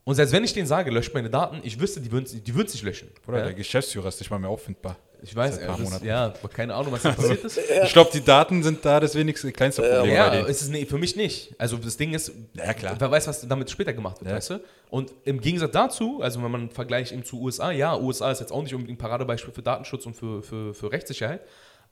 [0.03, 2.67] Und selbst wenn ich denen sage, löscht meine Daten, ich wüsste, die würden die würden
[2.67, 3.09] es nicht löschen.
[3.27, 3.43] Oder ja?
[3.45, 4.97] der Geschäftsführer ist nicht mal mehr auffindbar.
[5.23, 6.05] Ich weiß, Seit ein paar ja, das, Monaten.
[6.07, 7.59] ja, aber keine Ahnung, was da passiert ist.
[7.83, 10.97] Ich glaube, die Daten sind da das wenigste, kleinste Problem Ja, es ist nee, für
[10.97, 11.53] mich nicht.
[11.59, 12.95] Also das Ding ist, Ja, klar.
[12.97, 14.37] wer weiß, was damit später gemacht wird, Ja.
[14.37, 14.59] weißt du?
[14.89, 18.39] Und im Gegensatz dazu, also wenn man einen Vergleich eben zu USA, ja, USA ist
[18.39, 21.41] jetzt auch nicht unbedingt ein Paradebeispiel für Datenschutz und für, für, für Rechtssicherheit,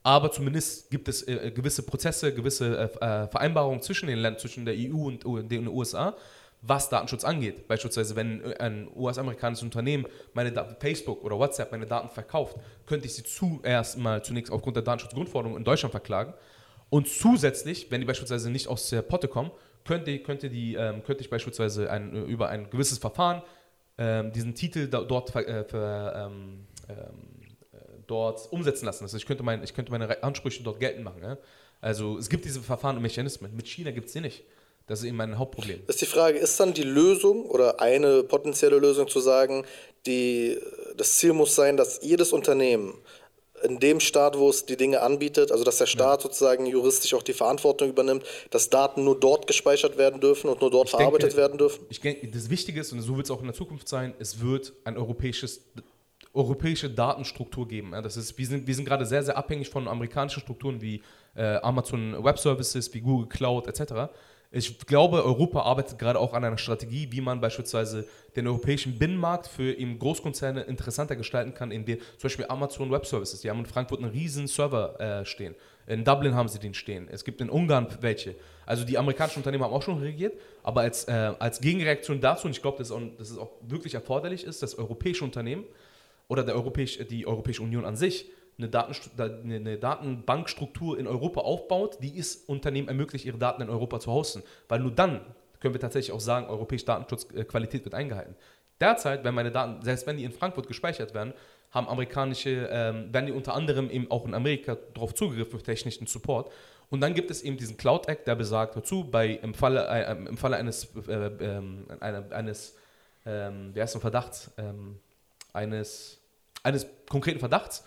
[0.02, 4.66] aber zumindest gibt es äh, gewisse Prozesse, gewisse äh, äh, Vereinbarungen zwischen den Ländern, zwischen
[4.66, 6.16] der EU und den USA,
[6.62, 7.68] was Datenschutz angeht.
[7.68, 13.14] Beispielsweise, wenn ein US-amerikanisches Unternehmen meine Daten, Facebook oder WhatsApp meine Daten verkauft, könnte ich
[13.14, 16.34] sie zuerst mal zunächst aufgrund der Datenschutzgrundverordnung in Deutschland verklagen.
[16.90, 19.52] Und zusätzlich, wenn die beispielsweise nicht aus der Potte kommen,
[19.86, 23.42] könnte, könnte, die, ähm, könnte ich beispielsweise ein, über ein gewisses Verfahren
[23.98, 26.96] ähm, diesen Titel da, dort, äh, ver, ähm, ähm,
[27.74, 29.04] äh, dort umsetzen lassen.
[29.04, 31.22] Also ich könnte, mein, ich könnte meine Ansprüche dort geltend machen.
[31.22, 31.38] Ja?
[31.82, 33.56] Also es gibt diese Verfahren und Mechanismen.
[33.56, 34.44] Mit China gibt es sie nicht.
[34.90, 35.82] Das ist eben mein Hauptproblem.
[35.86, 39.64] ist die Frage, ist dann die Lösung oder eine potenzielle Lösung zu sagen,
[40.08, 40.58] die,
[40.98, 42.96] das Ziel muss sein, dass jedes Unternehmen
[43.64, 47.22] in dem Staat, wo es die Dinge anbietet, also dass der Staat sozusagen juristisch auch
[47.22, 51.38] die Verantwortung übernimmt, dass Daten nur dort gespeichert werden dürfen und nur dort verarbeitet denke,
[51.38, 51.86] werden dürfen?
[51.90, 54.42] Ich denke, das Wichtige ist, und so wird es auch in der Zukunft sein, es
[54.42, 55.62] wird ein europäisches,
[56.34, 57.92] europäische Datenstruktur geben.
[57.92, 61.04] Ja, das ist, wir sind, wir sind gerade sehr, sehr abhängig von amerikanischen Strukturen wie
[61.36, 64.10] äh, Amazon Web Services, wie Google Cloud etc.
[64.52, 69.46] Ich glaube, Europa arbeitet gerade auch an einer Strategie, wie man beispielsweise den europäischen Binnenmarkt
[69.46, 73.60] für eben Großkonzerne interessanter gestalten kann, in dem zum Beispiel Amazon Web Services, die haben
[73.60, 75.54] in Frankfurt einen riesen Server äh, stehen.
[75.86, 77.08] In Dublin haben sie den stehen.
[77.12, 78.36] Es gibt in Ungarn welche.
[78.66, 80.34] Also die amerikanischen Unternehmen haben auch schon reagiert,
[80.64, 84.44] aber als, äh, als Gegenreaktion dazu, und ich glaube, dass, dass es auch wirklich erforderlich
[84.44, 85.64] ist, dass europäische Unternehmen
[86.28, 88.26] oder der Europäisch, die Europäische Union an sich
[88.68, 94.12] eine, eine, Datenbankstruktur in Europa aufbaut, die es Unternehmen ermöglicht, ihre Daten in Europa zu
[94.12, 94.44] hosten.
[94.68, 95.22] Weil nur dann
[95.60, 98.36] können wir tatsächlich auch sagen, europäische Datenschutzqualität wird eingehalten.
[98.80, 101.34] Derzeit, wenn meine Daten, selbst wenn die in Frankfurt gespeichert werden,
[101.72, 106.08] haben amerikanische, ähm, werden die unter anderem eben auch in Amerika darauf Zugriff für technischen
[106.08, 106.52] Support.
[106.90, 110.12] Und dann gibt es eben diesen Cloud Act, der besagt dazu, bei, im, Falle, äh,
[110.12, 112.76] im Falle eines, äh, ähm, einer, eines
[113.26, 115.00] ähm, wie heißt das, Verdachts, ähm,
[115.54, 116.20] eines,
[116.64, 117.84] eines konkreten Verdachts,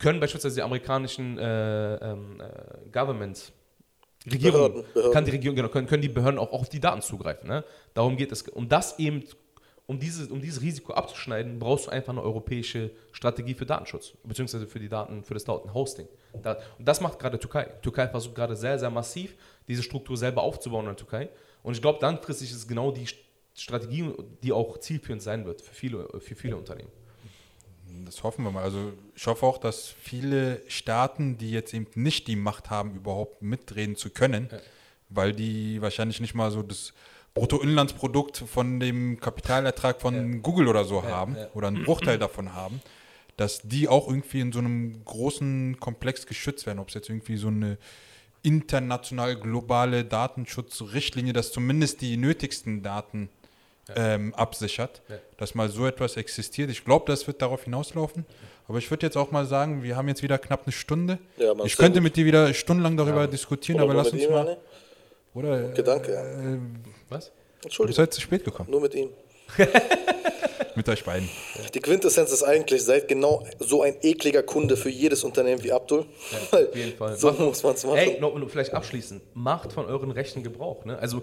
[0.00, 3.52] können beispielsweise die amerikanischen äh, ähm, äh, Government,
[4.26, 5.12] Regierung, Behörden, Behörden.
[5.12, 7.48] kann die Regierung, genau, können, können die Behörden auch auf die Daten zugreifen.
[7.48, 7.64] Ne?
[7.94, 8.42] Darum geht es.
[8.48, 9.22] Um das eben,
[9.86, 14.66] um dieses, um dieses Risiko abzuschneiden, brauchst du einfach eine europäische Strategie für Datenschutz, beziehungsweise
[14.66, 16.08] für die Daten, für das Datenhosting.
[16.42, 17.64] Da, und das macht gerade Türkei.
[17.82, 19.34] Türkei versucht gerade sehr, sehr massiv,
[19.68, 21.28] diese Struktur selber aufzubauen in der Türkei.
[21.62, 23.06] Und ich glaube, langfristig ist es genau die
[23.54, 26.90] Strategie, die auch zielführend sein wird für viele, für viele Unternehmen.
[28.04, 28.62] Das hoffen wir mal.
[28.62, 33.42] Also ich hoffe auch, dass viele Staaten, die jetzt eben nicht die Macht haben, überhaupt
[33.42, 34.48] mitreden zu können,
[35.08, 36.92] weil die wahrscheinlich nicht mal so das
[37.34, 41.48] Bruttoinlandsprodukt von dem Kapitalertrag von Google oder so haben ja.
[41.54, 42.80] oder einen Bruchteil davon haben,
[43.36, 46.78] dass die auch irgendwie in so einem großen Komplex geschützt werden.
[46.78, 47.78] Ob es jetzt irgendwie so eine
[48.42, 53.28] international globale Datenschutzrichtlinie, dass zumindest die nötigsten Daten
[53.96, 55.16] ähm, absichert, Ja.
[55.36, 56.70] dass mal so etwas existiert.
[56.70, 58.24] Ich glaube, das wird darauf hinauslaufen.
[58.68, 61.18] Aber ich würde jetzt auch mal sagen, wir haben jetzt wieder knapp eine Stunde.
[61.38, 62.04] Ja, Mann, ich könnte gut.
[62.04, 64.44] mit dir wieder stundenlang darüber diskutieren, aber lass uns mal.
[64.44, 64.56] Manni?
[65.34, 66.58] Oder Gedanke, ja.
[67.08, 67.26] Was?
[67.26, 67.32] du
[67.66, 69.10] Entschuldigung, seid zu spät gekommen nur mit ihm.
[70.76, 71.28] mit euch beiden.
[71.74, 76.06] Die Quintessenz ist eigentlich, seid genau so ein ekliger Kunde für jedes Unternehmen wie Abdul.
[76.50, 77.16] Weil Auf jeden Fall.
[77.16, 77.96] So Macht- muss man es machen.
[77.98, 79.22] Ey, noch, noch vielleicht abschließend.
[79.34, 80.84] Macht von euren Rechten Gebrauch.
[80.84, 80.98] Ne?
[80.98, 81.22] Also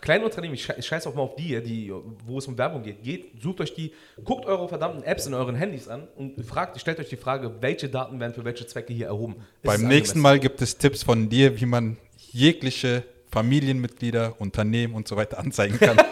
[0.00, 1.92] kleine Unternehmen, ich schei- ich scheiß auch mal auf die, die,
[2.26, 3.02] wo es um Werbung geht.
[3.02, 3.40] geht.
[3.42, 3.92] Sucht euch die,
[4.24, 7.88] guckt eure verdammten Apps in euren Handys an und fragt, stellt euch die Frage, welche
[7.88, 9.36] Daten werden für welche Zwecke hier erhoben.
[9.62, 10.20] Ist Beim nächsten?
[10.20, 11.96] Mal gibt es Tipps von dir, wie man
[12.32, 15.96] jegliche Familienmitglieder, Unternehmen und so weiter anzeigen kann.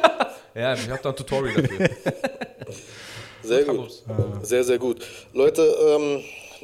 [0.56, 1.90] Ja, ich habe da ein Tutorial dafür.
[3.42, 4.02] Sehr gut.
[4.42, 5.04] Sehr, sehr gut.
[5.32, 6.20] Leute, ähm,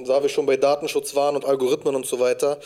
[0.07, 2.59] da wir schon bei Datenschutz waren und Algorithmen und so weiter,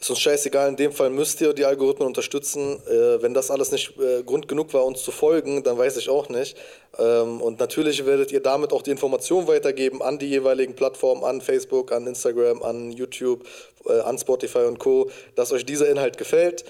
[0.00, 2.80] ist uns scheißegal, in dem Fall müsst ihr die Algorithmen unterstützen.
[2.86, 6.08] Äh, wenn das alles nicht äh, Grund genug war, uns zu folgen, dann weiß ich
[6.08, 6.56] auch nicht.
[6.98, 11.42] Ähm, und natürlich werdet ihr damit auch die Information weitergeben an die jeweiligen Plattformen, an
[11.42, 13.44] Facebook, an Instagram, an YouTube,
[13.86, 16.64] äh, an Spotify und Co., dass euch dieser Inhalt gefällt.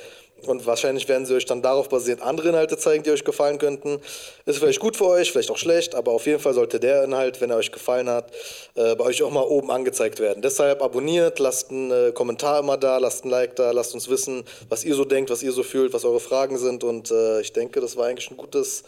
[0.47, 4.01] Und wahrscheinlich werden sie euch dann darauf basierend andere Inhalte zeigen, die euch gefallen könnten.
[4.47, 7.41] Ist vielleicht gut für euch, vielleicht auch schlecht, aber auf jeden Fall sollte der Inhalt,
[7.41, 8.30] wenn er euch gefallen hat,
[8.74, 10.43] äh, bei euch auch mal oben angezeigt werden.
[10.43, 14.45] Deshalb abonniert, lasst einen äh, Kommentar immer da, lasst ein Like da, lasst uns wissen,
[14.68, 16.84] was ihr so denkt, was ihr so fühlt, was eure Fragen sind.
[16.84, 18.84] Und äh, ich denke, das war eigentlich ein gutes,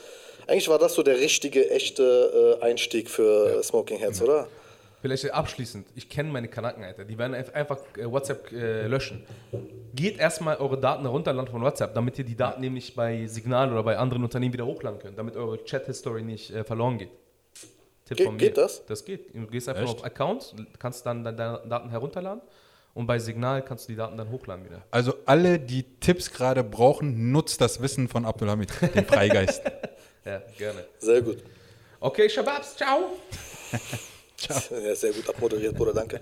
[0.47, 4.49] eigentlich war das so der richtige, echte äh, Einstieg für äh, Smoking Heads, oder?
[5.03, 7.05] Vielleicht abschließend, ich kenne meine Kanaken, Alter.
[7.05, 9.27] Die werden einf- einfach äh, WhatsApp äh, löschen.
[9.95, 13.83] Geht erstmal eure Daten herunterladen von WhatsApp, damit ihr die Daten nämlich bei Signal oder
[13.83, 17.11] bei anderen Unternehmen wieder hochladen könnt, damit eure Chat-History nicht äh, verloren geht.
[18.05, 18.39] Tipp Ge- von mir.
[18.39, 18.87] geht das?
[18.87, 19.35] Das geht.
[19.35, 19.97] Du gehst einfach Echt?
[19.99, 22.41] auf Accounts, kannst dann deine Daten herunterladen
[22.95, 24.83] und bei Signal kannst du die Daten dann hochladen wieder.
[24.93, 29.63] Also alle, die Tipps gerade brauchen, nutzt das Wissen von Abdulhamid, den Freigeist.
[30.25, 30.85] Ja, gerne.
[31.01, 31.39] Sehr gut.
[31.99, 32.77] Okay, Shababs,
[34.43, 34.81] ciao.
[34.81, 36.21] Ja, sehr gut abmoderiert, Bruder, danke.